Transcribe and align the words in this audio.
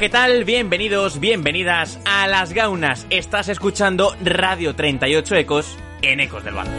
¿Qué 0.00 0.08
tal? 0.08 0.44
Bienvenidos, 0.44 1.20
bienvenidas 1.20 2.00
a 2.06 2.26
Las 2.26 2.54
Gaunas. 2.54 3.06
Estás 3.10 3.50
escuchando 3.50 4.16
Radio 4.24 4.74
38 4.74 5.34
Ecos 5.34 5.76
en 6.00 6.20
Ecos 6.20 6.42
del 6.42 6.54
Balón. 6.54 6.72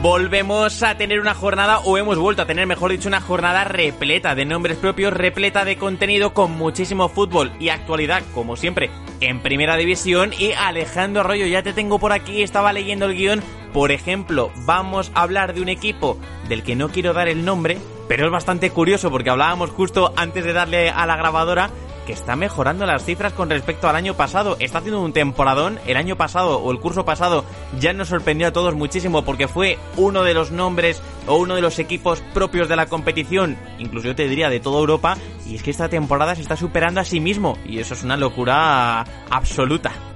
Volvemos 0.00 0.84
a 0.84 0.96
tener 0.96 1.18
una 1.18 1.34
jornada, 1.34 1.80
o 1.80 1.98
hemos 1.98 2.16
vuelto 2.16 2.42
a 2.42 2.46
tener, 2.46 2.64
mejor 2.68 2.92
dicho, 2.92 3.08
una 3.08 3.20
jornada 3.20 3.64
repleta 3.64 4.36
de 4.36 4.44
nombres 4.44 4.76
propios, 4.76 5.12
repleta 5.12 5.64
de 5.64 5.76
contenido 5.76 6.32
con 6.32 6.52
muchísimo 6.52 7.08
fútbol 7.08 7.50
y 7.58 7.70
actualidad, 7.70 8.22
como 8.34 8.54
siempre, 8.54 8.88
en 9.20 9.40
primera 9.40 9.76
división. 9.76 10.32
Y 10.38 10.52
Alejandro 10.52 11.22
Arroyo, 11.22 11.46
ya 11.46 11.64
te 11.64 11.72
tengo 11.72 11.98
por 11.98 12.12
aquí, 12.12 12.42
estaba 12.42 12.72
leyendo 12.72 13.06
el 13.06 13.16
guion. 13.16 13.42
Por 13.72 13.90
ejemplo, 13.90 14.52
vamos 14.64 15.10
a 15.14 15.22
hablar 15.22 15.54
de 15.54 15.60
un 15.60 15.68
equipo 15.68 16.18
del 16.48 16.62
que 16.62 16.76
no 16.76 16.88
quiero 16.88 17.14
dar 17.14 17.26
el 17.28 17.44
nombre, 17.44 17.78
pero 18.12 18.26
es 18.26 18.30
bastante 18.30 18.68
curioso 18.68 19.10
porque 19.10 19.30
hablábamos 19.30 19.70
justo 19.70 20.12
antes 20.16 20.44
de 20.44 20.52
darle 20.52 20.90
a 20.90 21.06
la 21.06 21.16
grabadora 21.16 21.70
que 22.06 22.12
está 22.12 22.36
mejorando 22.36 22.84
las 22.84 23.06
cifras 23.06 23.32
con 23.32 23.48
respecto 23.48 23.88
al 23.88 23.96
año 23.96 24.12
pasado. 24.12 24.58
Está 24.60 24.80
haciendo 24.80 25.00
un 25.00 25.14
temporadón. 25.14 25.78
El 25.86 25.96
año 25.96 26.14
pasado 26.14 26.58
o 26.58 26.70
el 26.72 26.78
curso 26.78 27.06
pasado 27.06 27.46
ya 27.80 27.94
nos 27.94 28.08
sorprendió 28.08 28.48
a 28.48 28.52
todos 28.52 28.74
muchísimo 28.74 29.24
porque 29.24 29.48
fue 29.48 29.78
uno 29.96 30.24
de 30.24 30.34
los 30.34 30.50
nombres 30.50 31.00
o 31.26 31.36
uno 31.36 31.54
de 31.54 31.62
los 31.62 31.78
equipos 31.78 32.22
propios 32.34 32.68
de 32.68 32.76
la 32.76 32.84
competición, 32.84 33.56
incluso 33.78 34.08
yo 34.08 34.14
te 34.14 34.28
diría 34.28 34.50
de 34.50 34.60
toda 34.60 34.80
Europa. 34.80 35.16
Y 35.46 35.54
es 35.54 35.62
que 35.62 35.70
esta 35.70 35.88
temporada 35.88 36.34
se 36.34 36.42
está 36.42 36.54
superando 36.54 37.00
a 37.00 37.06
sí 37.06 37.18
mismo 37.18 37.56
y 37.64 37.78
eso 37.78 37.94
es 37.94 38.02
una 38.02 38.18
locura 38.18 39.06
absoluta. 39.30 40.11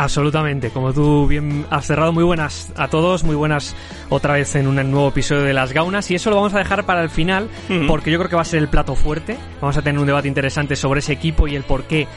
Absolutamente, 0.00 0.70
como 0.70 0.94
tú 0.94 1.26
bien 1.26 1.66
has 1.68 1.86
cerrado, 1.86 2.10
muy 2.10 2.24
buenas 2.24 2.72
a 2.74 2.88
todos, 2.88 3.22
muy 3.22 3.36
buenas 3.36 3.76
otra 4.08 4.32
vez 4.32 4.54
en 4.54 4.66
un 4.66 4.76
nuevo 4.76 5.08
episodio 5.08 5.42
de 5.42 5.52
Las 5.52 5.74
Gaunas. 5.74 6.10
Y 6.10 6.14
eso 6.14 6.30
lo 6.30 6.36
vamos 6.36 6.54
a 6.54 6.58
dejar 6.58 6.86
para 6.86 7.02
el 7.02 7.10
final 7.10 7.50
porque 7.86 8.10
yo 8.10 8.16
creo 8.16 8.30
que 8.30 8.36
va 8.36 8.40
a 8.40 8.46
ser 8.46 8.60
el 8.60 8.68
plato 8.68 8.94
fuerte, 8.94 9.36
vamos 9.60 9.76
a 9.76 9.82
tener 9.82 10.00
un 10.00 10.06
debate 10.06 10.26
interesante 10.26 10.74
sobre 10.74 11.00
ese 11.00 11.12
equipo 11.12 11.48
y 11.48 11.54
el 11.54 11.64
por 11.64 11.84
qué 11.84 12.08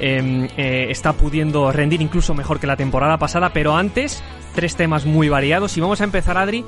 eh, 0.00 0.48
eh, 0.54 0.86
está 0.90 1.14
pudiendo 1.14 1.72
rendir 1.72 2.02
incluso 2.02 2.34
mejor 2.34 2.60
que 2.60 2.66
la 2.66 2.76
temporada 2.76 3.16
pasada, 3.16 3.54
pero 3.54 3.74
antes 3.74 4.22
tres 4.54 4.76
temas 4.76 5.06
muy 5.06 5.30
variados. 5.30 5.74
Y 5.78 5.80
vamos 5.80 6.02
a 6.02 6.04
empezar 6.04 6.36
Adri 6.36 6.62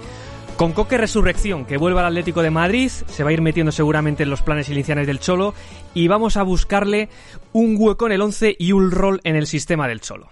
con 0.57 0.73
Coque 0.73 0.99
Resurrección, 0.99 1.65
que 1.65 1.77
vuelve 1.77 2.01
al 2.01 2.07
Atlético 2.07 2.43
de 2.43 2.51
Madrid, 2.51 2.89
se 2.89 3.25
va 3.25 3.31
a 3.31 3.33
ir 3.33 3.43
metiendo 3.43 3.73
seguramente 3.73 4.23
en 4.23 4.31
los 4.31 4.43
planes 4.43 4.69
iniciales 4.69 5.07
del 5.07 5.21
Cholo 5.21 5.55
y 5.95 6.09
vamos 6.09 6.37
a 6.37 6.43
buscarle 6.43 7.09
un 7.53 7.77
hueco 7.79 8.07
en 8.07 8.13
el 8.13 8.23
11 8.23 8.57
y 8.59 8.73
un 8.73 8.91
rol 8.91 9.21
en 9.25 9.37
el 9.37 9.47
sistema 9.47 9.89
del 9.89 10.01
Cholo. 10.01 10.29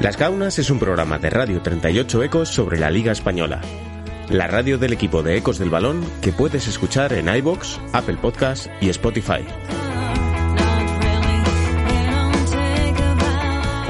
Las 0.00 0.16
Gaunas 0.18 0.58
es 0.60 0.70
un 0.70 0.78
programa 0.78 1.18
de 1.18 1.30
Radio 1.30 1.62
38 1.62 2.22
Ecos 2.22 2.48
sobre 2.48 2.78
la 2.78 2.90
Liga 2.90 3.10
Española. 3.10 3.60
La 4.28 4.46
radio 4.46 4.78
del 4.78 4.92
equipo 4.92 5.22
de 5.22 5.36
Ecos 5.36 5.58
del 5.58 5.70
Balón 5.70 6.04
que 6.20 6.32
puedes 6.32 6.68
escuchar 6.68 7.12
en 7.12 7.28
iBox, 7.28 7.80
Apple 7.92 8.18
Podcast 8.20 8.68
y 8.80 8.88
Spotify. 8.90 9.44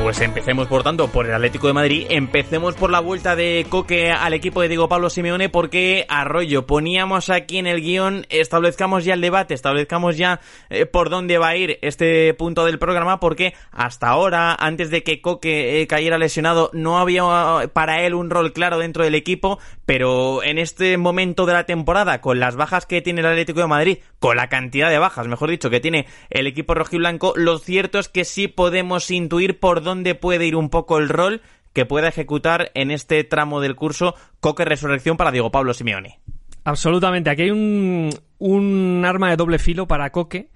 Pues 0.06 0.20
empecemos 0.20 0.68
por 0.68 0.84
tanto 0.84 1.08
por 1.08 1.26
el 1.26 1.34
Atlético 1.34 1.66
de 1.66 1.72
Madrid, 1.72 2.06
empecemos 2.10 2.76
por 2.76 2.92
la 2.92 3.00
vuelta 3.00 3.34
de 3.34 3.66
Coque 3.68 4.12
al 4.12 4.34
equipo 4.34 4.62
de 4.62 4.68
Diego 4.68 4.88
Pablo 4.88 5.10
Simeone 5.10 5.48
porque 5.48 6.06
Arroyo 6.08 6.64
poníamos 6.64 7.28
aquí 7.28 7.58
en 7.58 7.66
el 7.66 7.80
guion, 7.80 8.24
establezcamos 8.28 9.04
ya 9.04 9.14
el 9.14 9.20
debate, 9.20 9.52
establezcamos 9.52 10.16
ya 10.16 10.38
eh, 10.70 10.86
por 10.86 11.10
dónde 11.10 11.38
va 11.38 11.48
a 11.48 11.56
ir 11.56 11.80
este 11.82 12.32
punto 12.34 12.64
del 12.64 12.78
programa 12.78 13.18
porque 13.18 13.54
hasta 13.72 14.06
ahora, 14.06 14.54
antes 14.54 14.90
de 14.90 15.02
que 15.02 15.20
Coque 15.20 15.82
eh, 15.82 15.88
cayera 15.88 16.18
lesionado, 16.18 16.70
no 16.72 17.00
había 17.00 17.24
eh, 17.64 17.66
para 17.66 18.06
él 18.06 18.14
un 18.14 18.30
rol 18.30 18.52
claro 18.52 18.78
dentro 18.78 19.02
del 19.02 19.16
equipo, 19.16 19.58
pero 19.86 20.44
en 20.44 20.58
este 20.58 20.98
momento 20.98 21.46
de 21.46 21.54
la 21.54 21.66
temporada, 21.66 22.20
con 22.20 22.38
las 22.38 22.54
bajas 22.54 22.86
que 22.86 23.02
tiene 23.02 23.22
el 23.22 23.26
Atlético 23.26 23.58
de 23.58 23.66
Madrid, 23.66 23.98
con 24.20 24.36
la 24.36 24.48
cantidad 24.48 24.88
de 24.88 25.00
bajas, 25.00 25.26
mejor 25.26 25.50
dicho, 25.50 25.68
que 25.68 25.80
tiene 25.80 26.06
el 26.30 26.46
equipo 26.46 26.74
rojiblanco, 26.74 27.32
lo 27.34 27.58
cierto 27.58 27.98
es 27.98 28.08
que 28.08 28.24
sí 28.24 28.46
podemos 28.46 29.10
intuir 29.10 29.58
por 29.58 29.82
dónde 29.82 29.95
puede 30.14 30.46
ir 30.46 30.56
un 30.56 30.70
poco 30.70 30.98
el 30.98 31.08
rol 31.08 31.42
que 31.72 31.84
pueda 31.84 32.08
ejecutar 32.08 32.70
en 32.74 32.90
este 32.90 33.22
tramo 33.22 33.60
del 33.60 33.76
curso 33.76 34.14
Coque 34.40 34.64
Resurrección 34.64 35.18
para 35.18 35.30
Diego 35.30 35.50
Pablo 35.50 35.74
Simeone. 35.74 36.20
Absolutamente. 36.64 37.30
Aquí 37.30 37.42
hay 37.42 37.50
un, 37.50 39.02
arma 39.06 39.30
de 39.30 39.36
doble 39.36 39.58
filo 39.58 39.86
para 39.86 40.10
Coque, 40.10 40.50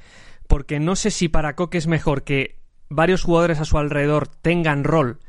porque 0.46 0.80
no 0.80 0.96
sé 0.96 1.10
si 1.10 1.28
para 1.28 1.54
Coque 1.54 1.78
es 1.78 1.86
mejor 1.86 2.24
que 2.24 2.56
varios 2.88 3.22
jugadores 3.22 3.60
a 3.60 3.64
su 3.64 3.76
alrededor 3.76 4.28
tengan 4.28 4.82
rol 4.82 5.20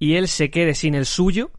y 0.00 0.16
él 0.16 0.28
se 0.28 0.50
quede 0.50 0.74
sin 0.74 0.94
el 0.94 1.06
suyo, 1.06 1.52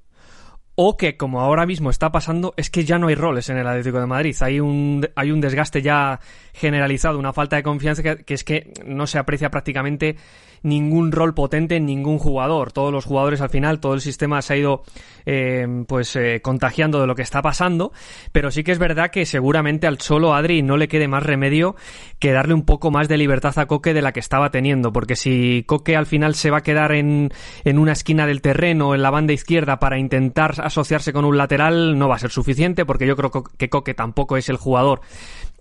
o 0.76 0.96
que, 0.96 1.18
como 1.18 1.40
ahora 1.42 1.66
mismo 1.66 1.90
está 1.90 2.12
pasando, 2.12 2.54
es 2.56 2.70
que 2.70 2.84
ya 2.86 3.00
no 3.00 3.08
hay 3.08 3.16
roles 3.16 3.50
en 3.50 3.58
el 3.58 3.66
Atlético 3.66 4.00
de 4.00 4.06
Madrid. 4.06 4.36
Hay 4.42 4.60
un, 4.60 5.08
hay 5.16 5.32
un 5.32 5.42
desgaste 5.42 5.82
ya 5.82 6.20
generalizado, 6.54 7.18
una 7.18 7.34
falta 7.34 7.56
de 7.56 7.64
confianza 7.64 8.04
que 8.04 8.34
es 8.34 8.44
que 8.44 8.74
no 8.86 9.08
se 9.08 9.18
aprecia 9.18 9.50
prácticamente 9.50 10.18
ningún 10.64 11.12
rol 11.12 11.34
potente 11.34 11.76
en 11.76 11.86
ningún 11.86 12.20
jugador. 12.20 12.72
Todos 12.72 12.92
los 12.92 13.06
jugadores 13.06 13.42
al 13.42 13.50
final, 13.50 13.80
todo 13.80 13.94
el 13.94 14.02
sistema 14.02 14.42
se 14.42 14.54
ha 14.54 14.58
ido 14.58 14.84
eh, 15.26 15.68
pues 15.88 16.16
eh, 16.16 16.42
contagiando 16.42 17.02
de 17.02 17.08
lo 17.08 17.16
que 17.16 17.22
está 17.22 17.42
pasando, 17.42 17.92
pero 18.32 18.52
sí 18.52 18.64
que 18.64 18.72
es 18.72 18.80
verdad 18.80 19.12
que 19.12 19.26
seguramente 19.26 19.88
al 19.88 19.98
Cholo 19.98 20.34
Adri 20.34 20.62
no 20.62 20.78
le 20.78 20.88
quede 20.88 21.08
más 21.08 21.24
remedio 21.24 21.76
que 22.20 22.32
darle 22.32 22.54
un 22.54 22.64
poco 22.64 22.92
más 22.92 23.08
de 23.08 23.18
libertad 23.18 23.58
a 23.60 23.66
Coque 23.66 23.94
de 23.94 24.02
la 24.02 24.14
que 24.14 24.20
estaba 24.20 24.52
teniendo, 24.52 24.94
porque 24.94 25.16
si 25.16 25.64
Coque 25.68 25.96
al 25.96 26.06
final 26.06 26.36
se 26.36 26.50
va 26.50 26.60
a 26.60 26.64
quedar 26.64 26.94
en, 26.94 27.30
en 27.64 27.78
una 27.78 27.92
esquina 27.92 28.26
del 28.26 28.42
terreno, 28.42 28.96
en 28.96 29.02
la 29.02 29.10
banda 29.10 29.34
izquierda, 29.34 29.80
para 29.80 30.00
intentar 30.00 30.56
asociarse 30.62 31.14
con 31.14 31.26
un 31.26 31.38
lateral, 31.38 31.98
no 31.98 32.08
va 32.08 32.16
a 32.16 32.20
ser 32.20 32.32
suficiente, 32.32 32.86
porque 32.86 33.06
yo 33.06 33.16
creo 33.16 33.32
que 33.32 33.70
Coque 33.70 33.94
tampoco 33.94 34.38
es 34.38 34.50
el 34.50 34.58
jugador 34.58 35.02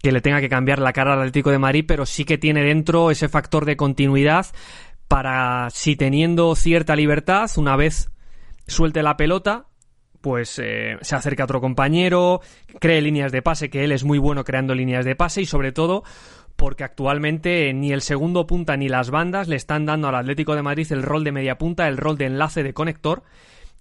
que 0.02 0.12
le 0.12 0.20
tenga 0.20 0.40
que 0.40 0.48
cambiar 0.48 0.78
la 0.78 0.92
cara 0.92 1.14
al 1.14 1.20
Atlético 1.20 1.50
de 1.50 1.58
Madrid, 1.58 1.84
pero 1.86 2.06
sí 2.06 2.24
que 2.24 2.38
tiene 2.38 2.62
dentro 2.62 3.10
ese 3.10 3.28
factor 3.28 3.64
de 3.64 3.76
continuidad 3.76 4.46
para, 5.08 5.68
si 5.70 5.96
teniendo 5.96 6.54
cierta 6.56 6.96
libertad, 6.96 7.50
una 7.56 7.76
vez 7.76 8.10
suelte 8.66 9.02
la 9.02 9.16
pelota, 9.16 9.66
pues 10.20 10.58
eh, 10.58 10.96
se 11.02 11.14
acerca 11.14 11.44
a 11.44 11.44
otro 11.44 11.60
compañero, 11.60 12.40
cree 12.80 13.00
líneas 13.00 13.32
de 13.32 13.42
pase, 13.42 13.70
que 13.70 13.84
él 13.84 13.92
es 13.92 14.04
muy 14.04 14.18
bueno 14.18 14.44
creando 14.44 14.74
líneas 14.74 15.04
de 15.04 15.14
pase 15.14 15.42
y 15.42 15.46
sobre 15.46 15.72
todo 15.72 16.02
porque 16.56 16.84
actualmente 16.84 17.72
ni 17.74 17.92
el 17.92 18.00
segundo 18.00 18.46
punta 18.46 18.76
ni 18.76 18.88
las 18.88 19.10
bandas 19.10 19.46
le 19.46 19.56
están 19.56 19.86
dando 19.86 20.08
al 20.08 20.14
Atlético 20.14 20.54
de 20.56 20.62
Madrid 20.62 20.86
el 20.90 21.02
rol 21.02 21.22
de 21.22 21.32
media 21.32 21.58
punta, 21.58 21.86
el 21.86 21.98
rol 21.98 22.16
de 22.18 22.26
enlace 22.26 22.62
de 22.62 22.74
conector. 22.74 23.22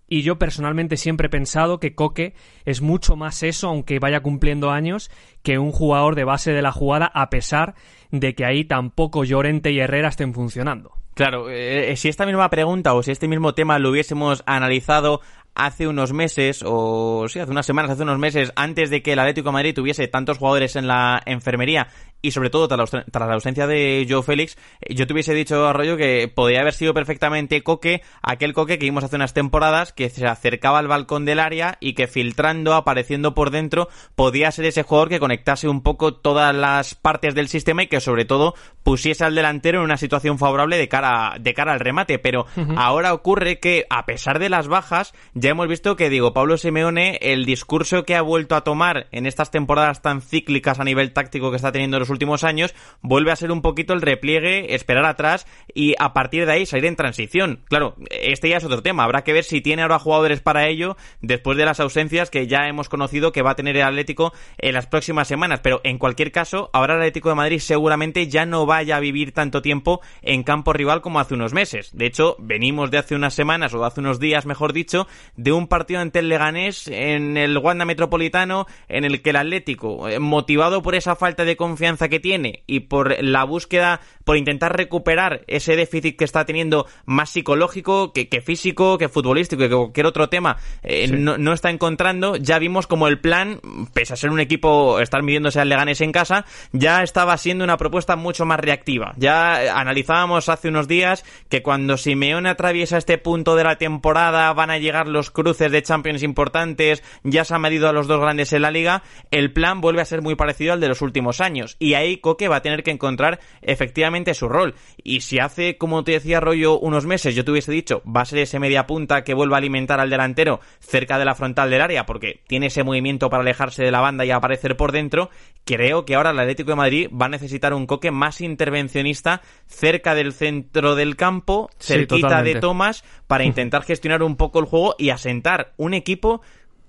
Y 0.08 0.22
yo 0.22 0.38
personalmente 0.38 0.98
siempre 0.98 1.28
he 1.28 1.32
pensado 1.32 1.80
que 1.80 1.96
Coque 1.96 2.36
es 2.64 2.82
mucho 2.82 3.16
más 3.16 3.42
eso, 3.42 3.70
aunque 3.70 3.98
vaya 3.98 4.20
cumpliendo 4.20 4.70
años, 4.70 5.10
que 5.42 5.58
un 5.58 5.72
jugador 5.72 6.14
de 6.14 6.26
base 6.26 6.52
de 6.52 6.62
la 6.62 6.72
jugada, 6.72 7.08
a 7.08 7.32
pesar 7.32 7.74
de 8.20 8.36
que 8.36 8.46
ahí 8.46 8.66
tampoco 8.66 9.24
Llorente 9.24 9.72
y 9.72 9.80
Herrera 9.80 10.10
estén 10.10 10.34
funcionando. 10.34 10.92
Claro, 11.16 11.50
eh, 11.50 11.96
si 11.96 12.10
esta 12.10 12.26
misma 12.26 12.50
pregunta 12.50 12.94
o 12.94 13.02
si 13.02 13.12
este 13.12 13.28
mismo 13.28 13.54
tema 13.54 13.80
lo 13.80 13.90
hubiésemos 13.90 14.44
analizado 14.46 15.22
hace 15.56 15.88
unos 15.88 16.12
meses, 16.12 16.62
o 16.66 17.28
sí, 17.30 17.40
hace 17.40 17.52
unas 17.52 17.66
semanas, 17.66 17.92
hace 17.92 18.04
unos 18.04 18.20
meses, 18.20 18.52
antes 18.58 18.90
de 18.90 19.02
que 19.02 19.14
el 19.14 19.20
Atlético 19.20 19.54
Madrid 19.54 19.74
tuviese 19.74 20.08
tantos 20.10 20.38
jugadores 20.38 20.76
en 20.76 20.88
la 20.88 21.22
enfermería 21.26 21.88
y 22.26 22.32
sobre 22.32 22.50
todo 22.50 22.68
tras 22.68 22.92
la, 22.92 23.06
tras 23.06 23.28
la 23.28 23.36
ausencia 23.36 23.68
de 23.68 24.06
Joe 24.10 24.24
Félix, 24.24 24.58
eh, 24.82 24.96
yo 24.96 25.06
te 25.06 25.14
hubiese 25.14 25.34
dicho, 25.34 25.68
Arroyo, 25.68 25.96
que 25.96 26.28
podría 26.34 26.62
haber 26.62 26.74
sido 26.74 26.94
perfectamente 26.94 27.62
Coque, 27.62 28.02
aquel 28.24 28.54
Coque 28.54 28.80
que 28.80 28.86
vimos 28.86 29.04
hace 29.04 29.16
unas 29.16 29.34
temporadas, 29.34 29.94
que 29.94 30.10
se 30.10 30.26
acercaba 30.26 30.80
al 30.80 30.88
balcón 30.88 31.26
del 31.26 31.40
área 31.40 31.78
y 31.80 31.94
que 31.94 32.08
filtrando, 32.08 32.74
apareciendo 32.74 33.36
por 33.36 33.52
dentro, 33.52 33.90
podía 34.16 34.52
ser 34.52 34.66
ese 34.66 34.82
jugador 34.82 35.10
que 35.10 35.20
conectase 35.20 35.68
un 35.68 35.84
poco 35.84 36.16
todas 36.16 36.56
las 36.56 36.96
partes 36.96 37.36
del 37.36 37.48
sistema 37.48 37.84
y 37.84 37.88
que 37.88 38.00
sobre 38.00 38.26
todo 38.26 38.56
pusiese 38.84 39.24
al 39.24 39.36
delantero 39.36 39.80
en 39.80 39.86
una 39.86 39.98
situación 39.98 40.38
favorable 40.40 40.78
de 40.78 40.88
cara, 40.88 41.36
de 41.40 41.54
cara 41.54 41.74
al 41.74 41.80
remate. 41.80 42.20
Pero 42.20 42.46
ahora 42.76 43.14
ocurre 43.14 43.60
que, 43.60 43.86
a 43.90 44.06
pesar 44.06 44.40
de 44.40 44.50
las 44.50 44.68
bajas, 44.68 45.14
ya 45.34 45.52
hemos 45.52 45.68
visto 45.68 45.96
que, 45.96 46.10
digo, 46.10 46.34
Pablo 46.34 46.58
Simeone, 46.58 47.20
el 47.22 47.46
discurso 47.46 48.04
que 48.04 48.16
ha 48.16 48.22
vuelto 48.22 48.56
a 48.56 48.62
tomar 48.62 49.08
en 49.12 49.26
estas 49.26 49.52
temporadas 49.52 50.02
tan 50.02 50.22
cíclicas 50.22 50.80
a 50.80 50.84
nivel 50.84 51.14
táctico 51.14 51.50
que 51.50 51.58
está 51.58 51.72
teniendo 51.72 51.98
en 51.98 52.02
los 52.02 52.10
últimos 52.16 52.44
años, 52.44 52.74
vuelve 53.02 53.32
a 53.32 53.36
ser 53.36 53.52
un 53.52 53.62
poquito 53.62 53.94
el 53.94 54.02
repliegue, 54.02 54.74
esperar 54.74 55.06
atrás 55.06 55.46
y 55.74 55.94
a 56.00 56.14
partir 56.14 56.46
de 56.46 56.54
ahí 56.54 56.66
salir 56.66 56.86
en 56.86 56.96
transición. 56.96 57.60
Claro, 57.66 57.96
este 58.10 58.50
ya 58.50 58.58
es 58.58 58.64
otro 58.64 58.82
tema. 58.82 59.04
Habrá 59.04 59.24
que 59.24 59.34
ver 59.34 59.44
si 59.44 59.62
tiene 59.62 59.82
ahora 59.82 60.00
jugadores 60.00 60.42
para 60.42 60.68
ello 60.68 60.98
después 61.22 61.58
de 61.58 61.66
las 61.66 61.80
ausencias 61.80 62.30
que 62.30 62.48
ya 62.48 62.68
hemos 62.68 62.90
conocido 62.90 63.32
que 63.32 63.42
va 63.42 63.52
a 63.52 63.56
tener 63.56 63.76
el 63.76 63.84
Atlético 63.84 64.34
en 64.58 64.74
las 64.74 64.88
próximas 64.88 65.28
semanas. 65.28 65.60
Pero 65.62 65.82
en 65.84 65.98
cualquier 65.98 66.32
caso, 66.32 66.70
ahora 66.74 66.96
el 66.96 67.02
Atlético 67.02 67.30
de 67.30 67.36
Madrid 67.36 67.60
seguramente 67.60 68.28
ya 68.28 68.46
no 68.46 68.66
vaya 68.66 68.98
a 68.98 69.00
vivir 69.00 69.32
tanto 69.32 69.62
tiempo 69.62 70.02
en 70.22 70.44
campo 70.44 70.74
rival 70.74 71.02
como 71.02 71.20
hace 71.20 71.34
unos 71.34 71.54
meses. 71.54 71.90
De 71.94 72.06
hecho, 72.06 72.36
venimos 72.40 72.92
de 72.92 72.98
hace 72.98 73.16
unas 73.16 73.34
semanas 73.34 73.74
o 73.74 73.84
hace 73.84 74.00
unos 74.00 74.20
días, 74.20 74.46
mejor 74.46 74.74
dicho, 74.74 75.08
de 75.36 75.52
un 75.52 75.68
partido 75.68 76.00
ante 76.00 76.20
el 76.20 76.30
Leganés 76.30 76.88
en 76.88 77.38
el 77.38 77.58
Wanda 77.58 77.86
Metropolitano 77.86 78.68
en 78.88 79.04
el 79.04 79.22
que 79.22 79.32
el 79.32 79.36
Atlético, 79.36 80.08
eh, 80.08 80.20
motivado 80.20 80.82
por 80.82 80.96
esa 80.96 81.16
falta 81.16 81.46
de 81.46 81.56
confianza 81.56 82.05
que 82.10 82.20
tiene 82.20 82.64
y 82.68 82.82
por 82.82 83.22
la 83.24 83.44
búsqueda, 83.44 84.02
por 84.24 84.38
intentar 84.38 84.76
recuperar 84.76 85.42
ese 85.48 85.76
déficit 85.76 86.18
que 86.18 86.26
está 86.26 86.46
teniendo 86.46 86.86
más 87.06 87.30
psicológico 87.30 88.12
que, 88.14 88.42
físico, 88.42 88.98
que 88.98 89.10
futbolístico, 89.10 89.64
que 89.64 89.70
cualquier 89.70 90.06
otro 90.06 90.30
tema, 90.30 90.58
eh, 90.84 91.08
no, 91.08 91.38
no, 91.38 91.54
está 91.54 91.70
encontrando, 91.70 92.36
ya 92.36 92.60
vimos 92.60 92.88
como 92.88 93.08
el 93.08 93.20
plan, 93.20 93.60
pese 93.94 94.14
a 94.14 94.18
ser 94.18 94.30
un 94.30 94.40
equipo, 94.40 95.00
estar 95.00 95.24
midiéndose 95.24 95.60
al 95.60 95.70
Leganés 95.70 96.02
en 96.02 96.12
casa, 96.12 96.46
ya 96.72 97.04
estaba 97.04 97.38
siendo 97.38 97.64
una 97.64 97.78
propuesta 97.78 98.16
mucho 98.16 98.46
más 98.46 98.60
reactiva. 98.60 99.14
Ya 99.18 99.80
analizábamos 99.80 100.50
hace 100.50 100.70
unos 100.70 100.88
días 100.88 101.24
que 101.50 101.62
cuando 101.62 101.98
Simeone 101.98 102.50
atraviesa 102.50 102.98
este 102.98 103.18
punto 103.18 103.56
de 103.56 103.64
la 103.64 103.78
temporada 103.78 104.52
van 104.54 104.70
a 104.70 104.78
llegar 104.78 105.08
los 105.08 105.32
cruces 105.32 105.72
de 105.72 105.84
Champions 105.84 106.24
importantes, 106.24 107.04
ya 107.24 107.46
se 107.46 107.56
ha 107.56 107.60
medido 107.60 107.88
a 107.88 107.94
los 107.94 108.08
dos 108.08 108.20
grandes 108.20 108.54
en 108.54 108.62
la 108.62 108.72
liga, 108.72 109.04
el 109.32 109.52
plan 109.52 109.82
vuelve 109.82 110.02
a 110.02 110.06
ser 110.06 110.22
muy 110.22 110.36
parecido 110.36 110.74
al 110.74 110.80
de 110.80 110.88
los 110.88 111.02
últimos 111.02 111.42
años. 111.42 111.78
Y 111.86 111.94
ahí 111.94 112.18
Coque 112.18 112.48
va 112.48 112.56
a 112.56 112.62
tener 112.64 112.82
que 112.82 112.90
encontrar 112.90 113.40
efectivamente 113.62 114.34
su 114.34 114.50
rol. 114.50 114.74
Y 115.04 115.22
si 115.22 115.38
hace, 115.38 115.78
como 115.78 116.04
te 116.04 116.14
decía 116.14 116.40
Rollo, 116.40 116.80
unos 116.80 117.06
meses 117.06 117.36
yo 117.36 117.46
te 117.46 117.52
hubiese 117.52 117.72
dicho, 117.72 118.02
va 118.06 118.22
a 118.22 118.26
ser 118.26 118.40
ese 118.40 118.58
media 118.58 118.88
punta 118.88 119.24
que 119.24 119.36
vuelva 119.36 119.58
a 119.58 119.60
alimentar 119.60 120.00
al 120.00 120.10
delantero 120.10 120.62
cerca 120.80 121.20
de 121.20 121.26
la 121.26 121.36
frontal 121.36 121.70
del 121.70 121.84
área, 121.84 122.08
porque 122.08 122.42
tiene 122.48 122.68
ese 122.68 122.84
movimiento 122.84 123.30
para 123.30 123.44
alejarse 123.44 123.84
de 123.84 123.92
la 123.92 124.02
banda 124.02 124.26
y 124.26 124.32
aparecer 124.32 124.76
por 124.76 124.94
dentro, 124.94 125.30
creo 125.64 126.06
que 126.06 126.16
ahora 126.16 126.32
el 126.32 126.40
Atlético 126.40 126.72
de 126.72 126.76
Madrid 126.76 127.10
va 127.14 127.28
a 127.28 127.30
necesitar 127.30 127.72
un 127.76 127.86
Coque 127.86 128.10
más 128.10 128.42
intervencionista 128.42 129.44
cerca 129.68 130.16
del 130.16 130.34
centro 130.34 130.96
del 130.96 131.16
campo, 131.16 131.70
cerquita 131.78 132.42
de 132.42 132.56
Tomás, 132.56 133.04
para 133.28 133.44
intentar 133.46 133.84
gestionar 133.84 134.24
un 134.24 134.38
poco 134.38 134.58
el 134.58 134.66
juego 134.66 134.96
y 134.98 135.12
asentar 135.12 135.74
un 135.78 135.94
equipo 135.94 136.42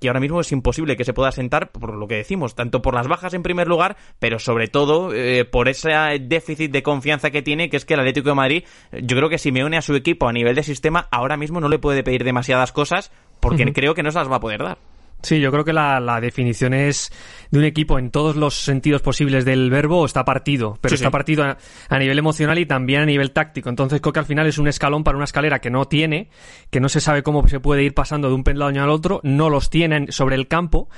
que 0.07 0.11
ahora 0.11 0.21
mismo 0.21 0.41
es 0.41 0.53
imposible 0.53 0.97
que 0.97 1.05
se 1.05 1.13
pueda 1.13 1.33
sentar 1.33 1.73
por 1.73 1.93
lo 1.93 2.07
que 2.07 2.15
decimos, 2.15 2.55
tanto 2.55 2.81
por 2.81 2.95
las 2.95 3.09
bajas 3.09 3.35
en 3.35 3.43
primer 3.43 3.67
lugar, 3.67 3.97
pero 4.21 4.39
sobre 4.39 4.69
todo 4.69 5.13
eh, 5.13 5.45
por 5.45 5.69
ese 5.69 5.91
déficit 6.21 6.71
de 6.71 6.85
confianza 6.85 7.33
que 7.33 7.43
tiene, 7.43 7.69
que 7.69 7.77
es 7.77 7.85
que 7.85 7.95
el 7.95 8.01
Atlético 8.01 8.29
de 8.29 8.35
Madrid, 8.37 8.65
yo 8.93 9.17
creo 9.17 9.29
que 9.29 9.39
si 9.39 9.51
me 9.51 9.65
une 9.65 9.77
a 9.77 9.83
su 9.83 9.97
equipo 9.97 10.29
a 10.29 10.33
nivel 10.33 10.55
de 10.55 10.63
sistema, 10.63 11.09
ahora 11.11 11.37
mismo 11.37 11.61
no 11.61 11.69
le 11.69 11.81
puede 11.81 12.05
pedir 12.05 12.23
demasiadas 12.23 12.71
cosas, 12.71 13.11
porque 13.41 13.73
creo 13.73 13.95
que 13.95 14.05
no 14.05 14.13
se 14.13 14.19
las 14.19 14.31
va 14.31 14.37
a 14.37 14.41
poder 14.41 14.63
dar. 14.63 14.79
Sí, 15.27 15.41
yo 15.41 15.51
creo 15.51 15.65
que 15.65 15.73
la, 15.73 15.99
la, 15.99 16.21
definición 16.21 16.73
es 16.73 17.11
de 17.51 17.59
un 17.59 17.65
equipo 17.65 17.99
en 17.99 18.13
todos 18.13 18.37
los 18.37 18.55
sentidos 18.55 19.03
posibles 19.03 19.45
del 19.45 19.71
verbo 19.71 20.07
está 20.07 20.25
partido, 20.25 20.79
pero 20.81 20.95
está 20.95 21.11
partido 21.11 21.43
a, 21.43 21.99
nivel 21.99 22.17
emocional 22.21 22.61
y 22.61 22.65
también 22.65 23.01
a 23.01 23.07
nivel 23.07 23.33
táctico. 23.33 23.69
Entonces 23.69 24.01
creo 24.01 24.13
que 24.13 24.21
al 24.21 24.27
final 24.27 24.47
es 24.47 24.59
un 24.59 24.69
escalón 24.69 25.03
para 25.03 25.17
una 25.17 25.25
escalera 25.25 25.59
que 25.59 25.69
no 25.69 25.87
tiene, 25.87 26.31
que 26.71 26.79
no 26.79 26.89
se 26.89 27.01
sabe 27.01 27.25
cómo 27.25 27.49
se 27.49 27.59
puede 27.59 27.83
ir 27.83 27.93
pasando 27.93 28.29
de 28.29 28.35
un 28.35 28.45
peldaño 28.45 28.85
al 28.85 28.91
otro, 28.91 29.21
no 29.25 29.51
los 29.51 29.69
tienen 29.69 30.13
sobre 30.13 30.37
el 30.37 30.47
campo. 30.47 30.89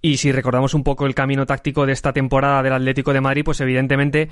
Y 0.00 0.18
si 0.18 0.30
recordamos 0.30 0.74
un 0.74 0.84
poco 0.84 1.04
el 1.04 1.16
camino 1.16 1.44
táctico 1.44 1.84
de 1.84 1.92
esta 1.92 2.12
temporada 2.12 2.62
del 2.62 2.74
Atlético 2.74 3.12
de 3.12 3.20
Madrid, 3.20 3.42
pues 3.44 3.60
evidentemente 3.60 4.28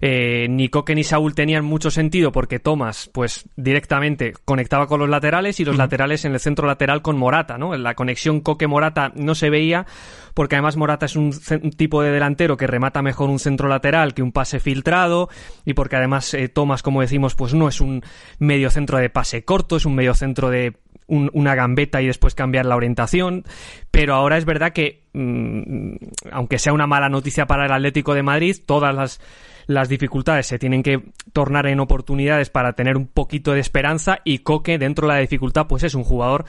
eh, 0.00 0.46
ni 0.48 0.68
Coque 0.68 0.94
ni 0.94 1.04
Saúl 1.04 1.34
tenían 1.34 1.64
mucho 1.64 1.90
sentido 1.90 2.32
porque 2.32 2.58
Tomás, 2.58 3.10
pues 3.12 3.48
directamente 3.56 4.32
conectaba 4.44 4.86
con 4.86 4.98
los 5.00 5.08
laterales 5.08 5.60
y 5.60 5.64
los 5.64 5.76
laterales 5.76 6.24
en 6.24 6.32
el 6.32 6.40
centro 6.40 6.66
lateral 6.66 7.02
con 7.02 7.18
Morata, 7.18 7.58
¿no? 7.58 7.76
La 7.76 7.94
conexión 7.94 8.40
Coque-Morata 8.40 8.79
no 9.14 9.34
se 9.34 9.50
veía 9.50 9.86
porque 10.34 10.56
además 10.56 10.76
Morata 10.76 11.06
es 11.06 11.16
un, 11.16 11.32
tipo 11.76 12.02
de 12.02 12.10
delantero 12.10 12.56
que 12.56 12.66
remata 12.66 13.02
mejor 13.02 13.30
un 13.30 13.38
centro 13.38 13.68
lateral 13.68 14.14
que 14.14 14.22
un 14.22 14.32
pase 14.32 14.60
filtrado 14.60 15.28
y 15.64 15.74
porque 15.74 15.96
además 15.96 16.32
eh, 16.34 16.48
Tomás, 16.48 16.82
como 16.82 17.00
decimos, 17.00 17.34
pues 17.34 17.54
no 17.54 17.68
es 17.68 17.80
un 17.80 18.02
medio 18.38 18.70
centro 18.70 18.98
de 18.98 19.10
pase 19.10 19.44
corto, 19.44 19.76
es 19.76 19.84
un 19.84 19.94
medio 19.94 20.14
centro 20.14 20.50
de 20.50 20.76
una 21.08 21.56
gambeta 21.56 22.00
y 22.00 22.06
después 22.06 22.36
cambiar 22.36 22.66
la 22.66 22.76
orientación. 22.76 23.44
Pero 23.90 24.14
ahora 24.14 24.38
es 24.38 24.44
verdad 24.44 24.72
que, 24.72 25.02
mm, 25.12 25.94
aunque 26.30 26.60
sea 26.60 26.72
una 26.72 26.86
mala 26.86 27.08
noticia 27.08 27.46
para 27.46 27.66
el 27.66 27.72
Atlético 27.72 28.14
de 28.14 28.22
Madrid, 28.22 28.56
todas 28.64 28.94
las 28.94 29.20
las 29.66 29.88
dificultades 29.88 30.46
se 30.46 30.58
tienen 30.58 30.82
que 30.82 31.00
tornar 31.32 31.66
en 31.66 31.78
oportunidades 31.78 32.50
para 32.50 32.72
tener 32.72 32.96
un 32.96 33.06
poquito 33.06 33.52
de 33.52 33.60
esperanza 33.60 34.18
y 34.24 34.38
Coque 34.38 34.78
dentro 34.78 35.06
de 35.06 35.14
la 35.14 35.20
dificultad 35.20 35.68
pues 35.68 35.84
es 35.84 35.94
un 35.94 36.02
jugador 36.02 36.44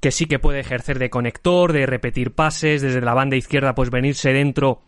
que 0.00 0.10
sí 0.10 0.26
que 0.26 0.38
puede 0.38 0.60
ejercer 0.60 0.98
de 0.98 1.10
conector, 1.10 1.72
de 1.72 1.86
repetir 1.86 2.32
pases, 2.32 2.82
desde 2.82 3.00
la 3.00 3.14
banda 3.14 3.36
izquierda 3.36 3.74
pues 3.74 3.90
venirse 3.90 4.32
dentro 4.32 4.82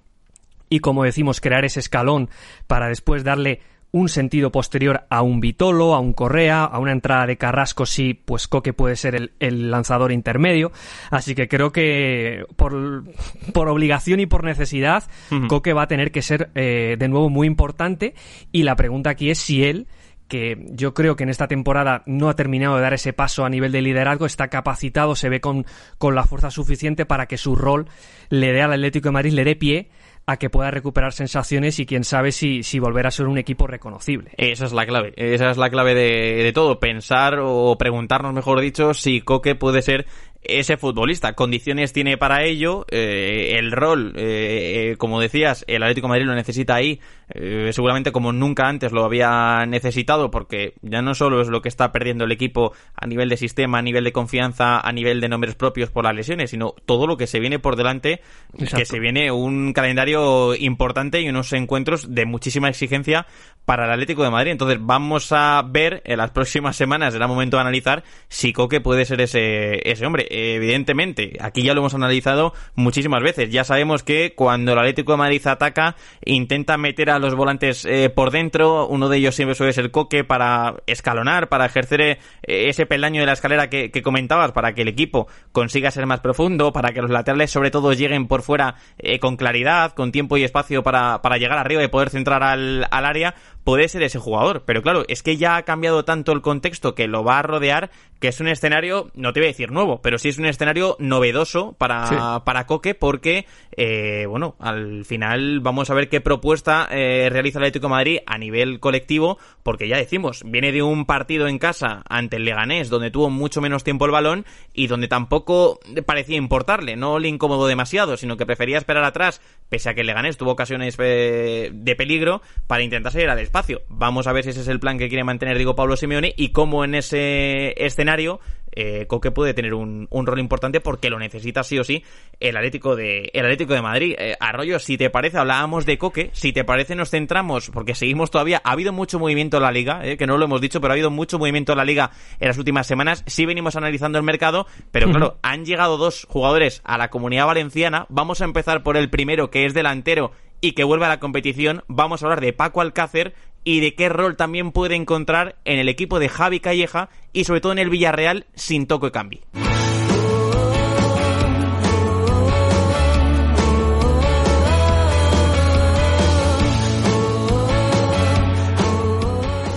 y 0.69 0.81
como 0.81 1.05
decimos 1.05 1.41
crear 1.41 1.65
ese 1.65 1.81
escalón 1.81 2.31
para 2.67 2.89
después 2.89 3.25
darle 3.25 3.61
un 3.93 4.09
sentido 4.09 4.51
posterior 4.51 5.05
a 5.11 5.21
un 5.21 5.41
Vitolo, 5.41 5.95
a 5.95 6.01
un 6.01 6.15
Correa, 6.15 6.65
a 6.65 6.79
una 6.79 6.93
entrada 6.93 7.27
de 7.27 7.37
Carrasco, 7.37 7.85
sí, 7.85 8.15
pues 8.15 8.49
Coque 8.49 8.73
puede 8.73 8.97
ser 8.97 9.33
el, 9.39 9.71
lanzador 9.71 10.13
intermedio. 10.13 10.73
Así 11.11 11.35
que 11.35 11.47
creo 11.47 11.73
que 11.73 12.47
por, 12.57 13.05
por 13.53 13.69
obligación 13.69 14.21
y 14.21 14.27
por 14.27 14.45
necesidad, 14.45 15.05
Coque 15.47 15.75
va 15.75 15.83
a 15.83 15.89
tener 15.89 16.11
que 16.11 16.23
ser 16.23 16.51
eh, 16.55 16.97
de 16.99 17.09
nuevo 17.09 17.29
muy 17.29 17.47
importante. 17.47 18.15
Y 18.51 18.63
la 18.63 18.77
pregunta 18.77 19.11
aquí 19.11 19.29
es 19.29 19.39
si 19.39 19.63
él 19.63 19.87
que 20.29 20.57
yo 20.71 20.95
creo 20.95 21.17
que 21.17 21.25
en 21.25 21.29
esta 21.29 21.49
temporada 21.49 22.03
no 22.07 22.29
ha 22.29 22.37
terminado 22.37 22.77
de 22.77 22.83
dar 22.83 22.95
ese 22.95 23.13
paso 23.13 23.45
a 23.45 23.51
nivel 23.51 23.73
de 23.73 23.83
liderazgo, 23.83 24.27
está 24.27 24.49
capacitado, 24.49 25.15
se 25.15 25.29
ve 25.29 25.41
con, 25.41 25.67
con 25.99 26.15
la 26.15 26.25
fuerza 26.25 26.51
suficiente 26.51 27.05
para 27.07 27.27
que 27.27 27.37
su 27.37 27.55
rol 27.55 27.87
le 28.31 28.53
dé 28.53 28.63
al 28.63 28.73
Atlético 28.73 29.09
de 29.09 29.13
Madrid, 29.13 29.33
le 29.33 29.45
dé 29.45 29.57
pie 29.57 29.91
a 30.25 30.37
que 30.37 30.51
pueda 30.51 30.71
recuperar 30.71 31.13
sensaciones 31.13 31.79
y 31.81 31.87
quién 31.87 32.05
sabe 32.05 32.31
si, 32.33 32.63
si 32.63 32.79
volver 32.79 33.07
a 33.07 33.11
ser 33.11 33.27
un 33.27 33.39
equipo 33.39 33.67
reconocible. 33.67 34.31
Esa 34.37 34.67
es 34.67 34.73
la 34.73 34.87
clave, 34.87 35.13
esa 35.17 35.51
es 35.51 35.57
la 35.57 35.69
clave 35.69 35.95
de, 35.95 36.43
de 36.43 36.53
todo, 36.53 36.79
pensar 36.79 37.39
o 37.41 37.77
preguntarnos, 37.77 38.33
mejor 38.33 38.61
dicho, 38.61 38.95
si 38.95 39.21
Coque 39.21 39.55
puede 39.55 39.83
ser 39.83 40.07
ese 40.43 40.77
futbolista. 40.77 41.35
Condiciones 41.35 41.93
tiene 41.93 42.19
para 42.19 42.45
ello, 42.45 42.85
eh, 42.91 43.57
el 43.59 43.73
rol, 43.73 44.13
eh, 44.17 44.91
eh, 44.93 44.97
como 44.97 45.21
decías, 45.21 45.65
el 45.69 45.83
Atlético 45.83 46.07
de 46.07 46.11
Madrid 46.11 46.27
lo 46.27 46.35
necesita 46.35 46.75
ahí, 46.75 47.01
seguramente 47.35 48.13
como 48.13 48.33
nunca 48.33 48.69
antes 48.69 48.93
lo 48.93 49.05
había 49.05 49.65
necesitado, 49.67 50.31
porque 50.31 50.75
ya 50.83 51.03
no 51.03 51.15
solo 51.15 51.41
es 51.41 51.49
lo 51.49 51.63
que 51.63 51.69
está 51.69 51.93
perdiendo 51.93 52.25
el 52.25 52.33
equipo 52.33 52.73
a 52.95 53.07
nivel 53.07 53.29
de 53.29 53.37
sistema, 53.37 53.79
a 53.79 53.83
nivel 53.83 54.05
de 54.05 54.13
confianza, 54.13 54.81
a 54.81 54.93
nivel 54.93 55.21
de 55.21 55.29
nombres 55.29 55.55
propios 55.55 55.91
por 55.91 56.05
las 56.05 56.15
lesiones, 56.15 56.51
sino 56.51 56.75
todo 56.85 57.07
lo 57.07 57.17
que 57.17 57.27
se 57.27 57.41
viene 57.41 57.59
por 57.59 57.77
delante, 57.77 58.21
que 58.57 58.85
se 58.85 58.99
viene 58.99 59.31
un 59.31 59.73
calendario 59.73 60.55
importante 60.55 61.21
y 61.21 61.29
unos 61.29 61.53
encuentros 61.53 62.15
de 62.15 62.27
muchísima 62.27 62.69
exigencia 62.69 63.27
para 63.65 63.87
el 63.87 63.93
Atlético 63.93 64.25
de 64.25 64.31
Madrid. 64.31 64.53
Entonces 64.53 64.79
vamos 64.81 65.33
a 65.33 65.63
ver 65.67 66.03
en 66.05 66.19
las 66.19 66.31
próximas 66.33 66.77
semanas, 66.77 67.13
será 67.15 67.27
momento 67.27 67.57
de 67.57 67.63
analizar 67.63 68.03
si 68.29 68.53
Coque 68.53 68.81
puede 68.81 69.05
ser 69.05 69.21
ese, 69.21 69.89
ese 69.91 70.05
hombre 70.05 70.27
evidentemente, 70.31 71.37
aquí 71.41 71.63
ya 71.63 71.75
lo 71.75 71.81
hemos 71.81 71.95
analizado 71.95 72.53
muchísimas 72.75 73.23
veces. 73.23 73.51
Ya 73.51 73.65
sabemos 73.65 74.03
que 74.03 74.35
cuando 74.35 74.73
el 74.73 74.79
Atlético 74.79 75.13
de 75.13 75.19
Madrid 75.19 75.47
ataca, 75.47 75.97
intenta 76.25 76.77
meter 76.77 77.11
a 77.11 77.19
los 77.23 77.35
volantes 77.35 77.85
eh, 77.87 78.11
por 78.11 78.31
dentro. 78.31 78.87
Uno 78.87 79.09
de 79.09 79.19
ellos 79.19 79.35
siempre 79.35 79.55
suele 79.55 79.73
ser 79.73 79.91
Coque 79.91 80.25
para 80.25 80.77
escalonar, 80.87 81.49
para 81.49 81.67
ejercer 81.67 82.01
eh, 82.01 82.19
ese 82.43 82.85
peldaño 82.87 83.21
de 83.21 83.27
la 83.27 83.33
escalera 83.33 83.71
que, 83.71 83.91
comentabas, 84.03 84.53
para 84.53 84.75
que 84.75 84.83
el 84.83 84.89
equipo 84.89 85.29
consiga 85.53 85.91
ser 85.91 86.07
más 86.07 86.21
profundo, 86.21 86.73
para 86.73 86.93
que 86.93 87.01
los 87.01 87.11
laterales 87.11 87.51
sobre 87.51 87.71
todo 87.71 87.93
lleguen 87.93 88.29
por 88.29 88.43
fuera 88.43 88.75
eh, 88.99 89.19
con 89.19 89.37
claridad, 89.37 89.93
con 89.93 90.13
tiempo 90.13 90.37
y 90.37 90.45
espacio 90.45 90.83
para, 90.83 91.23
para 91.23 91.39
llegar 91.39 91.59
arriba 91.59 91.83
y 91.83 91.89
poder 91.89 92.11
centrar 92.11 92.43
al, 92.43 92.87
al 92.91 93.07
área 93.07 93.35
puede 93.65 93.89
ser 93.89 94.03
ese 94.03 94.19
jugador. 94.19 94.65
Pero 94.67 94.83
claro, 94.83 95.05
es 95.09 95.23
que 95.23 95.37
ya 95.37 95.57
ha 95.57 95.63
cambiado 95.63 96.05
tanto 96.05 96.33
el 96.33 96.43
contexto 96.43 96.95
que 96.95 97.09
lo 97.09 97.25
va 97.25 97.39
a 97.39 97.43
rodear 97.43 97.91
que 98.23 98.29
es 98.29 98.39
un 98.39 98.47
escenario, 98.47 99.11
no 99.15 99.33
te 99.33 99.41
voy 99.41 99.49
a 99.49 99.51
decir 99.51 99.73
nuevo, 99.73 100.01
pero 100.01 100.17
sí 100.17 100.29
es 100.29 100.39
un 100.39 100.47
escenario 100.47 100.95
novedoso 101.01 101.73
para, 101.73 102.45
para 102.45 102.67
Coque 102.67 102.95
porque, 102.95 103.47
eh, 103.77 104.27
bueno, 104.29 104.55
al 104.61 105.05
final 105.05 105.59
vamos 105.59 105.91
a 105.91 105.95
ver 105.95 106.09
qué 106.09 106.21
propuesta 106.21 106.87
eh, 106.89 107.29
realiza 107.33 107.59
el 107.59 107.65
Atlético 107.65 107.89
de 107.89 107.91
Madrid 107.91 108.19
a 108.27 108.39
nivel 108.39 108.79
colectivo, 108.79 109.39
porque 109.65 109.89
ya 109.89 109.97
decimos, 109.97 110.45
viene 110.47 110.71
de 110.71 110.85
un 110.85 111.05
partido 111.05 111.49
en 111.49 111.59
casa 111.59 112.05
ante 112.09 112.37
el 112.37 112.45
Leganés 112.45 112.91
donde 112.91 113.11
tuvo 113.11 113.29
mucho 113.29 113.61
menos 113.61 113.83
tiempo 113.83 114.05
el 114.05 114.13
balón 114.13 114.47
y 114.73 114.87
donde 114.87 115.09
tampoco 115.09 115.81
parecía 116.07 116.37
importarle, 116.37 116.95
no 116.95 117.19
le 117.19 117.27
incomodó 117.27 117.67
demasiado, 117.67 118.17
sino 118.17 118.37
que 118.37 118.47
prefería 118.47 118.79
esperar 118.79 119.03
atrás, 119.03 119.41
pese 119.69 119.91
a 119.91 119.95
que 119.95 120.03
el 120.03 120.07
Leganés 120.07 120.37
tuvo 120.37 120.53
ocasiones 120.53 120.95
eh, 121.01 121.71
de 121.73 121.97
peligro 121.97 122.41
para 122.69 122.85
intentar 122.85 123.11
salir 123.11 123.31
al 123.31 123.41
espacio. 123.53 123.83
Vamos 123.89 124.27
a 124.27 124.33
ver 124.33 124.45
si 124.45 124.51
ese 124.51 124.63
es 124.63 124.69
el 124.69 124.81
plan 124.81 124.97
que 124.97 125.09
quiere 125.09 125.25
mantener 125.25 125.59
Diego 125.59 125.77
Pablo 125.77 125.95
Simeone 125.95 126.33
y 126.35 126.53
cómo 126.53 126.85
en 126.85 126.95
ese 126.95 127.75
escenario 127.85 128.41
eh, 128.75 129.05
Coque 129.07 129.31
puede 129.31 129.53
tener 129.53 129.75
un, 129.75 130.09
rol 130.11 130.39
importante 130.39 130.81
porque 130.81 131.11
lo 131.11 131.19
necesita 131.19 131.63
sí 131.63 131.79
o 131.79 131.85
sí 131.85 132.03
el 132.41 132.57
Atlético 132.57 132.97
de, 132.97 133.31
el 133.35 133.45
Atlético 133.45 133.75
de 133.75 133.83
Madrid. 133.83 134.15
Eh, 134.17 134.37
Arroyo, 134.41 134.79
si 134.79 134.97
te 134.97 135.11
parece, 135.11 135.37
hablábamos 135.37 135.85
de 135.85 135.99
Coque, 135.99 136.31
si 136.33 136.55
te 136.55 136.65
parece 136.65 136.95
nos 136.95 137.11
centramos, 137.11 137.69
porque 137.69 137.95
seguimos 137.95 138.31
todavía, 138.31 138.63
ha 138.65 138.73
habido 138.73 138.95
mucho 138.95 139.19
movimiento 139.19 139.59
en 139.59 139.65
la 139.65 139.71
liga, 139.71 140.01
eh, 140.03 140.17
que 140.17 140.27
no 140.27 140.39
lo 140.39 140.47
hemos 140.47 140.63
dicho, 140.63 140.81
pero 140.81 140.93
ha 140.93 140.95
habido 140.95 141.11
mucho 141.11 141.39
movimiento 141.39 141.73
en 141.73 141.79
la 141.79 141.85
liga 141.85 142.11
en 142.41 142.49
las 142.49 142.57
últimas 142.57 142.87
semanas, 142.87 143.23
sí 143.27 143.45
venimos 143.45 143.77
analizando 143.77 144.17
el 144.17 144.25
mercado, 144.25 144.67
pero 144.91 145.11
claro, 145.11 145.37
han 145.43 145.67
llegado 145.67 145.99
dos 145.99 146.27
jugadores 146.27 146.81
a 146.85 146.97
la 146.97 147.11
comunidad 147.11 147.45
valenciana, 147.45 148.07
vamos 148.09 148.41
a 148.41 148.47
empezar 148.47 148.83
por 148.83 148.97
el 148.97 149.11
primero 149.11 149.51
que 149.51 149.67
es 149.67 149.75
delantero 149.75 150.33
y 150.63 150.73
que 150.73 150.85
vuelve 150.85 151.05
a 151.05 151.09
la 151.09 151.21
competición, 151.21 151.83
vamos 151.89 152.23
a 152.23 152.27
hablar 152.27 152.41
de 152.41 152.55
Paco 152.55 152.81
Alcácer 152.81 153.35
y 153.65 153.81
de 153.81 153.95
qué 153.95 154.09
rol 154.09 154.37
también 154.37 154.73
puede 154.73 154.95
encontrar 154.95 155.57
en 155.67 155.79
el 155.79 155.89
equipo 155.91 156.19
de 156.19 156.31
Javi 156.31 156.61
Calleja 156.61 157.11
y 157.33 157.45
sobre 157.45 157.61
todo 157.61 157.73
en 157.73 157.79
el 157.79 157.91
Villarreal 157.91 158.47
sin 158.55 158.87
toco 158.87 159.07
de 159.07 159.13
cambio. 159.13 159.41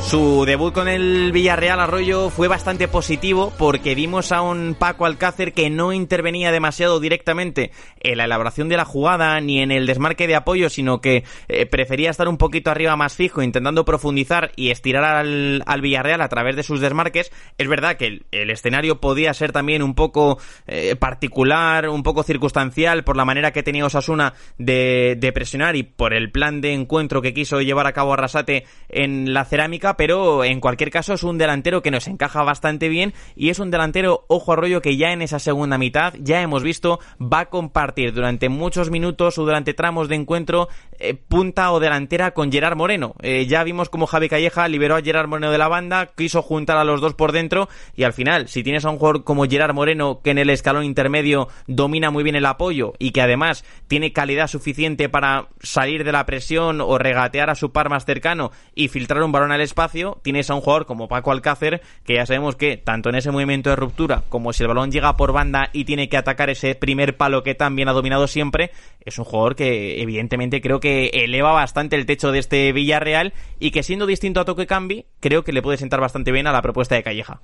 Su 0.05 0.45
debut 0.45 0.71
con 0.71 0.87
el 0.87 1.31
Villarreal 1.31 1.79
Arroyo 1.79 2.29
fue 2.29 2.47
bastante 2.47 2.87
positivo 2.87 3.51
porque 3.57 3.95
vimos 3.95 4.31
a 4.31 4.43
un 4.43 4.75
Paco 4.77 5.07
Alcácer 5.07 5.51
que 5.51 5.71
no 5.71 5.93
intervenía 5.93 6.51
demasiado 6.51 6.99
directamente 6.99 7.71
en 8.01 8.19
la 8.19 8.25
elaboración 8.25 8.69
de 8.69 8.77
la 8.77 8.85
jugada 8.85 9.41
ni 9.41 9.61
en 9.61 9.71
el 9.71 9.87
desmarque 9.87 10.27
de 10.27 10.35
apoyo, 10.35 10.69
sino 10.69 11.01
que 11.01 11.23
eh, 11.47 11.65
prefería 11.65 12.11
estar 12.11 12.27
un 12.27 12.37
poquito 12.37 12.69
arriba 12.69 12.95
más 12.95 13.15
fijo, 13.15 13.41
intentando 13.41 13.83
profundizar 13.83 14.51
y 14.55 14.69
estirar 14.69 15.05
al, 15.05 15.81
Villarreal 15.81 16.21
a 16.21 16.29
través 16.29 16.55
de 16.55 16.61
sus 16.61 16.81
desmarques. 16.81 17.31
Es 17.57 17.67
verdad 17.67 17.97
que 17.97 18.21
el, 18.31 18.49
escenario 18.51 19.01
podía 19.01 19.33
ser 19.33 19.51
también 19.53 19.81
un 19.81 19.95
poco 19.95 20.37
eh, 20.67 20.95
particular, 20.95 21.89
un 21.89 22.03
poco 22.03 22.21
circunstancial 22.21 23.03
por 23.03 23.17
la 23.17 23.25
manera 23.25 23.51
que 23.51 23.63
tenía 23.63 23.87
Osasuna 23.87 24.35
de, 24.59 25.17
de 25.17 25.33
presionar 25.33 25.75
y 25.75 25.81
por 25.81 26.13
el 26.13 26.31
plan 26.31 26.61
de 26.61 26.73
encuentro 26.73 27.23
que 27.23 27.33
quiso 27.33 27.59
llevar 27.59 27.87
a 27.87 27.93
cabo 27.93 28.13
Arrasate 28.13 28.65
en 28.87 29.33
la 29.33 29.45
cerámica, 29.45 29.95
en 30.43 30.59
cualquier 30.59 30.91
caso 30.91 31.13
es 31.13 31.23
un 31.23 31.37
delantero 31.37 31.81
que 31.81 31.91
nos 31.91 32.07
encaja 32.07 32.43
bastante 32.43 32.89
bien 32.89 33.13
y 33.35 33.49
es 33.49 33.59
un 33.59 33.71
delantero, 33.71 34.25
ojo 34.27 34.53
arroyo, 34.53 34.81
que 34.81 34.97
ya 34.97 35.11
en 35.11 35.21
esa 35.21 35.39
segunda 35.39 35.77
mitad, 35.77 36.13
ya 36.19 36.41
hemos 36.41 36.63
visto, 36.63 36.99
va 37.21 37.41
a 37.41 37.45
compartir 37.49 38.13
durante 38.13 38.49
muchos 38.49 38.91
minutos 38.91 39.37
o 39.37 39.45
durante 39.45 39.73
tramos 39.73 40.07
de 40.07 40.15
encuentro 40.15 40.69
eh, 40.99 41.13
punta 41.13 41.71
o 41.71 41.79
delantera 41.79 42.31
con 42.31 42.51
Gerard 42.51 42.77
Moreno. 42.77 43.15
Eh, 43.21 43.45
ya 43.47 43.63
vimos 43.63 43.89
como 43.89 44.07
Javi 44.07 44.29
Calleja 44.29 44.67
liberó 44.67 44.95
a 44.95 45.01
Gerard 45.01 45.27
Moreno 45.27 45.51
de 45.51 45.57
la 45.57 45.67
banda, 45.67 46.11
quiso 46.15 46.41
juntar 46.41 46.77
a 46.77 46.83
los 46.83 47.01
dos 47.01 47.13
por 47.13 47.31
dentro 47.31 47.67
y 47.95 48.03
al 48.03 48.13
final, 48.13 48.47
si 48.47 48.63
tienes 48.63 48.85
a 48.85 48.89
un 48.89 48.97
jugador 48.97 49.23
como 49.23 49.45
Gerard 49.45 49.73
Moreno 49.73 50.21
que 50.23 50.31
en 50.31 50.37
el 50.37 50.49
escalón 50.49 50.83
intermedio 50.83 51.47
domina 51.67 52.11
muy 52.11 52.23
bien 52.23 52.35
el 52.35 52.45
apoyo 52.45 52.93
y 52.99 53.11
que 53.11 53.21
además 53.21 53.65
tiene 53.87 54.13
calidad 54.13 54.47
suficiente 54.47 55.09
para 55.09 55.49
salir 55.61 56.03
de 56.03 56.11
la 56.11 56.25
presión 56.25 56.81
o 56.81 56.97
regatear 56.97 57.49
a 57.49 57.55
su 57.55 57.71
par 57.71 57.89
más 57.89 58.05
cercano 58.05 58.51
y 58.73 58.87
filtrar 58.87 59.23
un 59.23 59.31
balón 59.31 59.51
al 59.51 59.61
espacio, 59.61 59.84
tienes 60.21 60.49
a 60.49 60.55
un 60.55 60.61
jugador 60.61 60.85
como 60.85 61.07
Paco 61.07 61.31
Alcácer, 61.31 61.81
que 62.03 62.15
ya 62.15 62.25
sabemos 62.25 62.55
que 62.55 62.77
tanto 62.77 63.09
en 63.09 63.15
ese 63.15 63.31
movimiento 63.31 63.69
de 63.69 63.75
ruptura 63.75 64.23
como 64.29 64.53
si 64.53 64.63
el 64.63 64.67
balón 64.67 64.91
llega 64.91 65.17
por 65.17 65.31
banda 65.31 65.69
y 65.73 65.85
tiene 65.85 66.09
que 66.09 66.17
atacar 66.17 66.49
ese 66.49 66.75
primer 66.75 67.17
palo 67.17 67.43
que 67.43 67.55
también 67.55 67.89
ha 67.89 67.93
dominado 67.93 68.27
siempre, 68.27 68.71
es 69.03 69.17
un 69.17 69.25
jugador 69.25 69.55
que 69.55 70.01
evidentemente 70.01 70.61
creo 70.61 70.79
que 70.79 71.07
eleva 71.13 71.51
bastante 71.51 71.95
el 71.95 72.05
techo 72.05 72.31
de 72.31 72.39
este 72.39 72.71
Villarreal 72.71 73.33
y 73.59 73.71
que 73.71 73.83
siendo 73.83 74.05
distinto 74.05 74.39
a 74.39 74.45
Toque 74.45 74.67
Cambi, 74.67 75.05
creo 75.19 75.43
que 75.43 75.53
le 75.53 75.61
puede 75.61 75.77
sentar 75.77 75.99
bastante 75.99 76.31
bien 76.31 76.47
a 76.47 76.51
la 76.51 76.61
propuesta 76.61 76.95
de 76.95 77.03
Calleja. 77.03 77.41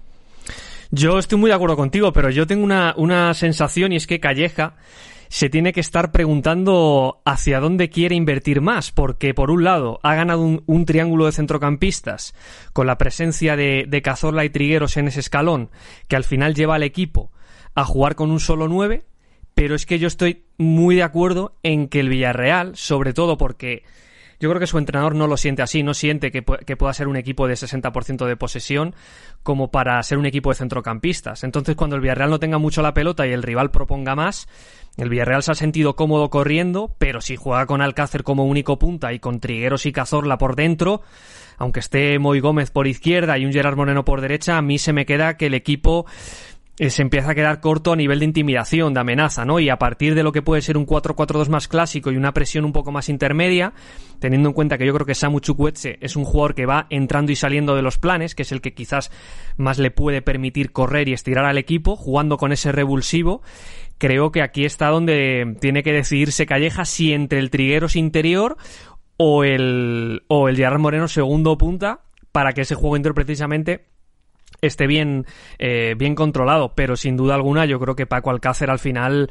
Yo 0.94 1.20
estoy 1.20 1.38
muy 1.38 1.50
de 1.50 1.56
acuerdo 1.56 1.78
contigo, 1.78 2.12
pero 2.12 2.30
yo 2.30 2.46
tengo 2.46 2.66
una, 2.66 2.94
una 2.98 3.34
sensación 3.34 3.94
y 3.94 3.96
es 3.96 4.08
que 4.08 4.20
Calleja 4.20 4.76
se 5.32 5.50
tiene 5.50 5.72
que 5.72 5.80
estar 5.80 6.12
preguntando 6.12 7.22
hacia 7.24 7.62
dónde 7.62 7.90
quiere 7.90 8.16
invertir 8.16 8.60
más, 8.60 8.92
porque 8.92 9.34
por 9.34 9.50
un 9.50 9.64
lado 9.64 9.98
ha 10.04 10.14
ganado 10.14 10.42
un, 10.42 10.86
triángulo 10.86 11.26
de 11.26 11.32
centrocampistas 11.32 12.36
con 12.74 12.86
la 12.86 12.98
presencia 12.98 13.56
de, 13.56 13.86
de, 13.88 14.02
Cazorla 14.02 14.44
y 14.44 14.50
Trigueros 14.50 14.98
en 14.98 15.08
ese 15.08 15.22
escalón, 15.22 15.70
que 16.10 16.18
al 16.18 16.26
final 16.26 16.54
lleva 16.54 16.76
al 16.76 16.84
equipo 16.84 17.32
a 17.76 17.86
jugar 17.86 18.16
con 18.16 18.30
un 18.30 18.42
solo 18.42 18.68
nueve, 18.68 19.06
pero 19.56 19.74
es 19.74 19.86
que 19.86 20.00
yo 20.00 20.08
estoy 20.10 20.44
muy 20.58 20.98
de 20.98 21.04
acuerdo 21.04 21.56
en 21.64 21.88
que 21.88 22.02
el 22.02 22.10
Villarreal, 22.10 22.76
sobre 22.76 23.14
todo 23.14 23.38
porque 23.38 23.84
yo 24.42 24.50
creo 24.50 24.60
que 24.60 24.66
su 24.66 24.80
entrenador 24.80 25.14
no 25.14 25.28
lo 25.28 25.38
siente 25.38 25.62
así, 25.62 25.84
no 25.84 25.94
siente 25.94 26.32
que, 26.32 26.42
pueda 26.42 26.94
ser 26.94 27.08
un 27.08 27.16
equipo 27.16 27.48
de 27.48 27.54
60% 27.54 28.26
de 28.26 28.36
posesión 28.36 28.96
como 29.44 29.70
para 29.70 30.02
ser 30.02 30.18
un 30.18 30.26
equipo 30.26 30.50
de 30.50 30.56
centrocampistas. 30.56 31.44
Entonces, 31.44 31.76
cuando 31.76 31.96
el 31.96 32.02
Villarreal 32.02 32.32
no 32.32 32.40
tenga 32.40 32.58
mucho 32.58 32.82
la 32.82 32.96
pelota 32.96 33.28
y 33.28 33.34
el 33.34 33.44
rival 33.44 33.70
proponga 33.70 34.16
más, 34.16 34.48
el 34.98 35.10
Villarreal 35.10 35.44
se 35.44 35.52
ha 35.52 35.56
sentido 35.56 35.96
cómodo 35.96 36.32
corriendo, 36.32 36.96
pero 36.98 37.22
si 37.22 37.36
juega 37.36 37.68
con 37.68 37.84
Alcácer 37.84 38.24
como 38.24 38.46
único 38.46 38.80
punta 38.80 39.14
y 39.14 39.20
con 39.20 39.40
Trigueros 39.40 39.86
y 39.86 39.92
Cazorla 39.92 40.40
por 40.40 40.56
dentro, 40.56 41.04
aunque 41.60 41.80
esté 41.80 42.18
Moy 42.18 42.40
Gómez 42.40 42.72
por 42.72 42.88
izquierda 42.88 43.38
y 43.38 43.46
un 43.46 43.54
Gerard 43.54 43.78
Moreno 43.78 44.04
por 44.04 44.22
derecha, 44.22 44.58
a 44.58 44.64
mí 44.64 44.80
se 44.80 44.92
me 44.92 45.06
queda 45.06 45.38
que 45.38 45.46
el 45.46 45.54
equipo 45.54 46.08
se 46.78 47.02
empieza 47.02 47.32
a 47.32 47.36
quedar 47.36 47.60
corto 47.60 47.94
a 47.94 47.96
nivel 47.96 48.20
de 48.20 48.26
intimidación, 48.26 48.94
de 48.94 49.02
amenaza, 49.02 49.46
¿no? 49.46 49.60
Y 49.60 49.70
a 49.70 49.78
partir 49.78 50.16
de 50.16 50.24
lo 50.24 50.32
que 50.32 50.42
puede 50.42 50.62
ser 50.62 50.78
un 50.78 50.88
4-4-2 50.88 51.50
más 51.50 51.68
clásico 51.68 52.12
y 52.12 52.18
una 52.18 52.34
presión 52.34 52.66
un 52.66 52.74
poco 52.74 52.92
más 52.92 53.10
intermedia, 53.10 53.74
teniendo 54.20 54.50
en 54.50 54.54
cuenta 54.54 54.78
que 54.78 54.86
yo 54.86 54.94
creo 54.94 55.06
que 55.06 55.14
Samu 55.14 55.42
Chukwueze 55.42 55.98
es 56.02 56.16
un 56.16 56.24
jugador 56.24 56.56
que 56.56 56.66
va 56.66 56.88
entrando 56.90 57.32
y 57.32 57.36
saliendo 57.36 57.76
de 57.76 57.82
los 57.82 57.98
planes, 57.98 58.36
que 58.36 58.44
es 58.44 58.52
el 58.52 58.62
que 58.62 58.74
quizás 58.74 59.12
más 59.58 59.78
le 59.78 59.92
puede 59.92 60.22
permitir 60.22 60.72
correr 60.72 61.08
y 61.08 61.14
estirar 61.14 61.46
al 61.46 61.58
equipo, 61.58 61.96
jugando 61.96 62.38
con 62.38 62.52
ese 62.52 62.72
revulsivo, 62.72 63.42
creo 63.98 64.32
que 64.32 64.42
aquí 64.42 64.66
está 64.66 64.88
donde 64.88 65.58
tiene 65.60 65.84
que 65.84 65.94
decidirse 65.94 66.48
Calleja 66.48 66.86
si 66.86 67.14
entre 67.14 67.40
el 67.40 67.52
Trigueros 67.52 67.96
interior 67.96 68.58
o 69.18 69.44
el, 69.44 70.24
o 70.28 70.50
el 70.50 70.56
Gerard 70.56 70.80
Moreno 70.80 71.08
segundo 71.08 71.58
punta, 71.58 72.00
para 72.32 72.54
que 72.54 72.62
ese 72.62 72.76
juego 72.76 72.96
entre 72.96 73.14
precisamente 73.14 73.91
esté 74.62 74.88
bien, 74.88 75.26
eh, 75.60 75.96
bien 75.98 76.16
controlado, 76.16 76.74
pero 76.76 76.96
sin 76.96 77.18
duda 77.18 77.36
alguna 77.36 77.66
yo 77.66 77.80
creo 77.80 77.96
que 77.96 78.06
Paco 78.06 78.30
Alcácer 78.30 78.70
al 78.70 78.80
final 78.80 79.30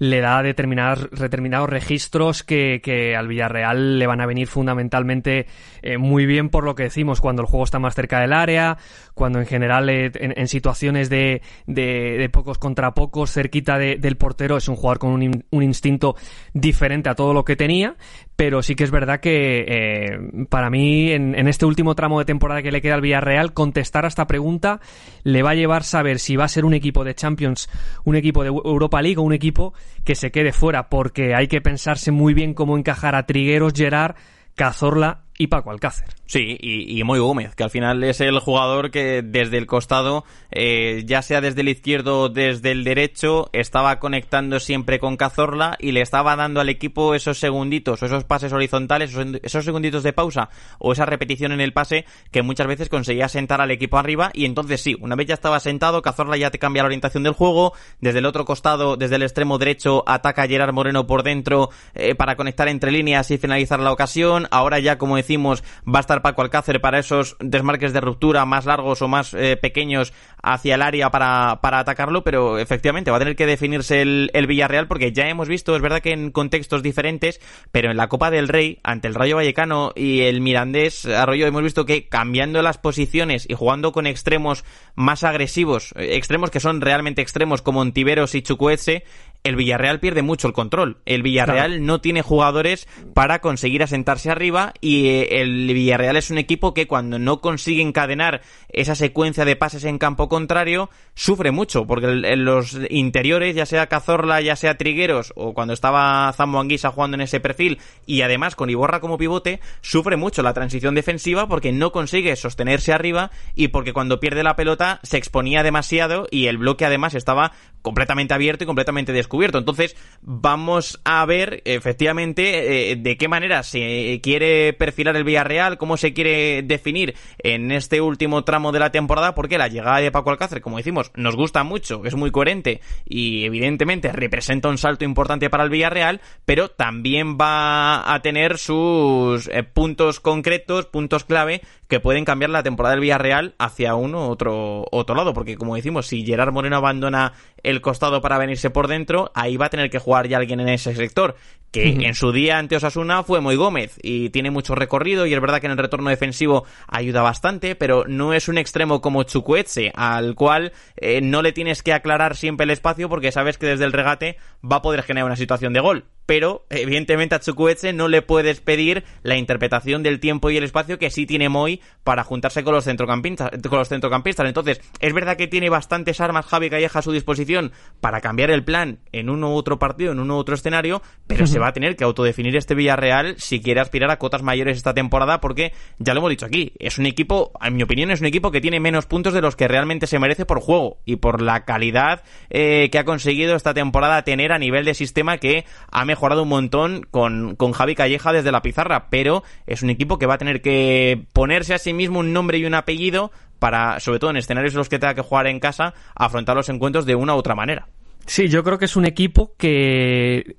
le 0.00 0.22
da 0.22 0.42
determinados, 0.42 1.10
determinados 1.10 1.68
registros 1.68 2.42
que, 2.42 2.80
que, 2.82 3.14
al 3.14 3.28
Villarreal 3.28 3.98
le 3.98 4.06
van 4.06 4.22
a 4.22 4.26
venir 4.26 4.48
fundamentalmente 4.48 5.46
eh, 5.82 5.98
muy 5.98 6.24
bien 6.24 6.48
por 6.48 6.64
lo 6.64 6.74
que 6.74 6.84
decimos, 6.84 7.20
cuando 7.20 7.42
el 7.42 7.48
juego 7.48 7.64
está 7.64 7.78
más 7.78 7.94
cerca 7.94 8.18
del 8.18 8.32
área, 8.32 8.78
cuando 9.12 9.40
en 9.40 9.46
general 9.46 9.90
eh, 9.90 10.10
en, 10.14 10.48
situaciones 10.48 11.10
de, 11.10 11.42
de, 11.66 12.28
pocos 12.32 12.56
contra 12.56 12.94
pocos, 12.94 13.30
cerquita 13.30 13.76
del 13.76 14.16
portero, 14.16 14.56
es 14.56 14.68
un 14.68 14.76
jugador 14.76 14.98
con 14.98 15.10
un, 15.10 15.44
un, 15.50 15.62
instinto 15.62 16.16
diferente 16.54 17.10
a 17.10 17.14
todo 17.14 17.34
lo 17.34 17.44
que 17.44 17.54
tenía, 17.54 17.96
pero 18.36 18.62
sí 18.62 18.76
que 18.76 18.84
es 18.84 18.90
verdad 18.90 19.20
que 19.20 19.66
eh, 19.68 20.18
para 20.48 20.70
mí 20.70 21.10
en, 21.10 21.34
en 21.34 21.46
este 21.46 21.66
último 21.66 21.94
tramo 21.94 22.18
de 22.18 22.24
temporada 22.24 22.62
que 22.62 22.72
le 22.72 22.80
queda 22.80 22.94
al 22.94 23.02
Villarreal, 23.02 23.52
contestar 23.52 24.06
a 24.06 24.08
esta 24.08 24.26
pregunta 24.26 24.80
le 25.24 25.42
va 25.42 25.50
a 25.50 25.54
llevar 25.54 25.84
saber 25.84 26.18
si 26.20 26.36
va 26.36 26.44
a 26.44 26.48
ser 26.48 26.64
un 26.64 26.72
equipo 26.72 27.04
de 27.04 27.14
Champions, 27.14 27.68
un 28.04 28.16
equipo 28.16 28.42
de 28.42 28.48
Europa 28.48 29.02
League 29.02 29.18
o 29.18 29.22
un 29.22 29.34
equipo 29.34 29.74
que 30.04 30.14
se 30.14 30.30
quede 30.30 30.52
fuera, 30.52 30.88
porque 30.88 31.34
hay 31.34 31.48
que 31.48 31.60
pensarse 31.60 32.10
muy 32.10 32.34
bien 32.34 32.54
cómo 32.54 32.76
encajar 32.76 33.14
a 33.14 33.26
Trigueros, 33.26 33.72
Gerard, 33.74 34.16
Cazorla 34.54 35.24
y 35.40 35.46
Paco 35.46 35.70
Alcácer. 35.70 36.06
Sí, 36.26 36.58
y, 36.60 37.00
y 37.00 37.02
Moy 37.02 37.18
Gómez, 37.18 37.54
que 37.54 37.64
al 37.64 37.70
final 37.70 38.04
es 38.04 38.20
el 38.20 38.38
jugador 38.40 38.90
que 38.90 39.22
desde 39.24 39.56
el 39.56 39.66
costado, 39.66 40.26
eh, 40.50 41.02
ya 41.06 41.22
sea 41.22 41.40
desde 41.40 41.62
el 41.62 41.70
izquierdo 41.70 42.20
o 42.20 42.28
desde 42.28 42.72
el 42.72 42.84
derecho, 42.84 43.48
estaba 43.54 43.98
conectando 44.00 44.60
siempre 44.60 44.98
con 44.98 45.16
Cazorla 45.16 45.78
y 45.80 45.92
le 45.92 46.02
estaba 46.02 46.36
dando 46.36 46.60
al 46.60 46.68
equipo 46.68 47.14
esos 47.14 47.38
segunditos 47.38 48.02
esos 48.02 48.24
pases 48.24 48.52
horizontales, 48.52 49.16
esos, 49.42 49.64
segunditos 49.64 50.02
de 50.02 50.12
pausa 50.12 50.50
o 50.78 50.92
esa 50.92 51.06
repetición 51.06 51.52
en 51.52 51.62
el 51.62 51.72
pase 51.72 52.04
que 52.30 52.42
muchas 52.42 52.66
veces 52.66 52.90
conseguía 52.90 53.30
sentar 53.30 53.62
al 53.62 53.70
equipo 53.70 53.96
arriba 53.96 54.30
y 54.34 54.44
entonces 54.44 54.82
sí, 54.82 54.94
una 55.00 55.16
vez 55.16 55.26
ya 55.26 55.34
estaba 55.34 55.58
sentado, 55.58 56.02
Cazorla 56.02 56.36
ya 56.36 56.50
te 56.50 56.58
cambia 56.58 56.82
la 56.82 56.88
orientación 56.88 57.22
del 57.22 57.32
juego, 57.32 57.72
desde 58.02 58.18
el 58.18 58.26
otro 58.26 58.44
costado, 58.44 58.98
desde 58.98 59.16
el 59.16 59.22
extremo 59.22 59.56
derecho, 59.56 60.04
ataca 60.06 60.42
a 60.42 60.46
Gerard 60.46 60.74
Moreno 60.74 61.06
por 61.06 61.22
dentro 61.22 61.70
eh, 61.94 62.14
para 62.14 62.36
conectar 62.36 62.68
entre 62.68 62.92
líneas 62.92 63.30
y 63.30 63.38
finalizar 63.38 63.80
la 63.80 63.90
ocasión, 63.90 64.46
ahora 64.50 64.78
ya 64.80 64.98
como 64.98 65.16
decía 65.16 65.29
decimos, 65.30 65.62
va 65.86 65.98
a 65.98 66.00
estar 66.00 66.22
Paco 66.22 66.42
Alcácer 66.42 66.80
para 66.80 66.98
esos 66.98 67.36
desmarques 67.38 67.92
de 67.92 68.00
ruptura 68.00 68.44
más 68.46 68.66
largos 68.66 69.00
o 69.00 69.06
más 69.06 69.32
eh, 69.32 69.56
pequeños 69.56 70.12
hacia 70.42 70.74
el 70.74 70.82
área 70.82 71.10
para, 71.10 71.60
para 71.62 71.78
atacarlo, 71.78 72.24
pero 72.24 72.58
efectivamente 72.58 73.12
va 73.12 73.18
a 73.18 73.20
tener 73.20 73.36
que 73.36 73.46
definirse 73.46 74.02
el, 74.02 74.30
el 74.34 74.48
Villarreal 74.48 74.88
porque 74.88 75.12
ya 75.12 75.28
hemos 75.28 75.46
visto, 75.46 75.76
es 75.76 75.82
verdad 75.82 76.00
que 76.00 76.12
en 76.12 76.32
contextos 76.32 76.82
diferentes, 76.82 77.40
pero 77.70 77.92
en 77.92 77.96
la 77.96 78.08
Copa 78.08 78.32
del 78.32 78.48
Rey, 78.48 78.80
ante 78.82 79.06
el 79.06 79.14
Rayo 79.14 79.36
Vallecano 79.36 79.92
y 79.94 80.22
el 80.22 80.40
Mirandés 80.40 81.06
Arroyo, 81.06 81.46
hemos 81.46 81.62
visto 81.62 81.86
que 81.86 82.08
cambiando 82.08 82.60
las 82.60 82.78
posiciones 82.78 83.46
y 83.48 83.54
jugando 83.54 83.92
con 83.92 84.08
extremos 84.08 84.64
más 84.96 85.22
agresivos, 85.22 85.92
eh, 85.94 86.16
extremos 86.16 86.50
que 86.50 86.58
son 86.58 86.80
realmente 86.80 87.22
extremos 87.22 87.62
como 87.62 87.80
Ontiveros 87.80 88.34
y 88.34 88.42
Chukwueze, 88.42 89.04
el 89.42 89.56
Villarreal 89.56 90.00
pierde 90.00 90.22
mucho 90.22 90.46
el 90.48 90.52
control. 90.52 90.98
El 91.06 91.22
Villarreal 91.22 91.84
no 91.86 92.00
tiene 92.00 92.22
jugadores 92.22 92.86
para 93.14 93.40
conseguir 93.40 93.82
asentarse 93.82 94.30
arriba 94.30 94.74
y 94.80 95.08
eh, 95.08 95.40
el 95.40 95.66
Villarreal 95.66 96.16
es 96.16 96.30
un 96.30 96.38
equipo 96.38 96.74
que 96.74 96.86
cuando 96.86 97.18
no 97.18 97.40
consigue 97.40 97.82
encadenar 97.82 98.42
esa 98.68 98.94
secuencia 98.94 99.44
de 99.44 99.56
pases 99.56 99.84
en 99.84 99.98
campo 99.98 100.28
contrario, 100.28 100.90
sufre 101.14 101.50
mucho, 101.50 101.86
porque 101.86 102.06
en 102.06 102.44
los 102.44 102.78
interiores, 102.90 103.54
ya 103.54 103.66
sea 103.66 103.86
Cazorla, 103.86 104.40
ya 104.40 104.56
sea 104.56 104.76
Trigueros, 104.76 105.32
o 105.36 105.54
cuando 105.54 105.74
estaba 105.74 106.32
Zambo 106.34 106.60
Anguisa 106.60 106.90
jugando 106.90 107.14
en 107.16 107.22
ese 107.22 107.40
perfil, 107.40 107.78
y 108.06 108.22
además 108.22 108.54
con 108.56 108.70
Iborra 108.70 109.00
como 109.00 109.18
pivote, 109.18 109.60
sufre 109.80 110.16
mucho 110.16 110.42
la 110.42 110.54
transición 110.54 110.94
defensiva 110.94 111.48
porque 111.48 111.72
no 111.72 111.92
consigue 111.92 112.36
sostenerse 112.36 112.92
arriba 112.92 113.30
y 113.54 113.68
porque 113.68 113.92
cuando 113.92 114.20
pierde 114.20 114.42
la 114.42 114.56
pelota 114.56 115.00
se 115.02 115.16
exponía 115.16 115.62
demasiado 115.62 116.26
y 116.30 116.46
el 116.46 116.58
bloque 116.58 116.84
además 116.84 117.14
estaba 117.14 117.52
completamente 117.82 118.34
abierto 118.34 118.64
y 118.64 118.66
completamente 118.66 119.12
descubierto. 119.12 119.29
Entonces, 119.58 119.96
vamos 120.22 121.00
a 121.04 121.24
ver 121.24 121.62
efectivamente 121.64 122.92
eh, 122.92 122.96
de 122.96 123.16
qué 123.16 123.28
manera 123.28 123.62
se 123.62 124.20
quiere 124.22 124.72
perfilar 124.72 125.16
el 125.16 125.24
Villarreal, 125.24 125.78
cómo 125.78 125.96
se 125.96 126.12
quiere 126.12 126.62
definir 126.62 127.14
en 127.38 127.72
este 127.72 128.00
último 128.00 128.44
tramo 128.44 128.72
de 128.72 128.80
la 128.80 128.90
temporada, 128.90 129.34
porque 129.34 129.58
la 129.58 129.68
llegada 129.68 129.98
de 129.98 130.10
Paco 130.10 130.30
Alcácer, 130.30 130.60
como 130.60 130.76
decimos, 130.76 131.10
nos 131.14 131.36
gusta 131.36 131.64
mucho, 131.64 132.04
es 132.04 132.14
muy 132.14 132.30
coherente 132.30 132.80
y 133.06 133.44
evidentemente 133.44 134.12
representa 134.12 134.68
un 134.68 134.78
salto 134.78 135.04
importante 135.04 135.50
para 135.50 135.64
el 135.64 135.70
Villarreal, 135.70 136.20
pero 136.44 136.68
también 136.68 137.38
va 137.38 138.12
a 138.12 138.20
tener 138.22 138.58
sus 138.58 139.48
eh, 139.48 139.62
puntos 139.62 140.20
concretos, 140.20 140.86
puntos 140.86 141.24
clave 141.24 141.62
que 141.90 142.00
pueden 142.00 142.24
cambiar 142.24 142.50
la 142.50 142.62
temporada 142.62 142.94
del 142.94 143.02
Villarreal 143.02 143.54
hacia 143.58 143.94
uno 143.94 144.28
u 144.28 144.30
otro, 144.30 144.86
otro 144.90 145.14
lado, 145.14 145.34
porque 145.34 145.56
como 145.56 145.76
decimos, 145.76 146.06
si 146.06 146.24
Gerard 146.24 146.52
Moreno 146.52 146.76
abandona 146.76 147.34
el 147.62 147.82
costado 147.82 148.22
para 148.22 148.38
venirse 148.38 148.70
por 148.70 148.88
dentro, 148.88 149.30
ahí 149.34 149.58
va 149.58 149.66
a 149.66 149.70
tener 149.70 149.90
que 149.90 149.98
jugar 149.98 150.28
ya 150.28 150.38
alguien 150.38 150.60
en 150.60 150.70
ese 150.70 150.94
sector, 150.94 151.36
que 151.72 151.90
en 151.90 152.14
su 152.14 152.32
día 152.32 152.58
ante 152.58 152.76
Osasuna 152.76 153.22
fue 153.22 153.40
muy 153.40 153.56
Gómez 153.56 153.98
y 154.02 154.30
tiene 154.30 154.50
mucho 154.50 154.74
recorrido 154.74 155.26
y 155.26 155.34
es 155.34 155.40
verdad 155.40 155.60
que 155.60 155.66
en 155.66 155.72
el 155.72 155.78
retorno 155.78 156.10
defensivo 156.10 156.64
ayuda 156.88 157.22
bastante, 157.22 157.74
pero 157.74 158.04
no 158.06 158.32
es 158.32 158.48
un 158.48 158.58
extremo 158.58 159.00
como 159.00 159.24
Chukwueze, 159.24 159.92
al 159.94 160.34
cual 160.34 160.72
eh, 160.96 161.20
no 161.20 161.42
le 161.42 161.52
tienes 161.52 161.82
que 161.82 161.92
aclarar 161.92 162.36
siempre 162.36 162.64
el 162.64 162.70
espacio 162.70 163.08
porque 163.08 163.32
sabes 163.32 163.58
que 163.58 163.66
desde 163.66 163.84
el 163.84 163.92
regate 163.92 164.36
va 164.64 164.76
a 164.76 164.82
poder 164.82 165.02
generar 165.02 165.26
una 165.26 165.36
situación 165.36 165.72
de 165.72 165.80
gol 165.80 166.04
pero 166.30 166.64
evidentemente 166.70 167.34
a 167.34 167.40
Chukwueze 167.40 167.92
no 167.92 168.06
le 168.06 168.22
puedes 168.22 168.60
pedir 168.60 169.02
la 169.24 169.36
interpretación 169.36 170.04
del 170.04 170.20
tiempo 170.20 170.48
y 170.48 170.56
el 170.56 170.62
espacio 170.62 170.96
que 170.96 171.10
sí 171.10 171.26
tiene 171.26 171.48
Moy 171.48 171.80
para 172.04 172.22
juntarse 172.22 172.62
con 172.62 172.72
los 172.72 172.84
centrocampistas. 172.84 173.50
Con 173.68 173.80
los 173.80 173.88
centrocampistas. 173.88 174.46
Entonces, 174.46 174.80
es 175.00 175.12
verdad 175.12 175.36
que 175.36 175.48
tiene 175.48 175.68
bastantes 175.70 176.20
armas 176.20 176.46
Javi 176.46 176.70
Calleja 176.70 177.00
a 177.00 177.02
su 177.02 177.10
disposición 177.10 177.72
para 178.00 178.20
cambiar 178.20 178.52
el 178.52 178.62
plan 178.62 179.00
en 179.10 179.28
uno 179.28 179.52
u 179.52 179.56
otro 179.56 179.80
partido, 179.80 180.12
en 180.12 180.20
uno 180.20 180.36
u 180.36 180.38
otro 180.38 180.54
escenario, 180.54 181.02
pero 181.26 181.48
se 181.48 181.58
va 181.58 181.66
a 181.66 181.72
tener 181.72 181.96
que 181.96 182.04
autodefinir 182.04 182.54
este 182.54 182.76
Villarreal 182.76 183.34
si 183.38 183.60
quiere 183.60 183.80
aspirar 183.80 184.12
a 184.12 184.20
cotas 184.20 184.44
mayores 184.44 184.76
esta 184.76 184.94
temporada, 184.94 185.40
porque 185.40 185.72
ya 185.98 186.14
lo 186.14 186.20
hemos 186.20 186.30
dicho 186.30 186.46
aquí, 186.46 186.74
es 186.78 186.98
un 186.98 187.06
equipo, 187.06 187.50
en 187.60 187.74
mi 187.74 187.82
opinión, 187.82 188.12
es 188.12 188.20
un 188.20 188.26
equipo 188.26 188.52
que 188.52 188.60
tiene 188.60 188.78
menos 188.78 189.06
puntos 189.06 189.34
de 189.34 189.40
los 189.40 189.56
que 189.56 189.66
realmente 189.66 190.06
se 190.06 190.20
merece 190.20 190.46
por 190.46 190.60
juego 190.60 190.98
y 191.04 191.16
por 191.16 191.42
la 191.42 191.64
calidad 191.64 192.22
eh, 192.50 192.88
que 192.92 193.00
ha 193.00 193.04
conseguido 193.04 193.56
esta 193.56 193.74
temporada 193.74 194.22
tener 194.22 194.52
a 194.52 194.58
nivel 194.60 194.84
de 194.84 194.94
sistema 194.94 195.38
que 195.38 195.64
ha 195.90 196.04
mejorado 196.04 196.19
mejorado 196.20 196.42
un 196.42 196.50
montón 196.50 197.06
con, 197.10 197.56
con 197.56 197.72
Javi 197.72 197.94
Calleja 197.94 198.30
desde 198.30 198.52
la 198.52 198.60
pizarra, 198.60 199.08
pero 199.08 199.42
es 199.66 199.82
un 199.82 199.88
equipo 199.88 200.18
que 200.18 200.26
va 200.26 200.34
a 200.34 200.38
tener 200.38 200.60
que 200.60 201.24
ponerse 201.32 201.72
a 201.72 201.78
sí 201.78 201.94
mismo 201.94 202.18
un 202.18 202.34
nombre 202.34 202.58
y 202.58 202.66
un 202.66 202.74
apellido 202.74 203.32
para, 203.58 203.98
sobre 204.00 204.18
todo 204.18 204.28
en 204.28 204.36
escenarios 204.36 204.74
en 204.74 204.78
los 204.78 204.90
que 204.90 204.98
tenga 204.98 205.14
que 205.14 205.22
jugar 205.22 205.46
en 205.46 205.60
casa, 205.60 205.94
afrontar 206.14 206.56
los 206.56 206.68
encuentros 206.68 207.06
de 207.06 207.14
una 207.14 207.34
u 207.34 207.38
otra 207.38 207.54
manera. 207.54 207.88
Sí, 208.26 208.48
yo 208.48 208.62
creo 208.62 208.78
que 208.78 208.84
es 208.84 208.96
un 208.96 209.06
equipo 209.06 209.54
que 209.56 210.56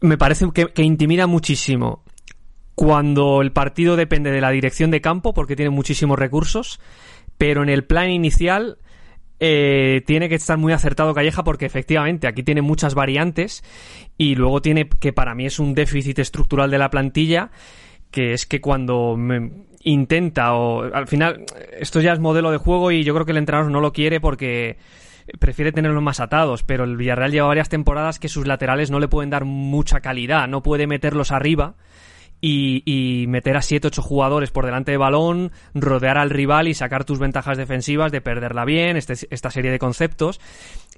me 0.00 0.18
parece 0.18 0.46
que, 0.52 0.66
que 0.72 0.82
intimida 0.82 1.28
muchísimo 1.28 2.02
cuando 2.74 3.42
el 3.42 3.52
partido 3.52 3.94
depende 3.94 4.32
de 4.32 4.40
la 4.40 4.50
dirección 4.50 4.90
de 4.90 5.00
campo, 5.00 5.34
porque 5.34 5.54
tiene 5.54 5.70
muchísimos 5.70 6.18
recursos, 6.18 6.80
pero 7.38 7.62
en 7.62 7.68
el 7.68 7.84
plan 7.84 8.10
inicial 8.10 8.78
eh, 9.40 10.02
tiene 10.06 10.28
que 10.28 10.34
estar 10.34 10.58
muy 10.58 10.74
acertado 10.74 11.14
Calleja 11.14 11.42
porque 11.42 11.64
efectivamente 11.64 12.28
aquí 12.28 12.42
tiene 12.42 12.60
muchas 12.60 12.94
variantes 12.94 13.64
y 14.18 14.34
luego 14.34 14.60
tiene 14.60 14.86
que 14.88 15.14
para 15.14 15.34
mí 15.34 15.46
es 15.46 15.58
un 15.58 15.74
déficit 15.74 16.18
estructural 16.18 16.70
de 16.70 16.76
la 16.76 16.90
plantilla 16.90 17.50
que 18.10 18.34
es 18.34 18.44
que 18.44 18.60
cuando 18.60 19.16
intenta 19.82 20.52
o 20.54 20.82
al 20.94 21.06
final 21.06 21.46
esto 21.78 22.00
ya 22.00 22.12
es 22.12 22.20
modelo 22.20 22.50
de 22.50 22.58
juego 22.58 22.90
y 22.92 23.02
yo 23.02 23.14
creo 23.14 23.24
que 23.24 23.32
el 23.32 23.38
entrenador 23.38 23.70
no 23.72 23.80
lo 23.80 23.94
quiere 23.94 24.20
porque 24.20 24.76
prefiere 25.38 25.72
tenerlos 25.72 26.02
más 26.02 26.20
atados, 26.20 26.62
pero 26.62 26.84
el 26.84 26.96
Villarreal 26.96 27.30
lleva 27.30 27.48
varias 27.48 27.68
temporadas 27.68 28.18
que 28.18 28.28
sus 28.28 28.46
laterales 28.46 28.90
no 28.90 29.00
le 29.00 29.08
pueden 29.08 29.30
dar 29.30 29.44
mucha 29.44 30.00
calidad, 30.00 30.48
no 30.48 30.62
puede 30.62 30.86
meterlos 30.86 31.30
arriba 31.30 31.76
y, 32.40 33.26
meter 33.28 33.56
a 33.56 33.60
7-8 33.60 34.00
jugadores 34.00 34.50
por 34.50 34.64
delante 34.64 34.92
de 34.92 34.96
balón, 34.96 35.52
rodear 35.74 36.18
al 36.18 36.30
rival 36.30 36.68
y 36.68 36.74
sacar 36.74 37.04
tus 37.04 37.18
ventajas 37.18 37.58
defensivas 37.58 38.12
de 38.12 38.20
perderla 38.20 38.64
bien, 38.64 38.96
este, 38.96 39.14
esta 39.30 39.50
serie 39.50 39.70
de 39.70 39.78
conceptos. 39.78 40.40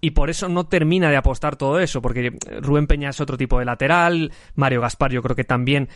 Y 0.01 0.13
por 0.13 0.31
eso 0.31 0.49
no 0.49 0.65
termina 0.65 1.11
de 1.11 1.17
apostar 1.17 1.55
todo 1.57 1.79
eso, 1.79 2.03
porque 2.03 2.37
Rubén 2.61 2.89
Peña 2.89 3.11
es 3.11 3.21
otro 3.21 3.37
tipo 3.37 3.61
de 3.61 3.65
lateral, 3.65 4.33
Mario 4.57 4.81
Gaspar 4.81 5.13
yo 5.13 5.23
creo 5.23 5.37
que 5.37 5.45
también 5.45 5.89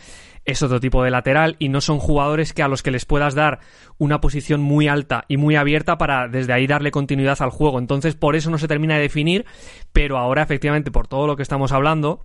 es 0.45 0.61
otro 0.61 0.79
tipo 0.79 1.03
de 1.03 1.11
lateral, 1.11 1.57
y 1.59 1.67
no 1.67 1.81
son 1.81 1.99
jugadores 1.99 2.53
que 2.53 2.63
a 2.63 2.69
los 2.69 2.83
que 2.83 2.91
les 2.91 3.03
puedas 3.03 3.35
dar 3.35 3.59
una 3.97 4.21
posición 4.21 4.61
muy 4.61 4.87
alta 4.87 5.25
y 5.27 5.35
muy 5.35 5.57
abierta 5.57 5.97
para 5.97 6.29
desde 6.29 6.53
ahí 6.53 6.67
darle 6.67 6.91
continuidad 6.91 7.41
al 7.41 7.49
juego. 7.49 7.79
Entonces 7.79 8.15
por 8.15 8.37
eso 8.37 8.49
no 8.49 8.57
se 8.57 8.69
termina 8.69 8.95
de 8.95 9.01
definir, 9.01 9.45
pero 9.91 10.17
ahora 10.17 10.41
efectivamente 10.41 10.89
por 10.89 11.09
todo 11.09 11.27
lo 11.27 11.35
que 11.35 11.43
estamos 11.43 11.73
hablando, 11.73 12.23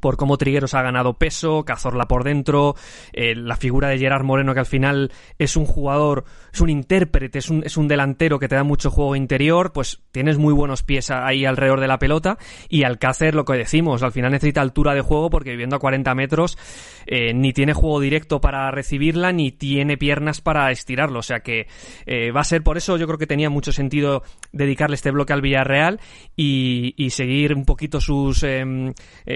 por 0.00 0.16
cómo 0.16 0.38
Trigueros 0.38 0.74
ha 0.74 0.82
ganado 0.82 1.14
peso, 1.14 1.64
Cazorla 1.64 2.06
por 2.06 2.24
dentro, 2.24 2.74
eh, 3.12 3.34
la 3.34 3.56
figura 3.56 3.88
de 3.88 3.98
Gerard 3.98 4.24
Moreno 4.24 4.54
que 4.54 4.60
al 4.60 4.66
final 4.66 5.12
es 5.38 5.56
un 5.56 5.66
jugador, 5.66 6.24
es 6.52 6.60
un 6.60 6.70
intérprete, 6.70 7.38
es 7.38 7.50
un, 7.50 7.62
es 7.64 7.76
un 7.76 7.88
delantero 7.88 8.38
que 8.38 8.48
te 8.48 8.54
da 8.54 8.64
mucho 8.64 8.90
juego 8.90 9.16
interior, 9.16 9.72
pues 9.72 10.00
tienes 10.12 10.38
muy 10.38 10.52
buenos 10.52 10.82
pies 10.82 11.10
ahí 11.10 11.44
alrededor 11.44 11.80
de 11.80 11.88
la 11.88 11.98
pelota. 11.98 12.38
Y 12.68 12.84
Alcácer 12.84 13.34
lo 13.34 13.44
que 13.44 13.54
decimos, 13.54 14.02
al 14.02 14.12
final 14.12 14.32
necesita 14.32 14.60
altura 14.60 14.94
de 14.94 15.00
juego 15.00 15.30
porque 15.30 15.50
viviendo 15.50 15.76
a 15.76 15.80
40 15.80 16.14
metros 16.14 16.58
eh, 17.06 17.32
ni 17.34 17.52
tiene 17.52 17.72
juego 17.72 18.00
directo 18.00 18.40
para 18.40 18.70
recibirla 18.70 19.32
ni 19.32 19.52
tiene 19.52 19.96
piernas 19.96 20.40
para 20.40 20.70
estirarlo, 20.70 21.20
o 21.20 21.22
sea 21.22 21.40
que 21.40 21.66
eh, 22.06 22.30
va 22.32 22.40
a 22.40 22.44
ser 22.44 22.62
por 22.62 22.76
eso 22.76 22.96
yo 22.96 23.06
creo 23.06 23.18
que 23.18 23.26
tenía 23.26 23.50
mucho 23.50 23.72
sentido 23.72 24.22
dedicarle 24.52 24.94
este 24.94 25.10
bloque 25.10 25.32
al 25.32 25.40
Villarreal 25.40 26.00
y, 26.36 26.94
y 26.96 27.10
seguir 27.10 27.54
un 27.54 27.64
poquito 27.64 28.00
sus 28.00 28.42
em, 28.42 28.92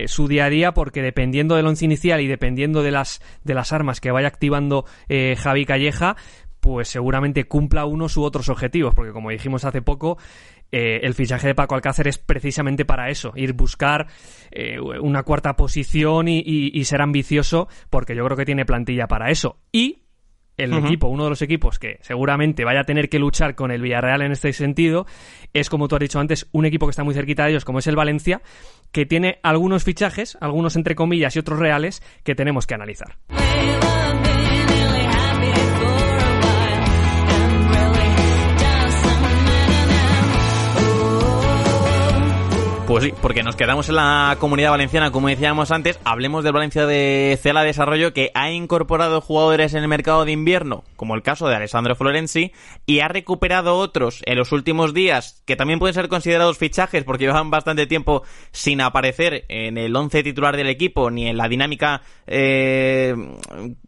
su 0.07 0.29
día 0.29 0.49
día 0.49 0.73
porque 0.73 1.03
dependiendo 1.03 1.57
del 1.57 1.67
once 1.67 1.85
inicial 1.85 2.21
y 2.21 2.27
dependiendo 2.27 2.83
de 2.83 2.91
las, 2.91 3.21
de 3.45 3.55
las 3.55 3.73
armas 3.73 4.01
que 4.01 4.11
vaya 4.11 4.29
activando 4.29 4.85
eh, 5.09 5.37
Javi 5.37 5.65
Calleja, 5.65 6.17
pues 6.61 6.89
seguramente 6.89 7.45
cumpla 7.45 7.87
unos 7.87 8.17
u 8.17 8.23
otros 8.23 8.49
objetivos, 8.49 8.95
porque 8.95 9.13
como 9.13 9.31
dijimos 9.31 9.65
hace 9.65 9.81
poco, 9.81 10.19
eh, 10.73 11.01
el 11.03 11.15
fichaje 11.15 11.49
de 11.49 11.55
Paco 11.55 11.75
Alcácer 11.75 12.09
es 12.09 12.19
precisamente 12.19 12.85
para 12.85 13.09
eso, 13.09 13.33
ir 13.37 13.53
buscar 13.55 14.07
eh, 14.51 14.79
una 14.81 15.23
cuarta 15.23 15.57
posición 15.57 16.29
y, 16.29 16.43
y, 16.45 16.85
ser 16.85 17.03
ambicioso, 17.03 17.69
porque 17.89 18.15
yo 18.15 18.25
creo 18.25 18.37
que 18.37 18.45
tiene 18.45 18.65
plantilla 18.65 19.07
para 19.07 19.31
eso. 19.31 19.59
Y 19.73 20.03
el 20.57 20.75
equipo, 20.75 21.09
uno 21.09 21.25
de 21.25 21.31
los 21.31 21.43
equipos 21.43 21.79
que 21.79 21.99
seguramente 22.03 22.65
vaya 22.65 22.81
a 22.81 22.85
tener 22.85 23.09
que 23.09 23.19
luchar 23.19 23.55
con 23.55 23.71
el 23.71 23.81
Villarreal 23.81 24.23
en 24.23 24.33
este 24.33 24.53
sentido, 24.53 25.07
es 25.53 25.71
como 25.71 25.89
tú 25.89 25.97
has 25.97 26.01
dicho 26.01 26.21
antes, 26.21 26.49
un 26.53 26.67
equipo 26.67 26.87
que 26.87 26.91
está 26.91 27.05
muy 27.05 27.15
cerquita 27.15 27.45
de 27.45 27.51
ellos, 27.51 27.65
como 27.65 27.79
es 27.79 27.87
el 27.87 27.97
Valencia, 27.97 28.43
que 28.93 29.07
tiene 29.07 29.39
algunos 29.43 29.85
fichajes, 29.85 30.37
algunos 30.41 30.77
entre 30.77 30.95
comillas 30.95 31.35
y 31.37 31.39
otros 31.39 31.59
reales, 31.59 32.03
que 32.25 32.35
tenemos 32.35 32.67
que 32.67 32.75
analizar. 32.75 33.17
Pues 42.91 43.05
sí, 43.05 43.15
porque 43.23 43.45
nos 43.45 43.55
quedamos 43.55 43.89
en 43.89 43.95
la 43.95 44.37
comunidad 44.41 44.73
valenciana, 44.73 45.13
como 45.13 45.29
decíamos 45.29 45.71
antes, 45.71 46.01
hablemos 46.03 46.43
del 46.43 46.55
Valencia 46.55 46.87
de 46.87 47.39
Cela 47.41 47.63
Desarrollo 47.63 48.13
que 48.13 48.33
ha 48.35 48.51
incorporado 48.51 49.21
jugadores 49.21 49.75
en 49.75 49.85
el 49.85 49.89
mercado 49.89 50.25
de 50.25 50.33
invierno, 50.33 50.83
como 50.97 51.15
el 51.15 51.23
caso 51.23 51.47
de 51.47 51.55
Alessandro 51.55 51.95
Florenzi, 51.95 52.51
y 52.87 52.99
ha 52.99 53.07
recuperado 53.07 53.77
otros 53.77 54.23
en 54.27 54.37
los 54.37 54.51
últimos 54.51 54.93
días, 54.93 55.41
que 55.47 55.55
también 55.55 55.79
pueden 55.79 55.95
ser 55.95 56.09
considerados 56.09 56.59
fichajes 56.59 57.05
porque 57.05 57.27
llevan 57.27 57.49
bastante 57.49 57.87
tiempo 57.87 58.25
sin 58.51 58.81
aparecer 58.81 59.45
en 59.49 59.79
el 59.79 59.95
once 59.95 60.25
titular 60.25 60.57
del 60.57 60.67
equipo 60.67 61.13
ni 61.13 61.29
en 61.29 61.37
la 61.37 61.49
dinámica 61.49 62.03
eh, 62.27 63.15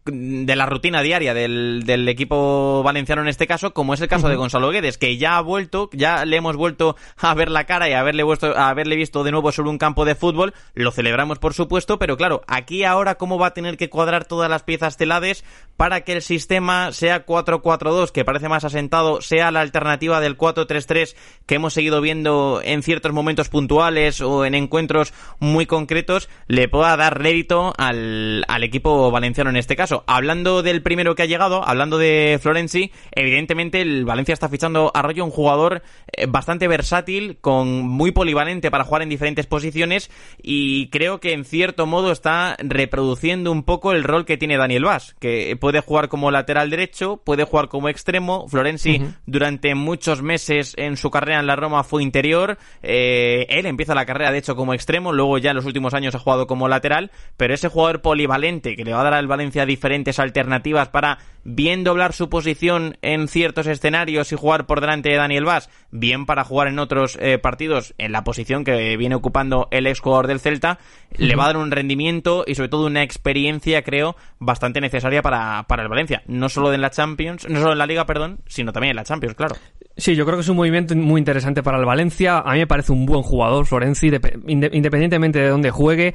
de 0.04 0.56
la 0.56 0.66
rutina 0.66 1.02
diaria 1.02 1.34
del, 1.34 1.82
del, 1.84 2.08
equipo 2.08 2.84
valenciano 2.84 3.22
en 3.22 3.28
este 3.28 3.48
caso, 3.48 3.74
como 3.74 3.94
es 3.94 4.00
el 4.00 4.06
caso 4.06 4.28
de 4.28 4.36
Gonzalo 4.36 4.70
Guedes, 4.70 4.96
que 4.96 5.16
ya 5.16 5.38
ha 5.38 5.40
vuelto, 5.40 5.90
ya 5.92 6.24
le 6.24 6.36
hemos 6.36 6.56
vuelto 6.56 6.94
a 7.18 7.34
ver 7.34 7.50
la 7.50 7.64
cara 7.64 7.88
y 7.88 7.94
a 7.94 8.00
haberle, 8.00 8.22
vuelto, 8.22 8.56
a 8.56 8.68
haberle 8.92 8.96
visto 8.96 9.24
de 9.24 9.30
nuevo 9.30 9.52
sobre 9.52 9.70
un 9.70 9.78
campo 9.78 10.04
de 10.04 10.14
fútbol, 10.14 10.52
lo 10.74 10.90
celebramos 10.90 11.38
por 11.38 11.54
supuesto, 11.54 11.98
pero 11.98 12.16
claro, 12.16 12.42
aquí 12.46 12.84
ahora 12.84 13.14
cómo 13.14 13.38
va 13.38 13.48
a 13.48 13.54
tener 13.54 13.76
que 13.76 13.88
cuadrar 13.88 14.24
todas 14.24 14.50
las 14.50 14.62
piezas 14.62 14.96
telades 14.96 15.44
para 15.76 16.02
que 16.02 16.12
el 16.12 16.22
sistema 16.22 16.92
sea 16.92 17.24
4-4-2, 17.24 18.10
que 18.10 18.24
parece 18.24 18.48
más 18.48 18.64
asentado, 18.64 19.20
sea 19.20 19.50
la 19.50 19.60
alternativa 19.60 20.20
del 20.20 20.36
4-3-3 20.36 21.16
que 21.46 21.54
hemos 21.54 21.72
seguido 21.72 22.00
viendo 22.00 22.60
en 22.62 22.82
ciertos 22.82 23.12
momentos 23.12 23.48
puntuales 23.48 24.20
o 24.20 24.44
en 24.44 24.54
encuentros 24.54 25.12
muy 25.38 25.66
concretos, 25.66 26.28
le 26.46 26.68
pueda 26.68 26.96
dar 26.96 27.18
rédito 27.18 27.72
al, 27.78 28.44
al 28.48 28.62
equipo 28.62 29.10
valenciano 29.10 29.50
en 29.50 29.56
este 29.56 29.76
caso. 29.76 30.04
Hablando 30.06 30.62
del 30.62 30.82
primero 30.82 31.14
que 31.14 31.22
ha 31.22 31.26
llegado, 31.26 31.66
hablando 31.66 31.98
de 31.98 32.38
Florenzi, 32.40 32.92
evidentemente 33.12 33.80
el 33.80 34.04
Valencia 34.04 34.34
está 34.34 34.48
fichando 34.48 34.90
a 34.94 35.02
Rollo 35.02 35.24
un 35.24 35.30
jugador 35.30 35.82
eh, 36.12 36.26
bastante 36.26 36.68
versátil, 36.68 37.38
con 37.40 37.88
muy 37.88 38.12
polivalente 38.12 38.70
para 38.82 38.88
jugar 38.88 39.02
en 39.02 39.10
diferentes 39.10 39.46
posiciones 39.46 40.10
y 40.42 40.88
creo 40.88 41.20
que 41.20 41.32
en 41.32 41.44
cierto 41.44 41.86
modo 41.86 42.10
está 42.10 42.56
reproduciendo 42.58 43.52
un 43.52 43.62
poco 43.62 43.92
el 43.92 44.02
rol 44.02 44.24
que 44.24 44.36
tiene 44.36 44.56
Daniel 44.56 44.84
Vaz, 44.84 45.14
que 45.20 45.56
puede 45.60 45.80
jugar 45.80 46.08
como 46.08 46.30
lateral 46.30 46.70
derecho, 46.70 47.18
puede 47.18 47.44
jugar 47.44 47.68
como 47.68 47.88
extremo. 47.88 48.48
Florenzi 48.48 48.98
uh 48.98 49.02
-huh. 49.02 49.14
durante 49.26 49.74
muchos 49.74 50.22
meses 50.22 50.74
en 50.76 50.96
su 50.96 51.10
carrera 51.10 51.38
en 51.38 51.46
la 51.46 51.54
Roma 51.54 51.84
fue 51.84 52.02
interior, 52.02 52.58
eh, 52.82 53.46
él 53.50 53.66
empieza 53.66 53.94
la 53.94 54.06
carrera 54.06 54.32
de 54.32 54.38
hecho 54.38 54.56
como 54.56 54.74
extremo, 54.74 55.12
luego 55.12 55.38
ya 55.38 55.50
en 55.50 55.56
los 55.56 55.66
últimos 55.66 55.94
años 55.94 56.14
ha 56.14 56.18
jugado 56.18 56.46
como 56.46 56.66
lateral, 56.66 57.10
pero 57.36 57.54
ese 57.54 57.68
jugador 57.68 58.00
polivalente 58.00 58.74
que 58.74 58.84
le 58.84 58.92
va 58.92 59.00
a 59.00 59.04
dar 59.04 59.14
al 59.14 59.28
Valencia 59.28 59.66
diferentes 59.66 60.18
alternativas 60.18 60.88
para 60.88 61.18
bien 61.44 61.84
doblar 61.84 62.12
su 62.12 62.28
posición 62.28 62.96
en 63.02 63.28
ciertos 63.28 63.66
escenarios 63.66 64.32
y 64.32 64.36
jugar 64.36 64.66
por 64.66 64.80
delante 64.80 65.08
de 65.10 65.16
Daniel 65.16 65.44
Vaz, 65.44 65.68
bien 65.90 66.26
para 66.26 66.44
jugar 66.44 66.68
en 66.68 66.78
otros 66.78 67.18
eh, 67.20 67.38
partidos 67.38 67.94
en 67.98 68.12
la 68.12 68.24
posición 68.24 68.64
que 68.64 68.71
viene 68.96 69.14
ocupando 69.14 69.68
el 69.70 69.86
ex 69.86 70.00
jugador 70.00 70.26
del 70.26 70.40
Celta, 70.40 70.78
le 71.16 71.36
va 71.36 71.44
a 71.44 71.46
dar 71.48 71.56
un 71.56 71.70
rendimiento 71.70 72.44
y 72.46 72.54
sobre 72.54 72.68
todo 72.68 72.86
una 72.86 73.02
experiencia, 73.02 73.82
creo, 73.82 74.16
bastante 74.38 74.80
necesaria 74.80 75.22
para, 75.22 75.64
para 75.68 75.82
el 75.82 75.88
Valencia. 75.88 76.22
No 76.26 76.48
solo 76.48 76.72
en 76.72 76.80
la 76.80 76.90
Champions, 76.90 77.48
no 77.48 77.60
solo 77.60 77.72
en 77.72 77.78
la 77.78 77.86
Liga, 77.86 78.06
perdón, 78.06 78.40
sino 78.46 78.72
también 78.72 78.90
en 78.90 78.96
la 78.96 79.04
Champions, 79.04 79.34
claro. 79.34 79.56
Sí, 79.96 80.14
yo 80.14 80.24
creo 80.24 80.38
que 80.38 80.42
es 80.42 80.48
un 80.48 80.56
movimiento 80.56 80.96
muy 80.96 81.18
interesante 81.18 81.62
para 81.62 81.78
el 81.78 81.84
Valencia. 81.84 82.38
A 82.38 82.52
mí 82.52 82.60
me 82.60 82.66
parece 82.66 82.92
un 82.92 83.04
buen 83.04 83.22
jugador, 83.22 83.66
Florenzi, 83.66 84.10
independientemente 84.46 85.38
de 85.38 85.48
dónde 85.48 85.70
juegue. 85.70 86.14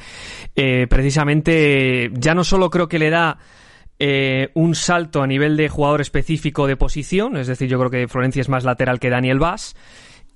Eh, 0.56 0.88
precisamente, 0.90 2.10
ya 2.14 2.34
no 2.34 2.44
solo 2.44 2.72
creo 2.72 2.88
que 2.88 2.98
le 2.98 3.12
da 3.12 3.38
eh, 4.00 4.50
un 4.56 4.74
salto 4.74 5.22
a 5.22 5.28
nivel 5.28 5.58
de 5.58 5.70
jugador 5.70 6.02
específico 6.02 6.66
de 6.66 6.76
posición, 6.76 7.38
es 7.38 7.48
decir, 7.48 7.68
yo 7.68 7.78
creo 7.80 7.92
que 7.92 8.08
Florencia 8.08 8.42
es 8.42 8.50
más 8.50 8.64
lateral 8.64 9.00
que 9.00 9.10
Daniel 9.10 9.40
Vaz. 9.40 9.76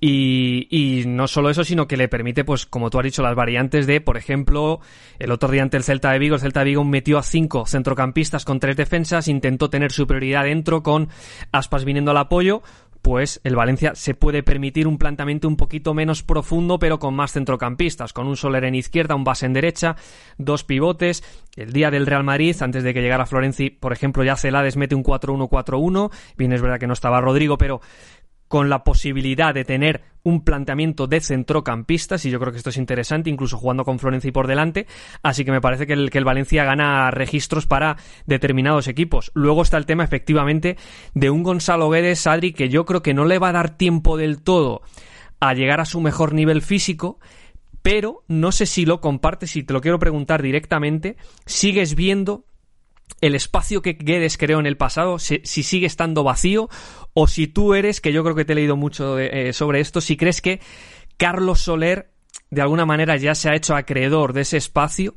Y, 0.03 0.67
y, 0.71 1.05
no 1.05 1.27
solo 1.27 1.51
eso, 1.51 1.63
sino 1.63 1.87
que 1.87 1.95
le 1.95 2.07
permite, 2.07 2.43
pues, 2.43 2.65
como 2.65 2.89
tú 2.89 2.97
has 2.97 3.03
dicho, 3.03 3.21
las 3.21 3.35
variantes 3.35 3.85
de, 3.85 4.01
por 4.01 4.17
ejemplo, 4.17 4.79
el 5.19 5.31
otro 5.31 5.51
día 5.51 5.61
ante 5.61 5.77
el 5.77 5.83
Celta 5.83 6.11
de 6.11 6.17
Vigo, 6.17 6.33
el 6.33 6.41
Celta 6.41 6.61
de 6.61 6.65
Vigo 6.65 6.83
metió 6.83 7.19
a 7.19 7.23
cinco 7.23 7.67
centrocampistas 7.67 8.43
con 8.43 8.59
tres 8.59 8.75
defensas, 8.75 9.27
intentó 9.27 9.69
tener 9.69 9.91
superioridad 9.91 10.45
dentro 10.45 10.81
con 10.81 11.09
Aspas 11.51 11.85
viniendo 11.85 12.09
al 12.09 12.17
apoyo, 12.17 12.63
pues 13.01 13.41
el 13.43 13.55
Valencia 13.55 13.93
se 13.95 14.13
puede 14.13 14.43
permitir 14.43 14.87
un 14.87 14.97
planteamiento 14.97 15.47
un 15.47 15.57
poquito 15.57 15.93
menos 15.93 16.23
profundo, 16.23 16.79
pero 16.79 16.99
con 16.99 17.15
más 17.15 17.33
centrocampistas, 17.33 18.13
con 18.13 18.27
un 18.27 18.37
Soler 18.37 18.63
en 18.63 18.75
izquierda, 18.75 19.15
un 19.15 19.23
base 19.23 19.45
en 19.45 19.53
derecha, 19.53 19.95
dos 20.37 20.63
pivotes. 20.63 21.23
El 21.55 21.73
día 21.73 21.91
del 21.91 22.05
Real 22.05 22.23
Madrid, 22.23 22.55
antes 22.61 22.83
de 22.83 22.93
que 22.93 23.01
llegara 23.01 23.25
Florenzi, 23.25 23.69
por 23.71 23.91
ejemplo, 23.91 24.23
ya 24.23 24.35
Celades 24.35 24.77
mete 24.77 24.95
un 24.95 25.03
4-1-4-1. 25.03 26.11
Bien, 26.37 26.53
es 26.53 26.61
verdad 26.61 26.79
que 26.79 26.87
no 26.87 26.93
estaba 26.93 27.21
Rodrigo, 27.21 27.57
pero 27.57 27.81
con 28.51 28.67
la 28.67 28.83
posibilidad 28.83 29.53
de 29.53 29.63
tener 29.63 30.01
un 30.23 30.43
planteamiento 30.43 31.07
de 31.07 31.21
centrocampistas, 31.21 32.25
y 32.25 32.29
yo 32.29 32.37
creo 32.37 32.51
que 32.51 32.57
esto 32.57 32.69
es 32.69 32.75
interesante, 32.75 33.29
incluso 33.29 33.55
jugando 33.55 33.85
con 33.85 33.97
Florenzi 33.97 34.33
por 34.33 34.45
delante, 34.45 34.87
así 35.23 35.45
que 35.45 35.53
me 35.53 35.61
parece 35.61 35.87
que 35.87 35.93
el, 35.93 36.25
Valencia 36.25 36.65
gana 36.65 37.11
registros 37.11 37.65
para 37.65 37.95
determinados 38.25 38.89
equipos. 38.89 39.31
Luego 39.35 39.61
está 39.61 39.77
el 39.77 39.85
tema, 39.85 40.03
efectivamente, 40.03 40.75
de 41.13 41.29
un 41.29 41.43
Gonzalo 41.43 41.89
Guedes, 41.89 42.27
Adri, 42.27 42.51
que 42.51 42.67
yo 42.67 42.83
creo 42.85 43.01
que 43.01 43.13
no 43.13 43.23
le 43.23 43.39
va 43.39 43.49
a 43.49 43.53
dar 43.53 43.77
tiempo 43.77 44.17
del 44.17 44.43
todo 44.43 44.81
a 45.39 45.53
llegar 45.53 45.79
a 45.79 45.85
su 45.85 46.01
mejor 46.01 46.33
nivel 46.33 46.61
físico, 46.61 47.21
pero 47.81 48.25
no 48.27 48.51
sé 48.51 48.65
si 48.65 48.85
lo 48.85 48.99
compartes, 48.99 49.55
y 49.55 49.63
te 49.63 49.71
lo 49.71 49.79
quiero 49.79 49.97
preguntar 49.97 50.41
directamente, 50.41 51.15
sigues 51.45 51.95
viendo 51.95 52.43
el 53.21 53.35
espacio 53.35 53.81
que 53.81 53.93
Guedes 53.93 54.37
creó 54.37 54.59
en 54.59 54.65
el 54.65 54.77
pasado, 54.77 55.19
si, 55.19 55.41
si, 55.43 55.63
sigue 55.63 55.85
estando 55.85 56.23
vacío, 56.23 56.69
o 57.13 57.27
si 57.27 57.47
tú 57.47 57.73
eres, 57.75 58.01
que 58.01 58.11
yo 58.11 58.23
creo 58.23 58.35
que 58.35 58.45
te 58.45 58.53
he 58.53 58.55
leído 58.55 58.75
mucho 58.75 59.19
eh, 59.19 59.53
sobre 59.53 59.79
esto, 59.79 60.01
si 60.01 60.17
crees 60.17 60.41
que 60.41 60.59
Carlos 61.17 61.61
Soler 61.61 62.11
de 62.49 62.61
alguna 62.61 62.85
manera 62.85 63.15
ya 63.15 63.35
se 63.35 63.49
ha 63.49 63.55
hecho 63.55 63.75
acreedor 63.75 64.33
de 64.33 64.41
ese 64.41 64.57
espacio 64.57 65.15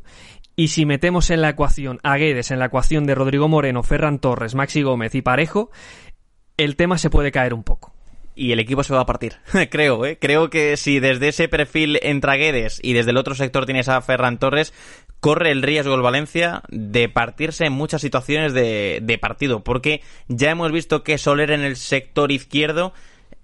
y 0.57 0.69
si 0.69 0.87
metemos 0.87 1.31
en 1.31 1.40
la 1.40 1.49
ecuación 1.51 1.99
a 2.03 2.17
Guedes, 2.17 2.51
en 2.51 2.61
la 2.61 2.67
ecuación 2.67 3.07
de 3.07 3.14
Rodrigo 3.14 3.49
Moreno, 3.49 3.83
Ferran 3.83 4.21
Torres, 4.21 4.55
Maxi 4.55 4.83
Gómez 4.83 5.14
y 5.14 5.23
Parejo, 5.23 5.71
el 6.57 6.77
tema 6.77 6.99
se 6.99 7.11
puede 7.11 7.33
caer 7.33 7.55
un 7.55 7.64
poco 7.64 7.93
y 8.37 8.53
el 8.53 8.61
equipo 8.61 8.83
se 8.83 8.95
va 8.95 9.01
a 9.01 9.07
partir. 9.07 9.35
Creo, 9.71 10.05
¿eh? 10.05 10.19
Creo 10.21 10.51
que 10.51 10.77
si 10.77 11.01
desde 11.01 11.29
ese 11.29 11.49
perfil 11.49 11.99
entra 12.03 12.37
Guedes 12.37 12.81
y 12.83 12.93
desde 12.93 13.11
el 13.11 13.17
otro 13.17 13.35
sector 13.35 13.67
tienes 13.67 13.88
a 13.88 14.01
Ferran 14.01 14.38
Torres, 14.38 14.73
corre 15.25 15.53
el 15.53 15.63
riesgo 15.63 15.95
el 15.95 16.03
Valencia 16.03 16.61
de 16.69 17.09
partirse 17.09 17.65
en 17.65 17.73
muchas 17.73 18.03
situaciones 18.03 18.53
de, 18.53 19.01
de 19.03 19.17
partido, 19.17 19.65
porque 19.65 20.03
ya 20.29 20.51
hemos 20.51 20.71
visto 20.71 21.03
que 21.03 21.17
Soler 21.17 21.51
en 21.51 21.63
el 21.63 21.77
sector 21.77 22.31
izquierdo 22.31 22.93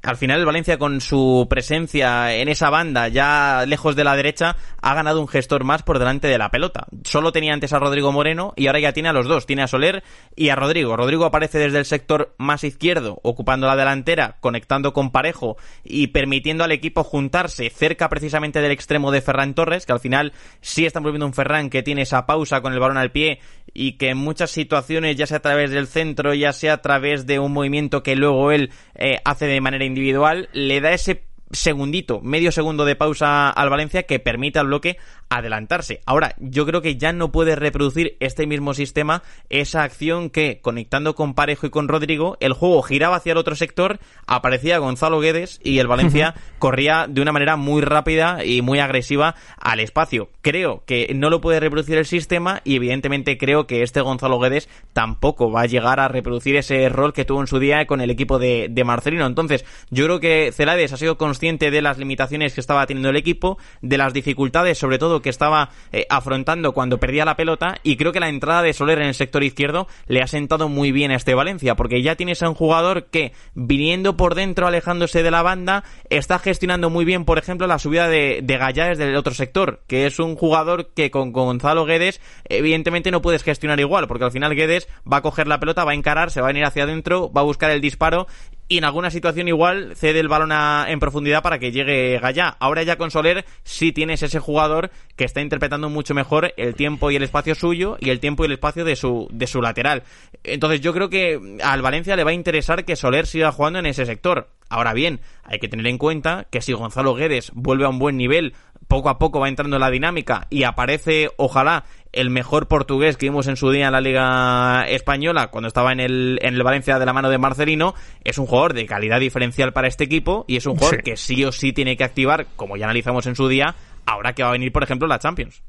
al 0.02 0.16
final 0.16 0.40
el 0.40 0.46
Valencia 0.46 0.78
con 0.78 1.00
su 1.00 1.46
presencia 1.50 2.34
en 2.34 2.48
esa 2.48 2.70
banda 2.70 3.08
ya 3.08 3.64
lejos 3.66 3.96
de 3.96 4.04
la 4.04 4.16
derecha 4.16 4.56
ha 4.80 4.94
ganado 4.94 5.20
un 5.20 5.28
gestor 5.28 5.64
más 5.64 5.82
por 5.82 5.98
delante 5.98 6.28
de 6.28 6.38
la 6.38 6.50
pelota. 6.50 6.86
Solo 7.04 7.32
tenía 7.32 7.52
antes 7.52 7.72
a 7.72 7.78
Rodrigo 7.78 8.10
Moreno 8.10 8.54
y 8.56 8.66
ahora 8.66 8.80
ya 8.80 8.92
tiene 8.92 9.10
a 9.10 9.12
los 9.12 9.26
dos, 9.26 9.46
tiene 9.46 9.62
a 9.62 9.66
Soler 9.66 10.02
y 10.34 10.48
a 10.48 10.56
Rodrigo. 10.56 10.96
Rodrigo 10.96 11.26
aparece 11.26 11.58
desde 11.58 11.78
el 11.78 11.84
sector 11.84 12.34
más 12.38 12.64
izquierdo, 12.64 13.20
ocupando 13.22 13.66
la 13.66 13.76
delantera, 13.76 14.36
conectando 14.40 14.92
con 14.92 15.10
Parejo 15.10 15.56
y 15.84 16.08
permitiendo 16.08 16.64
al 16.64 16.72
equipo 16.72 17.04
juntarse 17.04 17.68
cerca 17.68 18.08
precisamente 18.08 18.60
del 18.62 18.72
extremo 18.72 19.10
de 19.10 19.20
Ferran 19.20 19.54
Torres, 19.54 19.84
que 19.84 19.92
al 19.92 20.00
final 20.00 20.32
sí 20.60 20.86
estamos 20.86 21.12
viendo 21.12 21.26
un 21.26 21.34
Ferran 21.34 21.68
que 21.68 21.82
tiene 21.82 22.02
esa 22.02 22.24
pausa 22.24 22.62
con 22.62 22.72
el 22.72 22.80
balón 22.80 22.96
al 22.96 23.12
pie 23.12 23.40
y 23.74 23.92
que 23.92 24.10
en 24.10 24.18
muchas 24.18 24.50
situaciones, 24.50 25.16
ya 25.16 25.26
sea 25.26 25.38
a 25.38 25.42
través 25.42 25.70
del 25.70 25.86
centro, 25.86 26.34
ya 26.34 26.52
sea 26.52 26.74
a 26.74 26.82
través 26.82 27.26
de 27.26 27.38
un 27.38 27.52
movimiento 27.52 28.02
que 28.02 28.16
luego 28.16 28.50
él 28.50 28.70
eh, 28.94 29.18
hace 29.24 29.46
de 29.46 29.60
manera 29.60 29.84
individual, 29.90 30.48
le 30.52 30.80
da 30.80 30.92
ese 30.92 31.29
segundito, 31.50 32.20
medio 32.20 32.52
segundo 32.52 32.84
de 32.84 32.96
pausa 32.96 33.50
al 33.50 33.70
Valencia 33.70 34.04
que 34.04 34.18
permite 34.20 34.58
al 34.58 34.66
bloque 34.66 34.98
adelantarse. 35.28 36.00
Ahora, 36.06 36.34
yo 36.38 36.66
creo 36.66 36.82
que 36.82 36.96
ya 36.96 37.12
no 37.12 37.30
puede 37.30 37.56
reproducir 37.56 38.16
este 38.20 38.46
mismo 38.46 38.74
sistema 38.74 39.22
esa 39.48 39.82
acción 39.82 40.30
que, 40.30 40.60
conectando 40.60 41.14
con 41.14 41.34
Parejo 41.34 41.66
y 41.66 41.70
con 41.70 41.88
Rodrigo, 41.88 42.36
el 42.40 42.52
juego 42.52 42.82
giraba 42.82 43.16
hacia 43.16 43.32
el 43.32 43.38
otro 43.38 43.54
sector, 43.54 44.00
aparecía 44.26 44.78
Gonzalo 44.78 45.20
Guedes 45.20 45.60
y 45.62 45.78
el 45.78 45.86
Valencia 45.86 46.34
uh 46.36 46.38
-huh. 46.38 46.58
corría 46.58 47.06
de 47.08 47.20
una 47.20 47.32
manera 47.32 47.56
muy 47.56 47.80
rápida 47.82 48.44
y 48.44 48.62
muy 48.62 48.80
agresiva 48.80 49.34
al 49.60 49.80
espacio. 49.80 50.30
Creo 50.42 50.82
que 50.84 51.12
no 51.14 51.30
lo 51.30 51.40
puede 51.40 51.60
reproducir 51.60 51.96
el 51.96 52.06
sistema 52.06 52.60
y 52.64 52.76
evidentemente 52.76 53.38
creo 53.38 53.66
que 53.66 53.82
este 53.82 54.00
Gonzalo 54.00 54.38
Guedes 54.40 54.68
tampoco 54.92 55.50
va 55.50 55.62
a 55.62 55.66
llegar 55.66 56.00
a 56.00 56.08
reproducir 56.08 56.56
ese 56.56 56.88
rol 56.88 57.12
que 57.12 57.24
tuvo 57.24 57.40
en 57.40 57.46
su 57.46 57.58
día 57.58 57.86
con 57.86 58.00
el 58.00 58.10
equipo 58.10 58.38
de, 58.38 58.68
de 58.68 58.84
Marcelino. 58.84 59.26
Entonces, 59.26 59.64
yo 59.90 60.04
creo 60.06 60.20
que 60.20 60.50
Celades 60.52 60.92
ha 60.92 60.96
sido 60.96 61.16
consciente 61.16 61.39
de 61.40 61.82
las 61.82 61.96
limitaciones 61.96 62.52
que 62.52 62.60
estaba 62.60 62.86
teniendo 62.86 63.08
el 63.08 63.16
equipo, 63.16 63.56
de 63.80 63.96
las 63.96 64.12
dificultades, 64.12 64.76
sobre 64.76 64.98
todo 64.98 65.22
que 65.22 65.30
estaba 65.30 65.70
eh, 65.90 66.04
afrontando 66.10 66.72
cuando 66.72 67.00
perdía 67.00 67.24
la 67.24 67.34
pelota 67.34 67.76
y 67.82 67.96
creo 67.96 68.12
que 68.12 68.20
la 68.20 68.28
entrada 68.28 68.60
de 68.60 68.74
Soler 68.74 68.98
en 68.98 69.08
el 69.08 69.14
sector 69.14 69.42
izquierdo 69.42 69.88
le 70.06 70.20
ha 70.20 70.26
sentado 70.26 70.68
muy 70.68 70.92
bien 70.92 71.10
a 71.10 71.16
este 71.16 71.34
Valencia 71.34 71.76
porque 71.76 72.02
ya 72.02 72.14
tienes 72.14 72.42
a 72.42 72.48
un 72.50 72.54
jugador 72.54 73.06
que 73.06 73.32
viniendo 73.54 74.18
por 74.18 74.34
dentro 74.34 74.66
alejándose 74.66 75.22
de 75.22 75.30
la 75.30 75.42
banda 75.42 75.82
está 76.10 76.38
gestionando 76.38 76.90
muy 76.90 77.06
bien 77.06 77.24
por 77.24 77.38
ejemplo 77.38 77.66
la 77.66 77.78
subida 77.78 78.06
de, 78.06 78.40
de 78.42 78.58
Gallá 78.58 78.88
desde 78.88 79.08
el 79.08 79.16
otro 79.16 79.32
sector 79.32 79.82
que 79.86 80.04
es 80.04 80.18
un 80.18 80.36
jugador 80.36 80.90
que 80.94 81.10
con, 81.10 81.32
con 81.32 81.46
Gonzalo 81.46 81.86
Guedes 81.86 82.20
evidentemente 82.44 83.10
no 83.10 83.22
puedes 83.22 83.42
gestionar 83.42 83.80
igual 83.80 84.08
porque 84.08 84.24
al 84.24 84.32
final 84.32 84.54
Guedes 84.54 84.88
va 85.10 85.18
a 85.18 85.22
coger 85.22 85.48
la 85.48 85.58
pelota 85.58 85.84
va 85.84 85.92
a 85.92 85.94
encarar 85.94 86.30
se 86.30 86.42
va 86.42 86.48
a 86.48 86.52
venir 86.52 86.64
hacia 86.64 86.84
adentro 86.84 87.32
va 87.32 87.40
a 87.40 87.44
buscar 87.44 87.70
el 87.70 87.80
disparo 87.80 88.26
y 88.70 88.78
en 88.78 88.84
alguna 88.84 89.10
situación 89.10 89.48
igual 89.48 89.96
cede 89.96 90.20
el 90.20 90.28
balón 90.28 90.52
en 90.88 91.00
profundidad 91.00 91.42
para 91.42 91.58
que 91.58 91.72
llegue 91.72 92.20
Gallá. 92.20 92.56
Ahora 92.60 92.84
ya 92.84 92.94
con 92.94 93.10
Soler 93.10 93.44
sí 93.64 93.90
tienes 93.90 94.22
ese 94.22 94.38
jugador 94.38 94.92
que 95.16 95.24
está 95.24 95.40
interpretando 95.40 95.90
mucho 95.90 96.14
mejor 96.14 96.54
el 96.56 96.76
tiempo 96.76 97.10
y 97.10 97.16
el 97.16 97.24
espacio 97.24 97.56
suyo 97.56 97.96
y 97.98 98.10
el 98.10 98.20
tiempo 98.20 98.44
y 98.44 98.46
el 98.46 98.52
espacio 98.52 98.84
de 98.84 98.94
su, 98.94 99.26
de 99.32 99.48
su 99.48 99.60
lateral. 99.60 100.04
Entonces 100.44 100.80
yo 100.80 100.94
creo 100.94 101.10
que 101.10 101.58
al 101.64 101.82
Valencia 101.82 102.14
le 102.14 102.22
va 102.22 102.30
a 102.30 102.34
interesar 102.34 102.84
que 102.84 102.94
Soler 102.94 103.26
siga 103.26 103.50
jugando 103.50 103.80
en 103.80 103.86
ese 103.86 104.06
sector. 104.06 104.48
Ahora 104.68 104.94
bien, 104.94 105.18
hay 105.42 105.58
que 105.58 105.66
tener 105.66 105.88
en 105.88 105.98
cuenta 105.98 106.46
que 106.48 106.62
si 106.62 106.72
Gonzalo 106.72 107.16
Guedes 107.16 107.50
vuelve 107.54 107.86
a 107.86 107.88
un 107.88 107.98
buen 107.98 108.16
nivel, 108.16 108.54
poco 108.88 109.08
a 109.08 109.18
poco 109.18 109.40
va 109.40 109.48
entrando 109.48 109.76
en 109.76 109.80
la 109.80 109.90
dinámica 109.90 110.46
y 110.50 110.64
aparece, 110.64 111.30
ojalá, 111.36 111.84
el 112.12 112.30
mejor 112.30 112.66
portugués 112.66 113.16
que 113.16 113.26
vimos 113.26 113.46
en 113.46 113.56
su 113.56 113.70
día 113.70 113.86
en 113.86 113.92
la 113.92 114.00
Liga 114.00 114.84
Española 114.88 115.48
cuando 115.48 115.68
estaba 115.68 115.92
en 115.92 116.00
el, 116.00 116.38
en 116.42 116.54
el 116.54 116.62
Valencia 116.62 116.98
de 116.98 117.06
la 117.06 117.12
mano 117.12 117.30
de 117.30 117.38
Marcelino, 117.38 117.94
es 118.24 118.38
un 118.38 118.46
jugador 118.46 118.74
de 118.74 118.86
calidad 118.86 119.20
diferencial 119.20 119.72
para 119.72 119.88
este 119.88 120.04
equipo 120.04 120.44
y 120.48 120.56
es 120.56 120.66
un 120.66 120.76
jugador 120.76 121.02
que 121.02 121.16
sí 121.16 121.44
o 121.44 121.52
sí 121.52 121.72
tiene 121.72 121.96
que 121.96 122.04
activar, 122.04 122.46
como 122.56 122.76
ya 122.76 122.86
analizamos 122.86 123.26
en 123.26 123.36
su 123.36 123.48
día, 123.48 123.74
ahora 124.06 124.32
que 124.32 124.42
va 124.42 124.48
a 124.48 124.52
venir, 124.52 124.72
por 124.72 124.82
ejemplo, 124.82 125.06
la 125.06 125.18
Champions. 125.18 125.62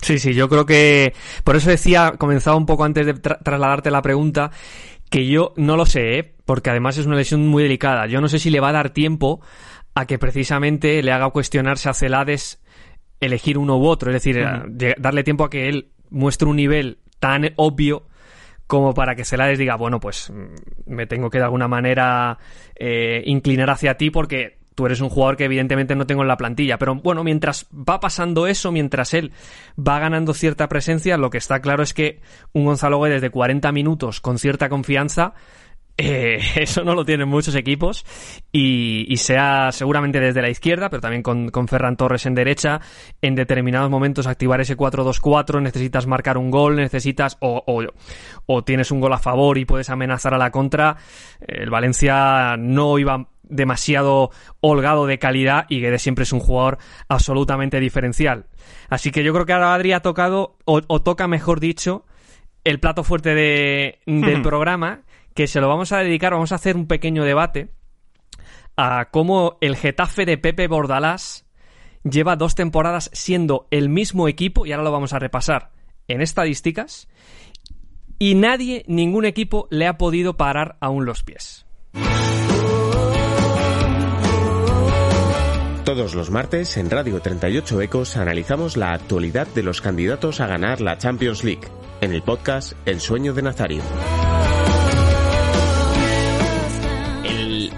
Sí, 0.00 0.20
sí, 0.20 0.32
yo 0.32 0.48
creo 0.48 0.64
que 0.64 1.12
por 1.42 1.56
eso 1.56 1.70
decía, 1.70 2.14
comenzaba 2.16 2.56
un 2.56 2.66
poco 2.66 2.84
antes 2.84 3.04
de 3.04 3.14
trasladarte 3.14 3.90
la 3.90 4.02
pregunta, 4.02 4.52
que 5.10 5.26
yo 5.26 5.52
no 5.56 5.76
lo 5.76 5.86
sé, 5.86 6.18
¿eh? 6.18 6.34
porque 6.44 6.70
además 6.70 6.98
es 6.98 7.06
una 7.06 7.16
lesión 7.16 7.46
muy 7.46 7.62
delicada. 7.62 8.06
Yo 8.06 8.20
no 8.20 8.28
sé 8.28 8.38
si 8.38 8.50
le 8.50 8.60
va 8.60 8.68
a 8.68 8.72
dar 8.72 8.90
tiempo 8.90 9.40
a 9.98 10.06
que 10.06 10.16
precisamente 10.16 11.02
le 11.02 11.10
haga 11.10 11.28
cuestionarse 11.30 11.88
a 11.88 11.92
Celades 11.92 12.62
elegir 13.18 13.58
uno 13.58 13.78
u 13.78 13.86
otro, 13.86 14.10
es 14.10 14.22
decir, 14.22 14.46
darle 14.96 15.24
tiempo 15.24 15.42
a 15.42 15.50
que 15.50 15.68
él 15.68 15.88
muestre 16.08 16.48
un 16.48 16.54
nivel 16.54 16.98
tan 17.18 17.50
obvio 17.56 18.04
como 18.68 18.94
para 18.94 19.16
que 19.16 19.24
Celades 19.24 19.58
diga, 19.58 19.74
bueno, 19.74 19.98
pues 19.98 20.30
mm, 20.30 20.94
me 20.94 21.06
tengo 21.08 21.30
que 21.30 21.38
de 21.38 21.44
alguna 21.44 21.66
manera 21.66 22.38
eh, 22.76 23.24
inclinar 23.26 23.70
hacia 23.70 23.96
ti 23.96 24.10
porque 24.10 24.58
tú 24.76 24.86
eres 24.86 25.00
un 25.00 25.08
jugador 25.08 25.36
que 25.36 25.46
evidentemente 25.46 25.96
no 25.96 26.06
tengo 26.06 26.22
en 26.22 26.28
la 26.28 26.36
plantilla. 26.36 26.78
Pero 26.78 26.94
bueno, 26.94 27.24
mientras 27.24 27.66
va 27.72 27.98
pasando 27.98 28.46
eso, 28.46 28.70
mientras 28.70 29.14
él 29.14 29.32
va 29.76 29.98
ganando 29.98 30.32
cierta 30.32 30.68
presencia, 30.68 31.16
lo 31.16 31.30
que 31.30 31.38
está 31.38 31.60
claro 31.60 31.82
es 31.82 31.92
que 31.92 32.20
un 32.52 32.66
Gonzalo 32.66 33.00
Guedes 33.00 33.20
de 33.20 33.30
40 33.30 33.72
minutos 33.72 34.20
con 34.20 34.38
cierta 34.38 34.68
confianza 34.68 35.34
eh, 36.00 36.38
eso 36.54 36.84
no 36.84 36.94
lo 36.94 37.04
tienen 37.04 37.28
muchos 37.28 37.56
equipos 37.56 38.06
y, 38.52 39.16
sea 39.16 39.72
seguramente 39.72 40.20
desde 40.20 40.40
la 40.40 40.48
izquierda, 40.48 40.88
pero 40.88 41.00
también 41.00 41.24
con, 41.24 41.50
con, 41.50 41.66
Ferran 41.66 41.96
Torres 41.96 42.24
en 42.24 42.34
derecha. 42.34 42.80
En 43.20 43.34
determinados 43.34 43.90
momentos 43.90 44.28
activar 44.28 44.60
ese 44.60 44.76
4-2-4, 44.76 45.60
necesitas 45.60 46.06
marcar 46.06 46.38
un 46.38 46.52
gol, 46.52 46.76
necesitas 46.76 47.36
o, 47.40 47.64
o, 48.46 48.64
tienes 48.64 48.92
un 48.92 49.00
gol 49.00 49.12
a 49.12 49.18
favor 49.18 49.58
y 49.58 49.64
puedes 49.64 49.90
amenazar 49.90 50.34
a 50.34 50.38
la 50.38 50.52
contra. 50.52 50.96
El 51.40 51.68
Valencia 51.68 52.56
no 52.56 52.96
iba 52.98 53.28
demasiado 53.42 54.30
holgado 54.60 55.06
de 55.06 55.18
calidad 55.18 55.66
y 55.68 55.80
Guedes 55.80 56.02
siempre 56.02 56.22
es 56.22 56.32
un 56.32 56.40
jugador 56.40 56.78
absolutamente 57.08 57.80
diferencial. 57.80 58.46
Así 58.88 59.10
que 59.10 59.24
yo 59.24 59.32
creo 59.32 59.46
que 59.46 59.52
ahora 59.52 59.74
Adri 59.74 59.92
ha 59.92 60.00
tocado, 60.00 60.58
o, 60.64 61.02
toca 61.02 61.26
mejor 61.26 61.58
dicho, 61.58 62.04
el 62.62 62.78
plato 62.78 63.02
fuerte 63.02 63.34
de, 63.34 63.98
del 64.06 64.42
programa 64.42 65.02
que 65.38 65.46
se 65.46 65.60
lo 65.60 65.68
vamos 65.68 65.92
a 65.92 65.98
dedicar, 65.98 66.32
vamos 66.32 66.50
a 66.50 66.56
hacer 66.56 66.74
un 66.74 66.88
pequeño 66.88 67.22
debate 67.22 67.68
a 68.76 69.10
cómo 69.12 69.56
el 69.60 69.76
Getafe 69.76 70.26
de 70.26 70.36
Pepe 70.36 70.66
Bordalás 70.66 71.46
lleva 72.02 72.34
dos 72.34 72.56
temporadas 72.56 73.08
siendo 73.12 73.68
el 73.70 73.88
mismo 73.88 74.26
equipo, 74.26 74.66
y 74.66 74.72
ahora 74.72 74.82
lo 74.82 74.90
vamos 74.90 75.12
a 75.12 75.20
repasar 75.20 75.70
en 76.08 76.22
estadísticas, 76.22 77.06
y 78.18 78.34
nadie, 78.34 78.82
ningún 78.88 79.26
equipo 79.26 79.68
le 79.70 79.86
ha 79.86 79.96
podido 79.96 80.36
parar 80.36 80.76
aún 80.80 81.04
los 81.04 81.22
pies. 81.22 81.66
Todos 85.84 86.16
los 86.16 86.30
martes 86.32 86.76
en 86.78 86.90
Radio 86.90 87.22
38 87.22 87.80
Ecos 87.80 88.16
analizamos 88.16 88.76
la 88.76 88.92
actualidad 88.92 89.46
de 89.54 89.62
los 89.62 89.80
candidatos 89.80 90.40
a 90.40 90.48
ganar 90.48 90.80
la 90.80 90.98
Champions 90.98 91.44
League, 91.44 91.68
en 92.00 92.12
el 92.12 92.22
podcast 92.22 92.72
El 92.86 92.98
sueño 92.98 93.34
de 93.34 93.42
Nazario. 93.42 93.82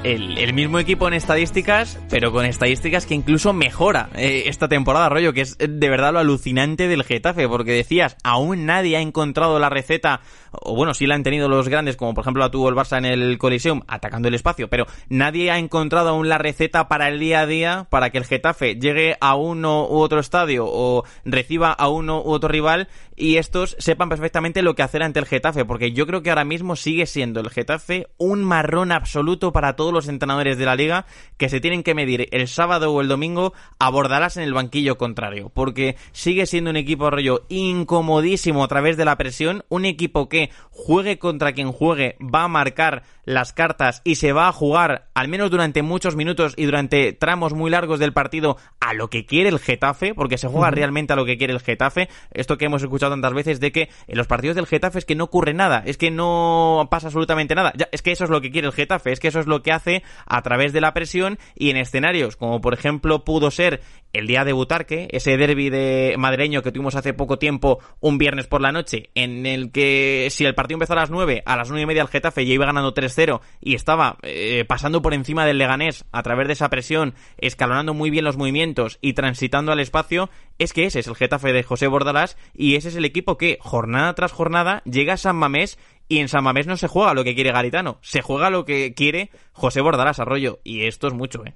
El, 0.02 0.54
mismo 0.54 0.78
equipo 0.78 1.08
en 1.08 1.14
estadísticas, 1.14 1.98
pero 2.08 2.32
con 2.32 2.46
estadísticas 2.46 3.04
que 3.04 3.14
incluso 3.14 3.52
mejora 3.52 4.08
eh, 4.14 4.44
esta 4.46 4.68
temporada, 4.68 5.08
rollo, 5.08 5.32
que 5.32 5.42
es 5.42 5.58
de 5.58 5.88
verdad 5.90 6.12
lo 6.12 6.18
alucinante 6.20 6.88
del 6.88 7.04
Getafe, 7.04 7.48
porque 7.48 7.72
decías, 7.72 8.16
aún 8.24 8.64
nadie 8.64 8.96
ha 8.96 9.00
encontrado 9.00 9.58
la 9.58 9.68
receta, 9.68 10.20
o 10.52 10.74
bueno, 10.74 10.94
sí 10.94 11.06
la 11.06 11.14
han 11.14 11.22
tenido 11.22 11.48
los 11.48 11.68
grandes, 11.68 11.96
como 11.96 12.14
por 12.14 12.22
ejemplo 12.22 12.42
la 12.42 12.50
tuvo 12.50 12.68
el 12.68 12.74
Barça 12.74 12.98
en 12.98 13.04
el 13.04 13.38
Coliseum, 13.38 13.82
atacando 13.88 14.28
el 14.28 14.34
espacio, 14.34 14.68
pero 14.68 14.86
nadie 15.08 15.50
ha 15.50 15.58
encontrado 15.58 16.10
aún 16.10 16.28
la 16.28 16.38
receta 16.38 16.88
para 16.88 17.08
el 17.08 17.20
día 17.20 17.40
a 17.40 17.46
día, 17.46 17.86
para 17.90 18.10
que 18.10 18.18
el 18.18 18.24
Getafe 18.24 18.76
llegue 18.76 19.16
a 19.20 19.34
uno 19.34 19.86
u 19.86 19.98
otro 19.98 20.20
estadio 20.20 20.64
o 20.66 21.04
reciba 21.24 21.72
a 21.72 21.88
uno 21.88 22.22
u 22.22 22.30
otro 22.30 22.48
rival 22.48 22.88
y 23.16 23.36
estos 23.36 23.76
sepan 23.78 24.08
perfectamente 24.08 24.62
lo 24.62 24.74
que 24.74 24.82
hacer 24.82 25.02
ante 25.02 25.20
el 25.20 25.26
Getafe, 25.26 25.66
porque 25.66 25.92
yo 25.92 26.06
creo 26.06 26.22
que 26.22 26.30
ahora 26.30 26.44
mismo 26.44 26.74
sigue 26.74 27.04
siendo 27.06 27.40
el 27.40 27.50
Getafe 27.50 28.08
un 28.16 28.42
marrón 28.42 28.92
absoluto 28.92 29.52
para 29.52 29.76
todos 29.76 29.89
los 29.92 30.08
entrenadores 30.08 30.58
de 30.58 30.64
la 30.64 30.76
liga 30.76 31.06
que 31.36 31.48
se 31.48 31.60
tienen 31.60 31.82
que 31.82 31.94
medir 31.94 32.28
el 32.32 32.48
sábado 32.48 32.92
o 32.92 33.00
el 33.00 33.08
domingo 33.08 33.52
abordarás 33.78 34.36
en 34.36 34.42
el 34.42 34.54
banquillo 34.54 34.98
contrario, 34.98 35.50
porque 35.54 35.96
sigue 36.12 36.46
siendo 36.46 36.70
un 36.70 36.76
equipo 36.76 37.10
rollo 37.10 37.44
incomodísimo 37.48 38.64
a 38.64 38.68
través 38.68 38.96
de 38.96 39.04
la 39.04 39.16
presión, 39.16 39.64
un 39.68 39.84
equipo 39.84 40.28
que 40.28 40.50
juegue 40.70 41.18
contra 41.18 41.52
quien 41.52 41.72
juegue 41.72 42.16
va 42.20 42.44
a 42.44 42.48
marcar 42.48 43.02
las 43.24 43.52
cartas 43.52 44.02
y 44.04 44.16
se 44.16 44.32
va 44.32 44.48
a 44.48 44.52
jugar, 44.52 45.08
al 45.14 45.28
menos 45.28 45.50
durante 45.50 45.82
muchos 45.82 46.16
minutos 46.16 46.54
y 46.56 46.64
durante 46.64 47.12
tramos 47.12 47.54
muy 47.54 47.70
largos 47.70 47.98
del 47.98 48.12
partido, 48.12 48.56
a 48.80 48.92
lo 48.92 49.08
que 49.08 49.24
quiere 49.24 49.48
el 49.48 49.58
Getafe, 49.58 50.14
porque 50.14 50.38
se 50.38 50.48
juega 50.48 50.70
realmente 50.70 51.12
a 51.12 51.16
lo 51.16 51.24
que 51.24 51.38
quiere 51.38 51.52
el 51.52 51.60
Getafe. 51.60 52.08
Esto 52.32 52.58
que 52.58 52.64
hemos 52.64 52.82
escuchado 52.82 53.12
tantas 53.12 53.34
veces 53.34 53.60
de 53.60 53.72
que 53.72 53.88
en 54.06 54.18
los 54.18 54.26
partidos 54.26 54.56
del 54.56 54.66
Getafe 54.66 54.98
es 54.98 55.04
que 55.04 55.14
no 55.14 55.24
ocurre 55.24 55.54
nada, 55.54 55.82
es 55.86 55.96
que 55.96 56.10
no 56.10 56.88
pasa 56.90 57.08
absolutamente 57.08 57.54
nada. 57.54 57.72
Ya, 57.76 57.88
es 57.92 58.02
que 58.02 58.12
eso 58.12 58.24
es 58.24 58.30
lo 58.30 58.40
que 58.40 58.50
quiere 58.50 58.66
el 58.66 58.74
Getafe, 58.74 59.12
es 59.12 59.20
que 59.20 59.28
eso 59.28 59.40
es 59.40 59.46
lo 59.46 59.62
que 59.62 59.72
hace 59.72 59.79
a 60.26 60.42
través 60.42 60.72
de 60.72 60.80
la 60.80 60.94
presión 60.94 61.38
y 61.54 61.70
en 61.70 61.76
escenarios 61.76 62.36
como 62.36 62.60
por 62.60 62.74
ejemplo 62.74 63.24
pudo 63.24 63.50
ser 63.50 63.80
el 64.12 64.26
día 64.26 64.44
de 64.44 64.52
Butarque, 64.52 65.08
ese 65.12 65.36
derby 65.36 65.70
de 65.70 66.14
madreño 66.18 66.62
que 66.62 66.72
tuvimos 66.72 66.96
hace 66.96 67.14
poco 67.14 67.38
tiempo, 67.38 67.78
un 68.00 68.18
viernes 68.18 68.46
por 68.48 68.60
la 68.60 68.72
noche, 68.72 69.10
en 69.14 69.46
el 69.46 69.70
que 69.70 70.28
si 70.30 70.44
el 70.44 70.54
partido 70.54 70.76
empezó 70.76 70.94
a 70.94 70.96
las 70.96 71.10
9, 71.10 71.42
a 71.46 71.56
las 71.56 71.68
9 71.68 71.82
y 71.82 71.86
media 71.86 72.02
el 72.02 72.08
Getafe 72.08 72.44
ya 72.44 72.54
iba 72.54 72.66
ganando 72.66 72.92
3-0 72.92 73.40
y 73.60 73.74
estaba 73.74 74.18
eh, 74.22 74.64
pasando 74.66 75.00
por 75.02 75.14
encima 75.14 75.46
del 75.46 75.58
Leganés 75.58 76.04
a 76.12 76.22
través 76.22 76.48
de 76.48 76.54
esa 76.54 76.70
presión, 76.70 77.14
escalonando 77.38 77.94
muy 77.94 78.10
bien 78.10 78.24
los 78.24 78.36
movimientos 78.36 78.98
y 79.00 79.12
transitando 79.12 79.72
al 79.72 79.80
espacio, 79.80 80.28
es 80.58 80.72
que 80.72 80.86
ese 80.86 81.00
es 81.00 81.06
el 81.06 81.14
Getafe 81.14 81.52
de 81.52 81.62
José 81.62 81.86
Bordalás 81.86 82.36
y 82.54 82.74
ese 82.74 82.88
es 82.88 82.96
el 82.96 83.04
equipo 83.04 83.38
que 83.38 83.58
jornada 83.60 84.14
tras 84.14 84.32
jornada 84.32 84.82
llega 84.84 85.14
a 85.14 85.18
San 85.18 85.36
Mamés 85.36 85.78
y 86.10 86.18
en 86.18 86.28
San 86.28 86.42
Mamés 86.42 86.66
no 86.66 86.76
se 86.76 86.88
juega 86.88 87.14
lo 87.14 87.22
que 87.22 87.36
quiere 87.36 87.52
Garitano, 87.52 87.98
se 88.02 88.20
juega 88.20 88.50
lo 88.50 88.64
que 88.64 88.94
quiere 88.94 89.30
José 89.52 89.80
Bordalás 89.80 90.18
Arroyo 90.18 90.58
y 90.64 90.86
esto 90.86 91.06
es 91.06 91.14
mucho, 91.14 91.46
¿eh? 91.46 91.54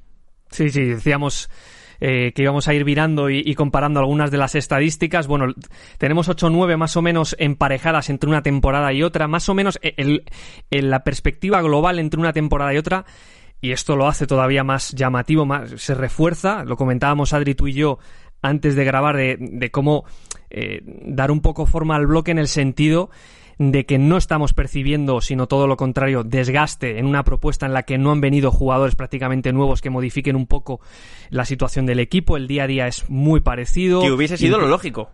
Sí, 0.49 0.71
sí, 0.71 0.85
decíamos 0.85 1.51
eh, 2.01 2.31
que 2.33 2.43
íbamos 2.43 2.69
a 2.69 2.75
ir 2.75 2.85
mirando 2.85 3.31
y, 3.31 3.53
comparando 3.57 3.99
algunas 3.99 4.31
de 4.31 4.38
las 4.38 4.55
estadísticas. 4.55 5.27
Bueno, 5.27 5.53
tenemos 5.99 6.29
8 6.29 6.47
o 6.47 6.51
9 6.51 6.77
más 6.77 6.97
o 6.97 7.03
menos 7.03 7.35
emparejadas 7.40 8.11
entre 8.11 8.31
una 8.31 8.43
temporada 8.43 8.93
y 8.93 9.03
otra, 9.03 9.27
más 9.27 9.49
o 9.49 9.55
menos 9.55 9.81
en 9.83 10.90
la 10.90 11.03
perspectiva 11.03 11.61
global 11.61 11.99
entre 11.99 12.21
una 12.21 12.33
temporada 12.33 12.73
y 12.73 12.77
otra. 12.77 13.07
Y 13.61 13.73
esto 13.73 13.97
lo 13.97 14.07
hace 14.07 14.29
todavía 14.29 14.62
más 14.62 14.93
llamativo, 14.93 15.47
más, 15.47 15.71
se 15.83 15.95
refuerza. 15.95 16.62
Lo 16.62 16.77
comentábamos 16.77 17.33
Adri 17.33 17.57
tú 17.57 17.67
y 17.67 17.73
yo 17.73 17.99
antes 18.40 18.77
de 18.77 18.85
grabar 18.85 19.17
de, 19.17 19.71
cómo 19.73 20.05
eh, 20.51 20.81
dar 20.85 21.33
un 21.33 21.40
poco 21.40 21.67
forma 21.67 21.97
al 21.97 22.07
bloque 22.07 22.31
en 22.31 22.38
el 22.38 22.47
sentido 22.47 23.11
de 23.59 23.87
que 23.87 23.99
no 23.99 24.17
estamos 24.17 24.53
percibiendo, 24.53 25.21
sino 25.21 25.47
todo 25.47 25.67
lo 25.67 25.77
contrario, 25.77 26.25
desgaste 26.25 26.99
en 26.99 27.07
una 27.07 27.25
propuesta 27.25 27.67
en 27.67 27.73
la 27.73 27.85
que 27.85 27.99
no 27.99 28.11
han 28.11 28.21
venido 28.21 28.51
jugadores 28.51 28.95
prácticamente 28.95 29.53
nuevos 29.53 29.81
que 29.81 29.90
modifiquen 29.90 30.37
un 30.37 30.47
poco 30.47 30.81
la 31.31 31.45
situación 31.45 31.87
del 31.87 32.01
equipo. 32.01 32.37
El 32.37 32.47
día 32.47 32.64
a 32.64 32.67
día 32.67 32.87
es 32.87 33.09
muy 33.09 33.40
parecido. 33.40 34.01
Que 34.01 34.12
hubiese 34.12 34.37
sido 34.37 34.59
lo 34.59 34.69
lógico. 34.69 35.11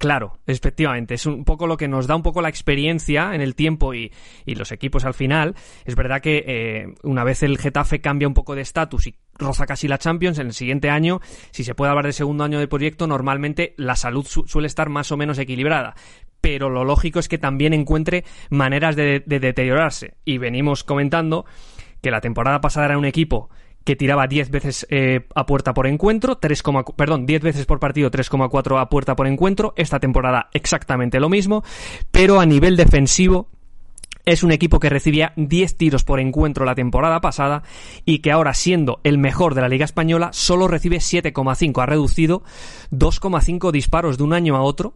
Claro, 0.00 0.38
efectivamente, 0.46 1.12
es 1.12 1.26
un 1.26 1.44
poco 1.44 1.66
lo 1.66 1.76
que 1.76 1.86
nos 1.86 2.06
da 2.06 2.16
un 2.16 2.22
poco 2.22 2.40
la 2.40 2.48
experiencia 2.48 3.34
en 3.34 3.42
el 3.42 3.54
tiempo 3.54 3.92
y, 3.92 4.10
los 4.46 4.72
equipos 4.72 5.04
al 5.04 5.12
final. 5.12 5.54
Es 5.84 5.94
verdad 5.94 6.22
que 6.22 6.42
eh, 6.46 6.94
una 7.02 7.22
vez 7.22 7.42
el 7.42 7.58
Getafe 7.58 8.00
cambia 8.00 8.26
un 8.26 8.32
poco 8.32 8.54
de 8.54 8.62
estatus 8.62 9.08
y 9.08 9.16
roza 9.34 9.66
casi 9.66 9.88
la 9.88 9.98
Champions, 9.98 10.38
en 10.38 10.46
el 10.46 10.54
siguiente 10.54 10.88
año, 10.88 11.20
si 11.50 11.64
se 11.64 11.74
puede 11.74 11.90
hablar 11.90 12.06
de 12.06 12.14
segundo 12.14 12.44
año 12.44 12.58
de 12.58 12.66
proyecto, 12.66 13.06
normalmente 13.06 13.74
la 13.76 13.94
salud 13.94 14.24
suele 14.24 14.68
estar 14.68 14.88
más 14.88 15.12
o 15.12 15.18
menos 15.18 15.38
equilibrada. 15.38 15.94
Pero 16.40 16.70
lo 16.70 16.84
lógico 16.84 17.18
es 17.18 17.28
que 17.28 17.38
también 17.38 17.72
encuentre 17.72 18.24
maneras 18.48 18.96
de, 18.96 19.22
de 19.24 19.40
deteriorarse. 19.40 20.14
Y 20.24 20.38
venimos 20.38 20.84
comentando 20.84 21.44
que 22.00 22.10
la 22.10 22.20
temporada 22.20 22.60
pasada 22.60 22.86
era 22.86 22.98
un 22.98 23.04
equipo 23.04 23.50
que 23.84 23.96
tiraba 23.96 24.26
10 24.26 24.50
veces 24.50 24.86
eh, 24.90 25.26
a 25.34 25.46
puerta 25.46 25.74
por 25.74 25.86
encuentro, 25.86 26.36
3, 26.36 26.62
perdón, 26.96 27.26
10 27.26 27.42
veces 27.42 27.66
por 27.66 27.80
partido, 27.80 28.10
3,4 28.10 28.80
a 28.80 28.88
puerta 28.88 29.16
por 29.16 29.26
encuentro. 29.26 29.72
Esta 29.76 30.00
temporada 30.00 30.48
exactamente 30.52 31.20
lo 31.20 31.28
mismo, 31.28 31.64
pero 32.10 32.40
a 32.40 32.46
nivel 32.46 32.76
defensivo 32.76 33.48
Es 34.26 34.42
un 34.42 34.52
equipo 34.52 34.80
que 34.80 34.90
recibía 34.90 35.32
10 35.36 35.76
tiros 35.76 36.04
por 36.04 36.20
encuentro 36.20 36.64
la 36.64 36.74
temporada 36.74 37.20
pasada 37.20 37.62
y 38.04 38.18
que 38.18 38.30
ahora 38.30 38.54
siendo 38.54 39.00
el 39.02 39.18
mejor 39.18 39.54
de 39.54 39.62
la 39.62 39.68
Liga 39.68 39.84
Española 39.84 40.30
solo 40.32 40.68
recibe 40.68 40.98
7,5. 40.98 41.82
Ha 41.82 41.86
reducido 41.86 42.42
2,5 42.92 43.72
disparos 43.72 44.18
de 44.18 44.24
un 44.24 44.32
año 44.32 44.56
a 44.56 44.62
otro 44.62 44.94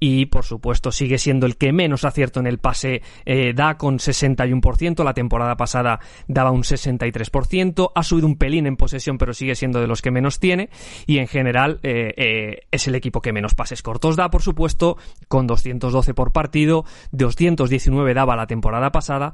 y 0.00 0.26
por 0.26 0.44
supuesto 0.44 0.92
sigue 0.92 1.18
siendo 1.18 1.46
el 1.46 1.56
que 1.56 1.72
menos 1.72 2.04
acierto 2.04 2.40
en 2.40 2.46
el 2.46 2.58
pase 2.58 3.02
eh, 3.24 3.52
da 3.54 3.78
con 3.78 3.98
61%. 3.98 5.04
La 5.04 5.14
temporada 5.14 5.56
pasada 5.56 6.00
daba 6.26 6.50
un 6.50 6.62
63%. 6.62 7.92
Ha 7.94 8.02
subido 8.02 8.26
un 8.26 8.36
pelín 8.36 8.66
en 8.66 8.76
posesión 8.76 9.18
pero 9.18 9.34
sigue 9.34 9.54
siendo 9.54 9.80
de 9.80 9.86
los 9.86 10.02
que 10.02 10.10
menos 10.10 10.40
tiene 10.40 10.70
y 11.06 11.18
en 11.18 11.28
general 11.28 11.78
eh, 11.82 12.12
eh, 12.16 12.66
es 12.70 12.88
el 12.88 12.96
equipo 12.96 13.22
que 13.22 13.32
menos 13.32 13.54
pases 13.54 13.82
cortos 13.82 14.16
da 14.16 14.30
por 14.30 14.42
supuesto 14.42 14.96
con 15.28 15.46
212 15.46 16.12
por 16.12 16.32
partido. 16.32 16.84
219 17.12 18.14
daba 18.14 18.36
la 18.36 18.46
temporada 18.46 18.73
pasada. 18.92 19.32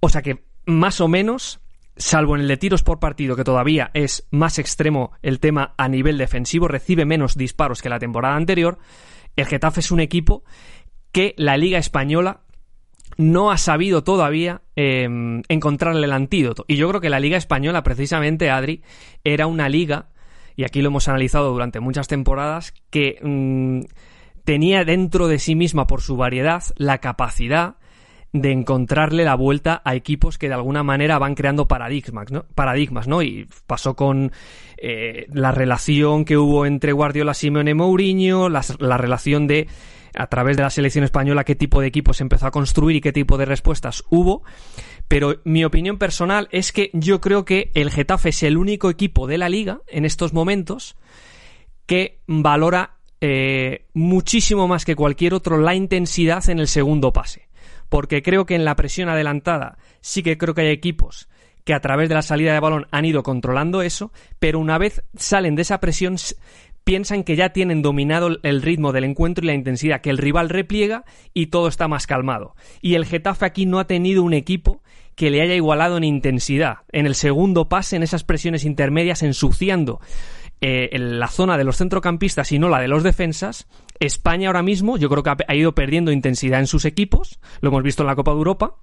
O 0.00 0.08
sea 0.08 0.22
que 0.22 0.44
más 0.66 1.00
o 1.00 1.08
menos, 1.08 1.60
salvo 1.96 2.36
en 2.36 2.42
el 2.42 2.48
de 2.48 2.56
tiros 2.56 2.82
por 2.82 2.98
partido, 2.98 3.36
que 3.36 3.44
todavía 3.44 3.90
es 3.94 4.26
más 4.30 4.58
extremo 4.58 5.12
el 5.22 5.40
tema 5.40 5.74
a 5.76 5.88
nivel 5.88 6.18
defensivo, 6.18 6.68
recibe 6.68 7.04
menos 7.04 7.36
disparos 7.36 7.82
que 7.82 7.88
la 7.88 7.98
temporada 7.98 8.36
anterior, 8.36 8.78
el 9.36 9.46
Getafe 9.46 9.80
es 9.80 9.90
un 9.90 10.00
equipo 10.00 10.44
que 11.12 11.34
la 11.38 11.56
Liga 11.56 11.78
Española 11.78 12.42
no 13.16 13.50
ha 13.50 13.58
sabido 13.58 14.04
todavía 14.04 14.62
em, 14.76 15.42
encontrarle 15.48 16.06
el 16.06 16.12
antídoto. 16.12 16.64
Y 16.68 16.76
yo 16.76 16.88
creo 16.88 17.00
que 17.00 17.10
la 17.10 17.20
Liga 17.20 17.36
Española, 17.36 17.82
precisamente, 17.82 18.50
Adri, 18.50 18.82
era 19.24 19.46
una 19.46 19.68
liga, 19.68 20.10
y 20.54 20.64
aquí 20.64 20.82
lo 20.82 20.88
hemos 20.88 21.08
analizado 21.08 21.50
durante 21.50 21.80
muchas 21.80 22.08
temporadas, 22.08 22.74
que 22.90 23.18
mm, 23.22 23.80
tenía 24.44 24.84
dentro 24.84 25.28
de 25.28 25.38
sí 25.38 25.54
misma, 25.54 25.86
por 25.86 26.00
su 26.00 26.16
variedad, 26.16 26.62
la 26.76 26.98
capacidad 26.98 27.76
de 28.32 28.52
encontrarle 28.52 29.24
la 29.24 29.34
vuelta 29.34 29.80
a 29.84 29.94
equipos 29.94 30.36
que 30.38 30.48
de 30.48 30.54
alguna 30.54 30.82
manera 30.82 31.18
van 31.18 31.34
creando 31.34 31.66
paradigmas, 31.66 32.30
¿no? 32.30 32.44
Paradigmas, 32.54 33.08
¿no? 33.08 33.22
Y 33.22 33.48
pasó 33.66 33.94
con 33.96 34.32
eh, 34.76 35.26
la 35.32 35.50
relación 35.50 36.24
que 36.24 36.36
hubo 36.36 36.66
entre 36.66 36.92
Guardiola, 36.92 37.34
Simeone 37.34 37.74
Mourinho, 37.74 38.48
la, 38.48 38.62
la 38.78 38.98
relación 38.98 39.46
de 39.46 39.66
a 40.14 40.26
través 40.26 40.56
de 40.56 40.62
la 40.62 40.70
selección 40.70 41.04
española 41.04 41.44
qué 41.44 41.54
tipo 41.54 41.80
de 41.80 41.86
equipos 41.86 42.16
se 42.16 42.22
empezó 42.22 42.46
a 42.46 42.50
construir 42.50 42.96
y 42.96 43.00
qué 43.00 43.12
tipo 43.12 43.38
de 43.38 43.44
respuestas 43.44 44.04
hubo. 44.10 44.42
Pero 45.06 45.36
mi 45.44 45.64
opinión 45.64 45.96
personal 45.96 46.48
es 46.50 46.72
que 46.72 46.90
yo 46.92 47.20
creo 47.20 47.44
que 47.44 47.70
el 47.74 47.90
Getafe 47.90 48.30
es 48.30 48.42
el 48.42 48.58
único 48.58 48.90
equipo 48.90 49.26
de 49.26 49.38
la 49.38 49.48
liga 49.48 49.80
en 49.86 50.04
estos 50.04 50.32
momentos 50.32 50.96
que 51.86 52.20
valora 52.26 52.96
eh, 53.20 53.86
muchísimo 53.94 54.68
más 54.68 54.84
que 54.84 54.94
cualquier 54.94 55.34
otro 55.34 55.58
la 55.58 55.74
intensidad 55.74 56.48
en 56.50 56.60
el 56.60 56.68
segundo 56.68 57.12
pase 57.12 57.47
porque 57.88 58.22
creo 58.22 58.46
que 58.46 58.54
en 58.54 58.64
la 58.64 58.76
presión 58.76 59.08
adelantada 59.08 59.78
sí 60.00 60.22
que 60.22 60.38
creo 60.38 60.54
que 60.54 60.62
hay 60.62 60.68
equipos 60.68 61.28
que 61.64 61.74
a 61.74 61.80
través 61.80 62.08
de 62.08 62.14
la 62.14 62.22
salida 62.22 62.54
de 62.54 62.60
balón 62.60 62.86
han 62.90 63.04
ido 63.04 63.22
controlando 63.22 63.82
eso, 63.82 64.10
pero 64.38 64.58
una 64.58 64.78
vez 64.78 65.02
salen 65.16 65.54
de 65.54 65.62
esa 65.62 65.80
presión 65.80 66.16
piensan 66.82 67.22
que 67.22 67.36
ya 67.36 67.50
tienen 67.50 67.82
dominado 67.82 68.38
el 68.42 68.62
ritmo 68.62 68.92
del 68.92 69.04
encuentro 69.04 69.44
y 69.44 69.48
la 69.48 69.52
intensidad, 69.52 70.00
que 70.00 70.08
el 70.08 70.16
rival 70.16 70.48
repliega 70.48 71.04
y 71.34 71.48
todo 71.48 71.68
está 71.68 71.86
más 71.86 72.06
calmado. 72.06 72.56
Y 72.80 72.94
el 72.94 73.04
Getafe 73.04 73.44
aquí 73.44 73.66
no 73.66 73.78
ha 73.78 73.86
tenido 73.86 74.22
un 74.22 74.32
equipo 74.32 74.80
que 75.14 75.30
le 75.30 75.42
haya 75.42 75.54
igualado 75.54 75.98
en 75.98 76.04
intensidad, 76.04 76.78
en 76.90 77.04
el 77.04 77.14
segundo 77.14 77.68
pase, 77.68 77.96
en 77.96 78.02
esas 78.02 78.24
presiones 78.24 78.64
intermedias, 78.64 79.22
ensuciando 79.22 80.00
eh, 80.60 80.90
en 80.92 81.18
la 81.18 81.28
zona 81.28 81.56
de 81.56 81.64
los 81.64 81.76
centrocampistas 81.76 82.50
y 82.52 82.58
no 82.58 82.68
la 82.68 82.80
de 82.80 82.88
los 82.88 83.02
defensas, 83.02 83.68
España 84.00 84.48
ahora 84.48 84.62
mismo 84.62 84.96
yo 84.96 85.08
creo 85.08 85.22
que 85.22 85.44
ha, 85.46 85.54
ido 85.54 85.74
perdiendo 85.74 86.12
intensidad 86.12 86.60
en 86.60 86.66
sus 86.66 86.84
equipos, 86.84 87.38
lo 87.60 87.68
hemos 87.68 87.82
visto 87.82 88.02
en 88.02 88.08
la 88.08 88.16
Copa 88.16 88.32
de 88.32 88.38
Europa, 88.38 88.76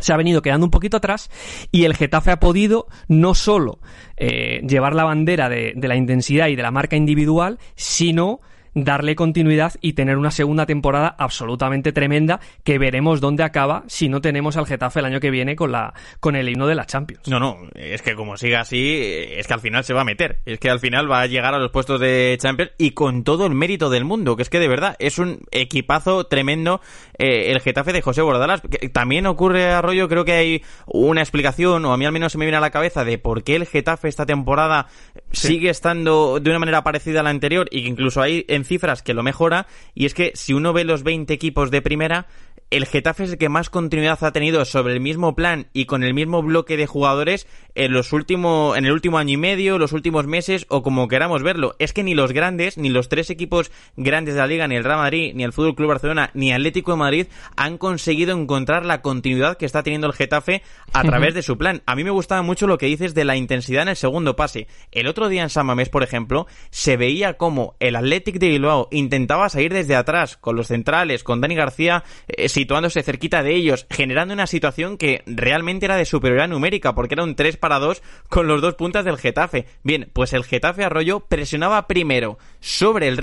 se 0.00 0.12
ha 0.12 0.16
venido 0.16 0.42
quedando 0.42 0.66
un 0.66 0.70
poquito 0.70 0.96
atrás 0.96 1.30
y 1.70 1.84
el 1.84 1.94
Getafe 1.94 2.32
ha 2.32 2.40
podido 2.40 2.88
no 3.06 3.34
solo 3.34 3.78
eh, 4.16 4.60
llevar 4.66 4.94
la 4.94 5.04
bandera 5.04 5.48
de, 5.48 5.72
de, 5.76 5.88
la 5.88 5.94
intensidad 5.94 6.48
y 6.48 6.56
de 6.56 6.62
la 6.62 6.72
marca 6.72 6.96
individual, 6.96 7.60
sino 7.76 8.40
darle 8.74 9.14
continuidad 9.14 9.72
y 9.80 9.92
tener 9.92 10.16
una 10.16 10.30
segunda 10.30 10.66
temporada 10.66 11.14
absolutamente 11.18 11.92
tremenda 11.92 12.40
que 12.64 12.78
veremos 12.78 13.20
dónde 13.20 13.44
acaba 13.44 13.84
si 13.86 14.08
no 14.08 14.20
tenemos 14.20 14.56
al 14.56 14.66
Getafe 14.66 15.00
el 15.00 15.06
año 15.06 15.20
que 15.20 15.30
viene 15.30 15.56
con 15.56 15.72
la 15.72 15.94
con 16.20 16.36
el 16.36 16.48
himno 16.48 16.66
de 16.66 16.74
la 16.74 16.86
Champions. 16.86 17.28
No, 17.28 17.38
no, 17.38 17.58
es 17.74 18.02
que 18.02 18.14
como 18.14 18.36
siga 18.36 18.60
así, 18.60 18.96
es 18.96 19.46
que 19.46 19.54
al 19.54 19.60
final 19.60 19.84
se 19.84 19.94
va 19.94 20.02
a 20.02 20.04
meter, 20.04 20.40
es 20.44 20.58
que 20.58 20.70
al 20.70 20.80
final 20.80 21.10
va 21.10 21.20
a 21.20 21.26
llegar 21.26 21.54
a 21.54 21.58
los 21.58 21.70
puestos 21.70 22.00
de 22.00 22.36
Champions 22.40 22.72
y 22.78 22.90
con 22.90 23.24
todo 23.24 23.46
el 23.46 23.54
mérito 23.54 23.90
del 23.90 24.04
mundo, 24.04 24.36
que 24.36 24.42
es 24.42 24.50
que 24.50 24.58
de 24.58 24.68
verdad 24.68 24.96
es 24.98 25.18
un 25.18 25.40
equipazo 25.50 26.24
tremendo 26.24 26.80
eh, 27.18 27.52
el 27.52 27.60
Getafe 27.60 27.92
de 27.92 28.02
José 28.02 28.22
Bordalas. 28.22 28.62
también 28.92 29.26
ocurre, 29.26 29.70
Arroyo, 29.70 30.08
creo 30.08 30.24
que 30.24 30.32
hay 30.32 30.62
una 30.86 31.20
explicación, 31.20 31.84
o 31.84 31.92
a 31.92 31.96
mí 31.96 32.04
al 32.04 32.12
menos 32.12 32.32
se 32.32 32.38
me 32.38 32.44
viene 32.44 32.58
a 32.58 32.60
la 32.60 32.70
cabeza, 32.70 33.04
de 33.04 33.18
por 33.18 33.44
qué 33.44 33.56
el 33.56 33.66
Getafe 33.66 34.08
esta 34.08 34.26
temporada 34.26 34.88
sigue 35.32 35.70
estando 35.70 36.40
de 36.40 36.50
una 36.50 36.58
manera 36.58 36.82
parecida 36.82 37.20
a 37.20 37.22
la 37.22 37.30
anterior 37.30 37.68
y 37.70 37.82
que 37.82 37.88
incluso 37.88 38.20
hay 38.20 38.44
en 38.48 38.63
cifras 38.64 39.02
que 39.02 39.14
lo 39.14 39.22
mejora, 39.22 39.66
y 39.94 40.06
es 40.06 40.14
que 40.14 40.32
si 40.34 40.52
uno 40.52 40.72
ve 40.72 40.84
los 40.84 41.02
20 41.02 41.32
equipos 41.32 41.70
de 41.70 41.82
primera, 41.82 42.26
el 42.70 42.86
Getafe 42.86 43.24
es 43.24 43.30
el 43.32 43.38
que 43.38 43.48
más 43.48 43.70
continuidad 43.70 44.22
ha 44.24 44.32
tenido 44.32 44.64
sobre 44.64 44.94
el 44.94 45.00
mismo 45.00 45.36
plan 45.36 45.68
y 45.72 45.86
con 45.86 46.02
el 46.02 46.14
mismo 46.14 46.42
bloque 46.42 46.76
de 46.76 46.86
jugadores 46.86 47.46
en 47.74 47.92
los 47.92 48.12
últimos 48.12 48.76
en 48.76 48.84
el 48.84 48.92
último 48.92 49.18
año 49.18 49.34
y 49.34 49.36
medio, 49.36 49.78
los 49.78 49.92
últimos 49.92 50.26
meses 50.26 50.66
o 50.68 50.82
como 50.82 51.08
queramos 51.08 51.42
verlo. 51.42 51.74
Es 51.78 51.92
que 51.92 52.02
ni 52.02 52.14
los 52.14 52.32
grandes, 52.32 52.78
ni 52.78 52.88
los 52.88 53.08
tres 53.08 53.30
equipos 53.30 53.70
grandes 53.96 54.34
de 54.34 54.40
la 54.40 54.46
liga, 54.46 54.68
ni 54.68 54.76
el 54.76 54.84
Real 54.84 54.98
Madrid, 54.98 55.32
ni 55.34 55.44
el 55.44 55.52
Fútbol 55.52 55.74
Club 55.74 55.88
Barcelona, 55.88 56.30
ni 56.34 56.52
Atlético 56.52 56.92
de 56.92 56.98
Madrid 56.98 57.26
han 57.56 57.78
conseguido 57.78 58.36
encontrar 58.36 58.84
la 58.84 59.02
continuidad 59.02 59.56
que 59.56 59.66
está 59.66 59.82
teniendo 59.82 60.06
el 60.06 60.12
Getafe 60.12 60.62
a 60.92 61.02
través 61.02 61.34
de 61.34 61.42
su 61.42 61.58
plan. 61.58 61.82
A 61.86 61.96
mí 61.96 62.04
me 62.04 62.10
gustaba 62.10 62.42
mucho 62.42 62.66
lo 62.66 62.78
que 62.78 62.86
dices 62.86 63.14
de 63.14 63.24
la 63.24 63.36
intensidad 63.36 63.82
en 63.82 63.88
el 63.88 63.96
segundo 63.96 64.36
pase. 64.36 64.66
El 64.92 65.06
otro 65.06 65.28
día 65.28 65.42
en 65.42 65.50
San 65.50 65.66
Mamés, 65.66 65.88
por 65.88 66.02
ejemplo, 66.02 66.46
se 66.70 66.96
veía 66.96 67.34
como 67.34 67.74
el 67.80 67.96
Athletic 67.96 68.38
de 68.38 68.48
Bilbao 68.48 68.88
intentaba 68.90 69.48
salir 69.48 69.72
desde 69.72 69.96
atrás 69.96 70.36
con 70.36 70.56
los 70.56 70.68
centrales, 70.68 71.24
con 71.24 71.40
Dani 71.40 71.54
García 71.54 72.04
eh, 72.28 72.48
situándose 72.48 73.02
cerquita 73.02 73.42
de 73.42 73.54
ellos, 73.54 73.86
generando 73.90 74.34
una 74.34 74.46
situación 74.46 74.96
que 74.96 75.22
realmente 75.26 75.86
era 75.86 75.96
de 75.96 76.04
superioridad 76.04 76.48
numérica, 76.48 76.94
porque 76.94 77.14
era 77.14 77.24
un 77.24 77.34
3 77.34 77.56
para 77.64 77.78
2 77.78 78.02
con 78.28 78.46
los 78.46 78.60
dos 78.60 78.74
puntas 78.74 79.06
del 79.06 79.16
Getafe. 79.16 79.64
Bien, 79.82 80.10
pues 80.12 80.34
el 80.34 80.44
Getafe 80.44 80.84
Arroyo 80.84 81.20
presionaba 81.20 81.86
primero 81.86 82.36
sobre 82.60 83.08
el 83.08 83.16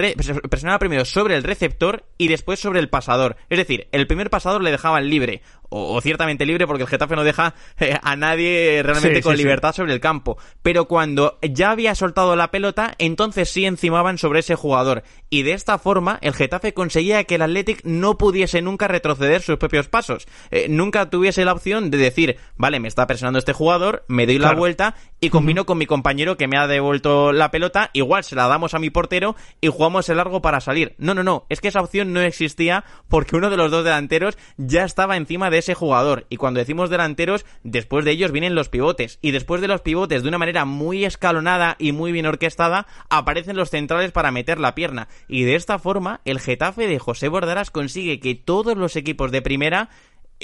presionaba 0.50 0.80
primero 0.80 1.06
sobre 1.06 1.36
el 1.36 1.44
receptor 1.44 2.06
y 2.18 2.28
después 2.28 2.60
sobre 2.60 2.80
el 2.80 2.90
pasador. 2.90 3.38
Es 3.52 3.60
decir, 3.60 3.88
el 3.92 4.08
primer 4.08 4.32
pasador 4.32 4.64
le 4.64 4.72
dejaban 4.72 5.12
libre 5.12 5.44
o, 5.72 6.00
ciertamente 6.02 6.46
libre 6.46 6.68
porque 6.68 6.84
el 6.84 6.90
Getafe 6.90 7.16
no 7.16 7.24
deja 7.24 7.56
eh, 7.80 7.98
a 8.02 8.16
nadie 8.16 8.82
realmente 8.84 9.22
con 9.22 9.38
libertad 9.38 9.74
sobre 9.74 9.94
el 9.94 10.00
campo. 10.00 10.38
Pero 10.62 10.86
cuando 10.86 11.40
ya 11.42 11.72
había 11.72 11.96
soltado 11.96 12.36
la 12.36 12.52
pelota, 12.52 12.94
entonces 12.98 13.50
sí 13.50 13.66
encimaban 13.66 14.18
sobre 14.18 14.42
ese 14.42 14.56
jugador. 14.56 15.04
Y 15.30 15.44
de 15.44 15.54
esta 15.54 15.78
forma, 15.78 16.20
el 16.22 16.34
Getafe 16.34 16.74
conseguía 16.74 17.24
que 17.24 17.36
el 17.36 17.42
Athletic 17.42 17.82
no 17.86 18.18
pudiese 18.18 18.62
nunca 18.62 18.88
retroceder 18.88 19.42
sus 19.42 19.58
propios 19.58 19.88
pasos. 19.88 20.28
Eh, 20.52 20.68
nunca 20.70 21.10
tuviese 21.10 21.46
la 21.46 21.54
opción 21.54 21.90
de 21.90 21.98
decir, 21.98 22.38
vale, 22.58 22.80
me 22.80 22.90
está 22.90 23.08
presionando 23.08 23.40
este 23.40 23.54
jugador, 23.54 24.04
me 24.08 24.26
doy 24.26 24.40
la 24.40 24.54
vuelta 24.54 24.96
y 25.22 25.30
combino 25.30 25.66
con 25.66 25.78
mi 25.78 25.86
compañero 25.86 26.36
que 26.36 26.48
me 26.48 26.58
ha 26.58 26.68
devuelto 26.68 27.32
la 27.32 27.50
pelota, 27.50 27.92
igual 27.94 28.24
se 28.26 28.36
la 28.36 28.48
damos 28.48 28.74
a 28.74 28.80
mi 28.80 28.90
portero 28.90 29.36
y 29.62 29.68
jugamos 29.68 30.10
el 30.10 30.18
largo 30.18 30.42
para 30.42 30.60
salir. 30.60 30.96
No, 30.98 31.14
no, 31.14 31.24
no, 31.24 31.46
es 31.50 31.62
que 31.62 31.70
esa 31.70 31.82
opción 31.82 32.12
no 32.12 32.20
existía 32.22 32.84
porque 33.08 33.36
uno 33.38 33.50
de 33.50 33.58
los 33.58 33.72
dos 33.72 33.86
delanteros 33.86 34.38
ya 34.58 34.84
estaba 34.84 35.16
encima 35.16 35.50
de 35.50 35.61
ese 35.62 35.74
jugador. 35.74 36.26
Y 36.30 36.38
cuando 36.38 36.60
decimos 36.60 36.90
delanteros, 36.90 37.46
después 37.64 38.06
de 38.06 38.12
ellos 38.12 38.32
vienen 38.32 38.54
los 38.54 38.70
pivotes. 38.70 39.18
Y 39.22 39.32
después 39.32 39.62
de 39.62 39.68
los 39.68 39.82
pivotes, 39.82 40.22
de 40.22 40.30
una 40.30 40.38
manera 40.38 40.66
muy 40.66 41.06
escalonada 41.06 41.76
y 41.80 41.94
muy 41.94 42.12
bien 42.12 42.26
orquestada, 42.26 42.86
aparecen 43.10 43.56
los 43.56 43.70
centrales 43.70 44.12
para 44.12 44.32
meter 44.32 44.60
la 44.60 44.76
pierna. 44.76 45.08
Y 45.28 45.44
de 45.44 45.56
esta 45.56 45.80
forma, 45.80 46.22
el 46.26 46.40
Getafe 46.40 46.88
de 46.88 47.00
José 47.00 47.30
Bordaras 47.30 47.72
consigue 47.72 48.20
que 48.20 48.36
todos 48.36 48.78
los 48.78 48.96
equipos 48.96 49.32
de 49.32 49.42
primera 49.42 49.90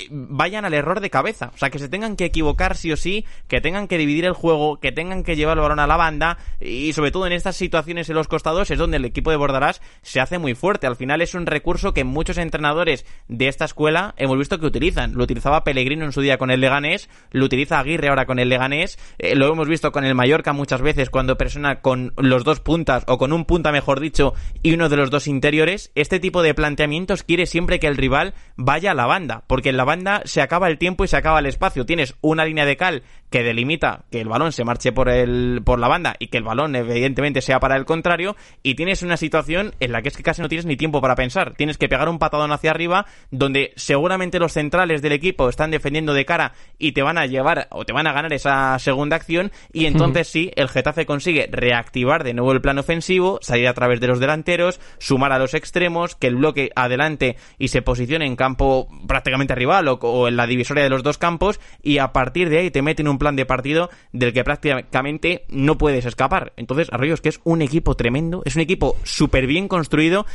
vayan 0.09 0.65
al 0.65 0.73
error 0.73 0.99
de 0.99 1.09
cabeza. 1.09 1.51
O 1.53 1.57
sea, 1.57 1.69
que 1.69 1.79
se 1.79 1.89
tengan 1.89 2.15
que 2.15 2.25
equivocar 2.25 2.75
sí 2.75 2.91
o 2.91 2.97
sí, 2.97 3.25
que 3.47 3.61
tengan 3.61 3.87
que 3.87 3.97
dividir 3.97 4.25
el 4.25 4.33
juego, 4.33 4.79
que 4.79 4.91
tengan 4.91 5.23
que 5.23 5.35
llevar 5.35 5.57
el 5.57 5.63
balón 5.63 5.79
a 5.79 5.87
la 5.87 5.97
banda 5.97 6.37
y 6.59 6.93
sobre 6.93 7.11
todo 7.11 7.27
en 7.27 7.33
estas 7.33 7.55
situaciones 7.55 8.09
en 8.09 8.15
los 8.15 8.27
costados 8.27 8.71
es 8.71 8.77
donde 8.77 8.97
el 8.97 9.05
equipo 9.05 9.31
de 9.31 9.37
Bordarás 9.37 9.81
se 10.01 10.19
hace 10.19 10.37
muy 10.37 10.55
fuerte. 10.55 10.87
Al 10.87 10.95
final 10.95 11.21
es 11.21 11.33
un 11.33 11.45
recurso 11.45 11.93
que 11.93 12.03
muchos 12.03 12.37
entrenadores 12.37 13.05
de 13.27 13.47
esta 13.47 13.65
escuela 13.65 14.13
hemos 14.17 14.37
visto 14.37 14.59
que 14.59 14.65
utilizan. 14.65 15.13
Lo 15.13 15.23
utilizaba 15.23 15.63
Pellegrino 15.63 16.05
en 16.05 16.11
su 16.11 16.21
día 16.21 16.37
con 16.37 16.51
el 16.51 16.61
Leganés, 16.61 17.09
lo 17.31 17.45
utiliza 17.45 17.79
Aguirre 17.79 18.09
ahora 18.09 18.25
con 18.25 18.39
el 18.39 18.49
Leganés, 18.49 18.97
eh, 19.17 19.35
lo 19.35 19.51
hemos 19.51 19.67
visto 19.67 19.91
con 19.91 20.05
el 20.05 20.15
Mallorca 20.15 20.53
muchas 20.53 20.81
veces 20.81 21.09
cuando 21.09 21.37
persona 21.37 21.81
con 21.81 22.13
los 22.17 22.43
dos 22.43 22.59
puntas 22.59 23.03
o 23.07 23.17
con 23.17 23.33
un 23.33 23.45
punta 23.45 23.71
mejor 23.71 23.99
dicho 23.99 24.33
y 24.61 24.73
uno 24.73 24.89
de 24.89 24.97
los 24.97 25.09
dos 25.09 25.27
interiores. 25.27 25.91
Este 25.95 26.19
tipo 26.19 26.41
de 26.41 26.53
planteamientos 26.53 27.23
quiere 27.23 27.45
siempre 27.45 27.79
que 27.79 27.87
el 27.87 27.97
rival 27.97 28.33
vaya 28.55 28.91
a 28.91 28.95
la 28.95 29.05
banda, 29.05 29.43
porque 29.47 29.69
en 29.69 29.77
la 29.77 29.85
banda 29.87 30.21
se 30.25 30.41
acaba 30.41 30.67
el 30.67 30.77
tiempo 30.77 31.03
y 31.03 31.07
se 31.07 31.17
acaba 31.17 31.39
el 31.39 31.47
espacio. 31.47 31.87
Tienes 31.87 32.13
una 32.21 32.45
línea 32.45 32.65
de 32.65 32.77
cal 32.77 33.03
que 33.29 33.43
delimita 33.43 34.05
que 34.11 34.21
el 34.21 34.27
balón 34.27 34.51
se 34.51 34.63
marche 34.63 34.91
por, 34.91 35.09
el, 35.09 35.61
por 35.63 35.79
la 35.79 35.87
banda 35.87 36.15
y 36.19 36.27
que 36.27 36.37
el 36.37 36.43
balón 36.43 36.75
evidentemente 36.75 37.41
sea 37.41 37.59
para 37.59 37.75
el 37.75 37.85
contrario 37.85 38.35
y 38.63 38.75
tienes 38.75 39.03
una 39.03 39.17
situación 39.17 39.73
en 39.79 39.91
la 39.91 40.01
que 40.01 40.09
es 40.09 40.17
que 40.17 40.23
casi 40.23 40.41
no 40.41 40.49
tienes 40.49 40.65
ni 40.65 40.77
tiempo 40.77 41.01
para 41.01 41.15
pensar. 41.15 41.53
Tienes 41.55 41.77
que 41.77 41.89
pegar 41.89 42.09
un 42.09 42.19
patadón 42.19 42.51
hacia 42.51 42.71
arriba 42.71 43.05
donde 43.31 43.73
seguramente 43.75 44.39
los 44.39 44.53
centrales 44.53 45.01
del 45.01 45.11
equipo 45.11 45.49
están 45.49 45.71
defendiendo 45.71 46.13
de 46.13 46.25
cara 46.25 46.53
y 46.77 46.93
te 46.93 47.01
van 47.01 47.17
a 47.17 47.25
llevar 47.25 47.67
o 47.71 47.85
te 47.85 47.93
van 47.93 48.07
a 48.07 48.13
ganar 48.13 48.33
esa 48.33 48.77
segunda 48.79 49.15
acción 49.15 49.51
y 49.73 49.85
entonces 49.85 50.27
sí, 50.27 50.51
el 50.55 50.69
Getafe 50.69 51.05
consigue 51.05 51.49
reactivar 51.51 52.23
de 52.23 52.33
nuevo 52.33 52.51
el 52.51 52.61
plan 52.61 52.77
ofensivo, 52.77 53.39
salir 53.41 53.67
a 53.67 53.73
través 53.73 53.99
de 53.99 54.07
los 54.07 54.19
delanteros, 54.19 54.79
sumar 54.99 55.31
a 55.31 55.39
los 55.39 55.53
extremos, 55.53 56.15
que 56.15 56.27
el 56.27 56.35
bloque 56.35 56.71
adelante 56.75 57.37
y 57.57 57.69
se 57.69 57.81
posicione 57.81 58.25
en 58.25 58.35
campo 58.35 58.87
prácticamente 59.07 59.55
rival 59.55 59.87
o, 59.87 60.27
en 60.27 60.37
la 60.37 60.47
divisoria 60.47 60.83
de 60.83 60.89
los 60.89 61.03
dos 61.03 61.17
campos 61.17 61.59
y 61.81 61.97
a 61.97 62.13
partir 62.13 62.49
de 62.49 62.59
ahí 62.59 62.71
te 62.71 62.81
meten 62.81 63.07
un 63.07 63.16
plan 63.19 63.35
de 63.35 63.45
partido 63.45 63.89
del 64.11 64.33
que 64.33 64.43
prácticamente 64.43 65.45
no 65.49 65.77
puedes 65.77 66.05
escapar. 66.05 66.53
Entonces, 66.57 66.89
Arroyo 66.91 67.13
es 67.13 67.21
que 67.21 67.29
es 67.29 67.39
un 67.43 67.61
equipo 67.61 67.95
tremendo, 67.95 68.41
es 68.45 68.55
un 68.55 68.61
equipo 68.61 68.95
súper 69.03 69.47
bien 69.47 69.67
construido 69.67 70.25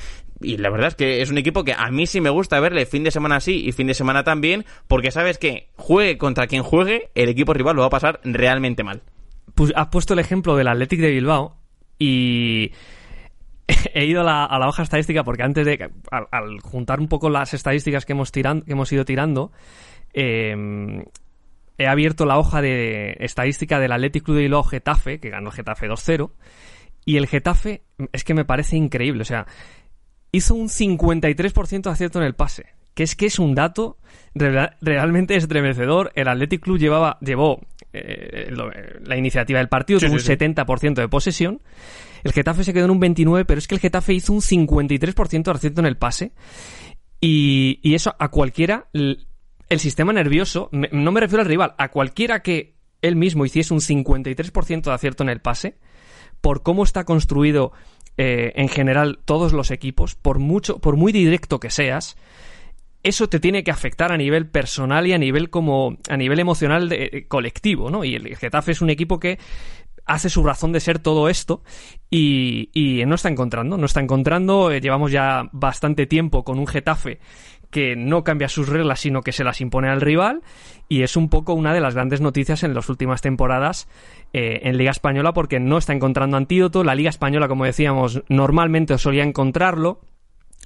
y 0.40 0.56
la 0.56 0.70
verdad 0.70 0.88
es 0.88 0.94
que 0.94 1.22
es 1.22 1.30
un 1.30 1.38
equipo 1.38 1.64
que 1.64 1.72
a 1.72 1.90
mí 1.90 2.06
sí 2.06 2.20
me 2.20 2.30
gusta 2.30 2.60
verle 2.60 2.86
fin 2.86 3.04
de 3.04 3.10
semana 3.10 3.40
sí 3.40 3.64
y 3.66 3.72
fin 3.72 3.86
de 3.86 3.94
semana 3.94 4.24
también, 4.24 4.64
porque 4.88 5.10
sabes 5.10 5.38
que 5.38 5.68
juegue 5.76 6.18
contra 6.18 6.46
quien 6.46 6.62
juegue, 6.62 7.10
el 7.14 7.28
equipo 7.28 7.54
rival 7.54 7.76
lo 7.76 7.82
va 7.82 7.86
a 7.86 7.90
pasar 7.90 8.20
realmente 8.24 8.82
mal. 8.82 9.02
Pues 9.54 9.72
has 9.76 9.88
puesto 9.88 10.14
el 10.14 10.20
ejemplo 10.20 10.56
del 10.56 10.68
Athletic 10.68 11.00
de 11.00 11.10
Bilbao 11.10 11.56
y 11.98 12.72
he 13.94 14.04
ido 14.04 14.22
a 14.22 14.58
la, 14.58 14.68
hoja 14.68 14.82
estadística 14.82 15.24
porque 15.24 15.42
antes 15.42 15.66
de 15.66 15.90
al, 16.10 16.60
juntar 16.60 17.00
un 17.00 17.08
poco 17.08 17.30
las 17.30 17.54
estadísticas 17.54 18.04
que 18.04 18.12
hemos, 18.12 18.32
tiran, 18.32 18.62
que 18.62 18.72
hemos 18.72 18.92
ido 18.92 19.04
tirando, 19.04 19.52
eh, 20.12 21.04
he 21.82 21.88
abierto 21.88 22.24
la 22.24 22.38
hoja 22.38 22.62
de 22.62 23.16
estadística 23.20 23.78
del 23.78 23.92
Athletic 23.92 24.24
Club 24.24 24.36
de 24.36 24.42
Bilbao 24.42 24.62
Getafe, 24.64 25.20
que 25.20 25.30
ganó 25.30 25.50
Getafe 25.50 25.88
2-0, 25.88 26.30
y 27.04 27.16
el 27.16 27.26
Getafe 27.26 27.82
es 28.12 28.24
que 28.24 28.34
me 28.34 28.44
parece 28.44 28.76
increíble, 28.76 29.22
o 29.22 29.24
sea, 29.24 29.46
hizo 30.30 30.54
un 30.54 30.68
53% 30.68 31.82
de 31.82 31.90
acierto 31.90 32.18
en 32.18 32.24
el 32.24 32.34
pase, 32.34 32.66
que 32.94 33.02
es 33.02 33.16
que 33.16 33.26
es 33.26 33.38
un 33.38 33.54
dato 33.54 33.98
realmente 34.34 35.36
estremecedor. 35.36 36.12
El 36.14 36.28
Athletic 36.28 36.62
Club 36.62 36.78
llevaba, 36.78 37.18
llevó 37.20 37.60
eh, 37.92 38.50
la 39.04 39.16
iniciativa 39.16 39.58
del 39.58 39.68
partido, 39.68 40.00
tuvo 40.00 40.12
un 40.12 40.18
70% 40.18 40.94
de 40.94 41.08
posesión. 41.08 41.60
El 42.24 42.32
Getafe 42.32 42.64
se 42.64 42.72
quedó 42.72 42.86
en 42.86 42.92
un 42.92 43.00
29%, 43.00 43.44
pero 43.46 43.58
es 43.58 43.66
que 43.66 43.74
el 43.74 43.80
Getafe 43.80 44.14
hizo 44.14 44.32
un 44.32 44.40
53% 44.40 45.42
de 45.42 45.50
acierto 45.50 45.80
en 45.80 45.86
el 45.86 45.96
pase. 45.96 46.32
Y, 47.20 47.78
y 47.82 47.94
eso 47.94 48.14
a 48.18 48.28
cualquiera 48.28 48.88
el 49.72 49.80
sistema 49.80 50.12
nervioso, 50.12 50.68
no 50.70 51.12
me 51.12 51.20
refiero 51.20 51.42
al 51.42 51.48
rival, 51.48 51.74
a 51.78 51.88
cualquiera 51.88 52.42
que 52.42 52.74
él 53.00 53.16
mismo 53.16 53.44
hiciese 53.44 53.72
un 53.72 53.80
53% 53.80 54.82
de 54.82 54.92
acierto 54.92 55.22
en 55.22 55.30
el 55.30 55.40
pase, 55.40 55.76
por 56.40 56.62
cómo 56.62 56.84
está 56.84 57.04
construido 57.04 57.72
eh, 58.18 58.52
en 58.56 58.68
general 58.68 59.20
todos 59.24 59.52
los 59.52 59.70
equipos, 59.70 60.14
por 60.14 60.38
mucho, 60.38 60.78
por 60.78 60.96
muy 60.96 61.10
directo 61.10 61.58
que 61.58 61.70
seas, 61.70 62.16
eso 63.02 63.28
te 63.28 63.40
tiene 63.40 63.64
que 63.64 63.70
afectar 63.70 64.12
a 64.12 64.16
nivel 64.16 64.46
personal 64.46 65.06
y 65.06 65.14
a 65.14 65.18
nivel 65.18 65.50
como 65.50 65.96
a 66.08 66.16
nivel 66.16 66.38
emocional 66.38 66.92
eh, 66.92 67.26
colectivo, 67.26 67.90
¿no? 67.90 68.04
Y 68.04 68.14
el 68.14 68.36
Getafe 68.36 68.72
es 68.72 68.82
un 68.82 68.90
equipo 68.90 69.18
que 69.18 69.38
hace 70.04 70.28
su 70.28 70.44
razón 70.44 70.72
de 70.72 70.80
ser 70.80 70.98
todo 70.98 71.28
esto 71.28 71.62
y, 72.10 72.70
y 72.74 73.04
no 73.06 73.14
está 73.14 73.28
encontrando, 73.28 73.76
no 73.76 73.86
está 73.86 74.00
encontrando. 74.00 74.70
Eh, 74.70 74.80
llevamos 74.80 75.10
ya 75.10 75.48
bastante 75.52 76.06
tiempo 76.06 76.44
con 76.44 76.58
un 76.60 76.66
Getafe 76.66 77.18
que 77.72 77.96
no 77.96 78.22
cambia 78.22 78.50
sus 78.50 78.68
reglas, 78.68 79.00
sino 79.00 79.22
que 79.22 79.32
se 79.32 79.42
las 79.42 79.60
impone 79.60 79.88
al 79.88 80.02
rival. 80.02 80.42
Y 80.88 81.02
es 81.02 81.16
un 81.16 81.30
poco 81.30 81.54
una 81.54 81.72
de 81.72 81.80
las 81.80 81.94
grandes 81.94 82.20
noticias 82.20 82.62
en 82.62 82.74
las 82.74 82.88
últimas 82.90 83.22
temporadas 83.22 83.88
eh, 84.34 84.60
en 84.64 84.76
Liga 84.76 84.90
Española, 84.90 85.32
porque 85.32 85.58
no 85.58 85.78
está 85.78 85.94
encontrando 85.94 86.36
antídoto. 86.36 86.84
La 86.84 86.94
Liga 86.94 87.08
Española, 87.08 87.48
como 87.48 87.64
decíamos, 87.64 88.22
normalmente 88.28 88.96
solía 88.98 89.24
encontrarlo 89.24 90.00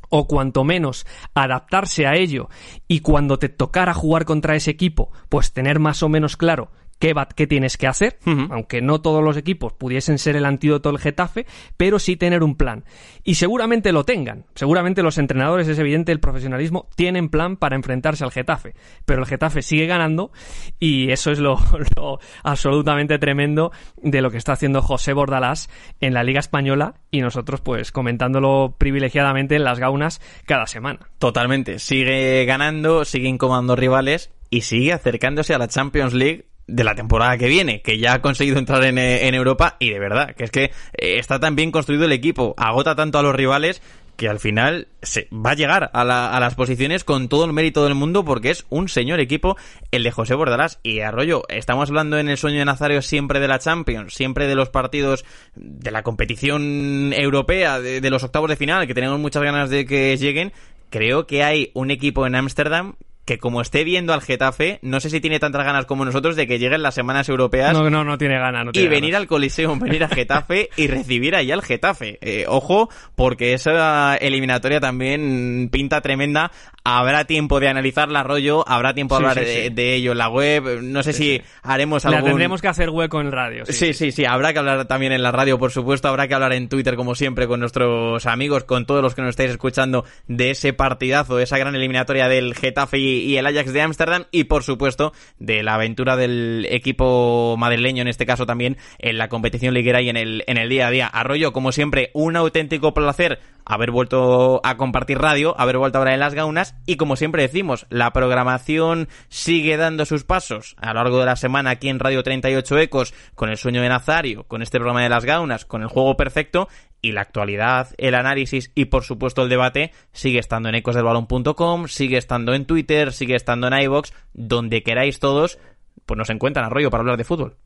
o 0.08 0.26
cuanto 0.26 0.64
menos 0.64 1.06
adaptarse 1.34 2.06
a 2.06 2.14
ello 2.14 2.48
y 2.86 3.00
cuando 3.00 3.38
te 3.38 3.48
tocara 3.48 3.94
jugar 3.94 4.24
contra 4.24 4.54
ese 4.54 4.70
equipo, 4.70 5.10
pues 5.28 5.52
tener 5.52 5.78
más 5.78 6.02
o 6.02 6.08
menos 6.08 6.36
claro 6.36 6.70
qué, 6.98 7.14
qué 7.34 7.46
tienes 7.46 7.76
que 7.76 7.86
hacer, 7.86 8.18
aunque 8.50 8.80
no 8.80 9.00
todos 9.00 9.22
los 9.22 9.36
equipos 9.36 9.72
pudiesen 9.72 10.18
ser 10.18 10.36
el 10.36 10.44
antídoto 10.44 10.90
del 10.90 10.98
Getafe, 10.98 11.46
pero 11.76 11.98
sí 11.98 12.16
tener 12.16 12.42
un 12.42 12.56
plan. 12.56 12.84
Y 13.24 13.34
seguramente 13.34 13.92
lo 13.92 14.04
tengan, 14.04 14.46
seguramente 14.54 15.02
los 15.02 15.18
entrenadores, 15.18 15.68
es 15.68 15.78
evidente, 15.78 16.12
el 16.12 16.20
profesionalismo, 16.20 16.88
tienen 16.96 17.28
plan 17.28 17.56
para 17.56 17.76
enfrentarse 17.76 18.24
al 18.24 18.32
Getafe, 18.32 18.74
pero 19.04 19.20
el 19.20 19.26
Getafe 19.26 19.62
sigue 19.62 19.86
ganando 19.86 20.32
y 20.78 21.10
eso 21.10 21.30
es 21.30 21.38
lo, 21.38 21.58
absolutamente 22.42 23.18
tremendo 23.18 23.72
de 23.96 24.22
lo 24.22 24.30
que 24.30 24.38
está 24.38 24.52
haciendo 24.52 24.82
José 24.82 25.12
Bordalás 25.12 25.68
en 26.00 26.14
la 26.14 26.24
Liga 26.24 26.40
Española 26.40 26.94
y 27.10 27.20
nosotros 27.20 27.60
pues 27.60 27.92
comentándolo 27.92 28.76
privilegiadamente 28.78 29.56
en 29.56 29.64
las 29.64 29.78
gaunas 29.78 30.20
cada 30.46 30.66
semana. 30.66 31.10
Totalmente, 31.18 31.78
sigue 31.78 32.44
ganando, 32.44 33.04
sigue 33.04 33.28
incomodando 33.28 33.76
rivales 33.76 34.30
y 34.50 34.62
sigue 34.62 34.92
acercándose 34.92 35.54
a 35.54 35.58
la 35.58 35.68
Champions 35.68 36.14
League 36.14 36.46
de 36.66 36.84
la 36.84 36.94
temporada 36.94 37.38
que 37.38 37.48
viene, 37.48 37.80
que 37.80 37.98
ya 37.98 38.14
ha 38.14 38.22
conseguido 38.22 38.58
entrar 38.58 38.82
en, 38.84 38.98
en, 38.98 39.34
Europa 39.34 39.76
y 39.78 39.90
de 39.90 39.98
verdad, 39.98 40.34
que 40.34 40.44
es 40.44 40.50
que 40.50 40.64
eh, 40.64 41.18
está 41.18 41.38
tan 41.38 41.54
bien 41.54 41.70
construido 41.70 42.04
el 42.04 42.12
equipo, 42.12 42.54
agota 42.56 42.94
tanto 42.94 43.18
a 43.18 43.22
los 43.22 43.34
rivales 43.34 43.82
que 44.16 44.28
al 44.28 44.40
final 44.40 44.88
se 45.02 45.28
va 45.30 45.50
a 45.50 45.54
llegar 45.54 45.90
a, 45.92 46.36
a, 46.36 46.40
las 46.40 46.54
posiciones 46.54 47.04
con 47.04 47.28
todo 47.28 47.44
el 47.44 47.52
mérito 47.52 47.84
del 47.84 47.94
mundo 47.94 48.24
porque 48.24 48.50
es 48.50 48.64
un 48.70 48.88
señor 48.88 49.20
equipo 49.20 49.56
el 49.90 50.02
de 50.02 50.10
José 50.10 50.34
Bordalás 50.34 50.80
y 50.82 51.00
Arroyo. 51.00 51.42
Estamos 51.48 51.90
hablando 51.90 52.18
en 52.18 52.28
el 52.28 52.38
sueño 52.38 52.58
de 52.58 52.64
Nazario 52.64 53.02
siempre 53.02 53.40
de 53.40 53.48
la 53.48 53.58
Champions, 53.58 54.14
siempre 54.14 54.46
de 54.46 54.54
los 54.54 54.70
partidos 54.70 55.24
de 55.54 55.90
la 55.90 56.02
competición 56.02 57.12
europea, 57.12 57.78
de, 57.78 58.00
de 58.00 58.10
los 58.10 58.24
octavos 58.24 58.48
de 58.48 58.56
final, 58.56 58.86
que 58.86 58.94
tenemos 58.94 59.20
muchas 59.20 59.42
ganas 59.42 59.68
de 59.70 59.84
que 59.84 60.16
lleguen. 60.16 60.52
Creo 60.88 61.26
que 61.26 61.44
hay 61.44 61.70
un 61.74 61.90
equipo 61.90 62.26
en 62.26 62.36
Ámsterdam 62.36 62.94
que 63.26 63.38
como 63.38 63.60
esté 63.60 63.82
viendo 63.82 64.14
al 64.14 64.22
Getafe, 64.22 64.78
no 64.82 65.00
sé 65.00 65.10
si 65.10 65.20
tiene 65.20 65.40
tantas 65.40 65.64
ganas 65.64 65.84
como 65.84 66.04
nosotros 66.04 66.36
de 66.36 66.46
que 66.46 66.60
lleguen 66.60 66.82
las 66.82 66.94
semanas 66.94 67.28
europeas. 67.28 67.72
No, 67.72 67.90
no, 67.90 68.04
no 68.04 68.16
tiene 68.16 68.38
ganas. 68.38 68.66
No 68.66 68.70
y 68.72 68.86
venir 68.86 69.16
al 69.16 69.26
Coliseo, 69.26 69.76
venir 69.76 70.04
a 70.04 70.08
Getafe 70.08 70.70
y 70.76 70.86
recibir 70.86 71.34
ahí 71.34 71.50
al 71.50 71.60
Getafe. 71.60 72.18
Eh, 72.20 72.44
ojo, 72.46 72.88
porque 73.16 73.52
esa 73.52 74.16
eliminatoria 74.16 74.78
también 74.78 75.68
pinta 75.72 76.00
tremenda. 76.00 76.52
Habrá 76.84 77.24
tiempo 77.24 77.58
de 77.58 77.68
analizarla, 77.68 78.22
rollo, 78.22 78.66
habrá 78.68 78.94
tiempo 78.94 79.18
de 79.18 79.26
hablar 79.26 79.44
de, 79.44 79.94
ello 79.94 80.12
en 80.12 80.18
la 80.18 80.28
web. 80.28 80.80
No 80.82 81.02
sé 81.02 81.12
si 81.12 81.42
haremos 81.64 82.06
algo. 82.06 82.24
tendremos 82.24 82.62
que 82.62 82.68
hacer 82.68 82.90
hueco 82.90 83.20
en 83.20 83.32
radio. 83.32 83.66
Sí. 83.66 83.92
sí, 83.92 84.12
sí, 84.12 84.24
Habrá 84.24 84.52
que 84.52 84.60
hablar 84.60 84.84
también 84.84 85.10
en 85.10 85.24
la 85.24 85.32
radio, 85.32 85.58
por 85.58 85.72
supuesto. 85.72 86.06
Habrá 86.06 86.28
que 86.28 86.34
hablar 86.34 86.52
en 86.52 86.68
Twitter, 86.68 86.94
como 86.94 87.16
siempre, 87.16 87.48
con 87.48 87.58
nuestros 87.58 88.24
amigos, 88.26 88.62
con 88.62 88.86
todos 88.86 89.02
los 89.02 89.16
que 89.16 89.22
nos 89.22 89.30
estáis 89.30 89.50
escuchando 89.50 90.04
de 90.28 90.50
ese 90.50 90.72
partidazo, 90.72 91.36
de 91.36 91.42
esa 91.42 91.58
gran 91.58 91.74
eliminatoria 91.74 92.28
del 92.28 92.54
Getafe 92.54 92.98
y 92.98 93.15
y 93.24 93.36
el 93.36 93.46
Ajax 93.46 93.72
de 93.72 93.82
Ámsterdam 93.82 94.24
y 94.30 94.44
por 94.44 94.62
supuesto 94.62 95.12
de 95.38 95.62
la 95.62 95.74
aventura 95.74 96.16
del 96.16 96.66
equipo 96.70 97.56
madrileño 97.58 98.02
en 98.02 98.08
este 98.08 98.26
caso 98.26 98.46
también 98.46 98.76
en 98.98 99.18
la 99.18 99.28
competición 99.28 99.74
liguera 99.74 100.02
y 100.02 100.08
en 100.08 100.16
el, 100.16 100.44
en 100.46 100.58
el 100.58 100.68
día 100.68 100.86
a 100.86 100.90
día. 100.90 101.06
Arroyo, 101.06 101.52
como 101.52 101.72
siempre, 101.72 102.10
un 102.14 102.36
auténtico 102.36 102.94
placer 102.94 103.40
haber 103.66 103.90
vuelto 103.90 104.60
a 104.64 104.76
compartir 104.76 105.18
radio, 105.18 105.58
haber 105.60 105.76
vuelto 105.76 105.98
ahora 105.98 106.14
en 106.14 106.20
las 106.20 106.34
gaunas 106.34 106.76
y 106.86 106.96
como 106.96 107.16
siempre 107.16 107.42
decimos, 107.42 107.86
la 107.90 108.12
programación 108.12 109.08
sigue 109.28 109.76
dando 109.76 110.06
sus 110.06 110.24
pasos 110.24 110.76
a 110.78 110.88
lo 110.88 110.94
largo 110.94 111.18
de 111.18 111.26
la 111.26 111.36
semana 111.36 111.70
aquí 111.70 111.88
en 111.88 111.98
Radio 111.98 112.22
38 112.22 112.78
Ecos 112.78 113.12
con 113.34 113.50
el 113.50 113.56
sueño 113.58 113.82
de 113.82 113.88
Nazario, 113.88 114.44
con 114.44 114.62
este 114.62 114.78
programa 114.78 115.02
de 115.02 115.08
las 115.08 115.24
gaunas, 115.24 115.64
con 115.64 115.82
el 115.82 115.88
juego 115.88 116.16
perfecto 116.16 116.68
y 117.02 117.12
la 117.12 117.22
actualidad, 117.22 117.88
el 117.98 118.14
análisis 118.14 118.70
y 118.74 118.86
por 118.86 119.02
supuesto 119.02 119.42
el 119.42 119.48
debate 119.48 119.92
sigue 120.12 120.38
estando 120.38 120.68
en 120.68 120.76
ecosdelbalón.com, 120.76 121.88
sigue 121.88 122.18
estando 122.18 122.54
en 122.54 122.66
Twitter, 122.66 123.12
sigue 123.12 123.34
estando 123.34 123.66
en 123.66 123.80
iVoox, 123.82 124.12
donde 124.32 124.84
queráis 124.84 125.18
todos, 125.18 125.58
pues 126.06 126.16
nos 126.16 126.30
encuentran 126.30 126.64
a 126.64 126.68
rollo 126.68 126.90
para 126.90 127.00
hablar 127.00 127.16
de 127.16 127.24
fútbol. 127.24 127.56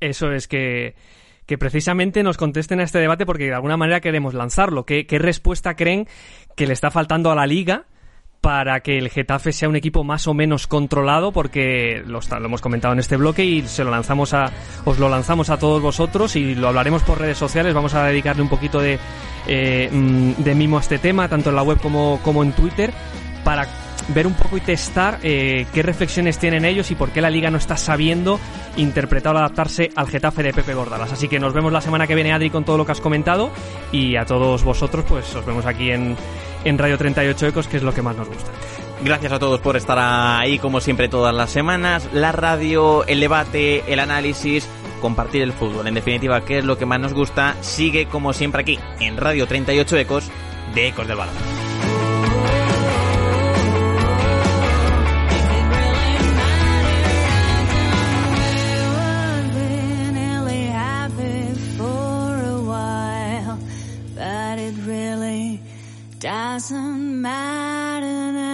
Eso 0.00 0.32
es 0.32 0.48
que 0.48 0.96
que 1.46 1.58
precisamente 1.58 2.22
nos 2.22 2.36
contesten 2.36 2.80
a 2.80 2.82
este 2.82 2.98
debate 2.98 3.24
porque 3.24 3.44
de 3.44 3.54
alguna 3.54 3.76
manera 3.76 4.00
queremos 4.00 4.34
lanzarlo. 4.34 4.84
¿Qué, 4.84 5.06
respuesta 5.10 5.74
creen 5.74 6.06
que 6.56 6.66
le 6.66 6.72
está 6.72 6.90
faltando 6.90 7.30
a 7.30 7.34
la 7.34 7.46
liga? 7.46 7.86
para 8.38 8.78
que 8.78 8.96
el 8.98 9.08
Getafe 9.08 9.50
sea 9.50 9.68
un 9.68 9.74
equipo 9.74 10.04
más 10.04 10.28
o 10.28 10.34
menos 10.34 10.68
controlado, 10.68 11.32
porque 11.32 12.04
lo, 12.06 12.20
hemos 12.36 12.60
comentado 12.60 12.92
en 12.92 13.00
este 13.00 13.16
bloque 13.16 13.44
y 13.44 13.62
se 13.62 13.82
lo 13.82 13.90
lanzamos 13.90 14.34
a, 14.34 14.52
os 14.84 15.00
lo 15.00 15.08
lanzamos 15.08 15.50
a 15.50 15.58
todos 15.58 15.82
vosotros 15.82 16.36
y 16.36 16.54
lo 16.54 16.68
hablaremos 16.68 17.02
por 17.02 17.18
redes 17.18 17.38
sociales. 17.38 17.74
Vamos 17.74 17.94
a 17.94 18.04
dedicarle 18.04 18.42
un 18.42 18.48
poquito 18.48 18.78
de, 18.78 19.00
eh, 19.48 19.88
mm, 19.90 20.44
de 20.44 20.54
mimo 20.54 20.76
a 20.76 20.80
este 20.80 20.98
tema, 20.98 21.28
tanto 21.28 21.50
en 21.50 21.56
la 21.56 21.62
web 21.64 21.80
como, 21.80 22.20
como 22.22 22.44
en 22.44 22.52
Twitter, 22.52 22.92
para 23.42 23.66
ver 24.08 24.26
un 24.26 24.34
poco 24.34 24.56
y 24.56 24.60
testar 24.60 25.18
eh, 25.22 25.66
qué 25.72 25.82
reflexiones 25.82 26.38
tienen 26.38 26.64
ellos 26.64 26.90
y 26.90 26.94
por 26.94 27.10
qué 27.10 27.20
la 27.20 27.30
liga 27.30 27.50
no 27.50 27.58
está 27.58 27.76
sabiendo 27.76 28.38
interpretar 28.76 29.34
o 29.34 29.38
adaptarse 29.38 29.90
al 29.96 30.08
Getafe 30.08 30.42
de 30.42 30.52
Pepe 30.52 30.74
Gordalas. 30.74 31.12
Así 31.12 31.28
que 31.28 31.38
nos 31.38 31.52
vemos 31.52 31.72
la 31.72 31.80
semana 31.80 32.06
que 32.06 32.14
viene, 32.14 32.32
Adri, 32.32 32.50
con 32.50 32.64
todo 32.64 32.76
lo 32.76 32.86
que 32.86 32.92
has 32.92 33.00
comentado 33.00 33.50
y 33.92 34.16
a 34.16 34.24
todos 34.24 34.62
vosotros, 34.64 35.04
pues 35.08 35.34
os 35.34 35.44
vemos 35.44 35.66
aquí 35.66 35.90
en, 35.90 36.16
en 36.64 36.78
Radio 36.78 36.98
38 36.98 37.48
Ecos, 37.48 37.68
que 37.68 37.78
es 37.78 37.82
lo 37.82 37.92
que 37.92 38.02
más 38.02 38.16
nos 38.16 38.28
gusta. 38.28 38.50
Gracias 39.02 39.32
a 39.32 39.38
todos 39.38 39.60
por 39.60 39.76
estar 39.76 39.98
ahí 39.98 40.58
como 40.58 40.80
siempre 40.80 41.08
todas 41.08 41.34
las 41.34 41.50
semanas. 41.50 42.08
La 42.12 42.32
radio, 42.32 43.04
el 43.06 43.20
debate, 43.20 43.84
el 43.92 44.00
análisis, 44.00 44.68
compartir 45.00 45.42
el 45.42 45.52
fútbol. 45.52 45.86
En 45.86 45.94
definitiva, 45.94 46.44
¿qué 46.44 46.58
es 46.58 46.64
lo 46.64 46.78
que 46.78 46.86
más 46.86 47.00
nos 47.00 47.12
gusta? 47.12 47.56
Sigue 47.60 48.06
como 48.06 48.32
siempre 48.32 48.62
aquí 48.62 48.78
en 49.00 49.16
Radio 49.16 49.46
38 49.46 49.96
Ecos 49.98 50.30
de 50.74 50.88
Ecos 50.88 51.06
del 51.06 51.16
Balón. 51.16 51.65
Doesn't 66.18 67.20
matter. 67.20 68.45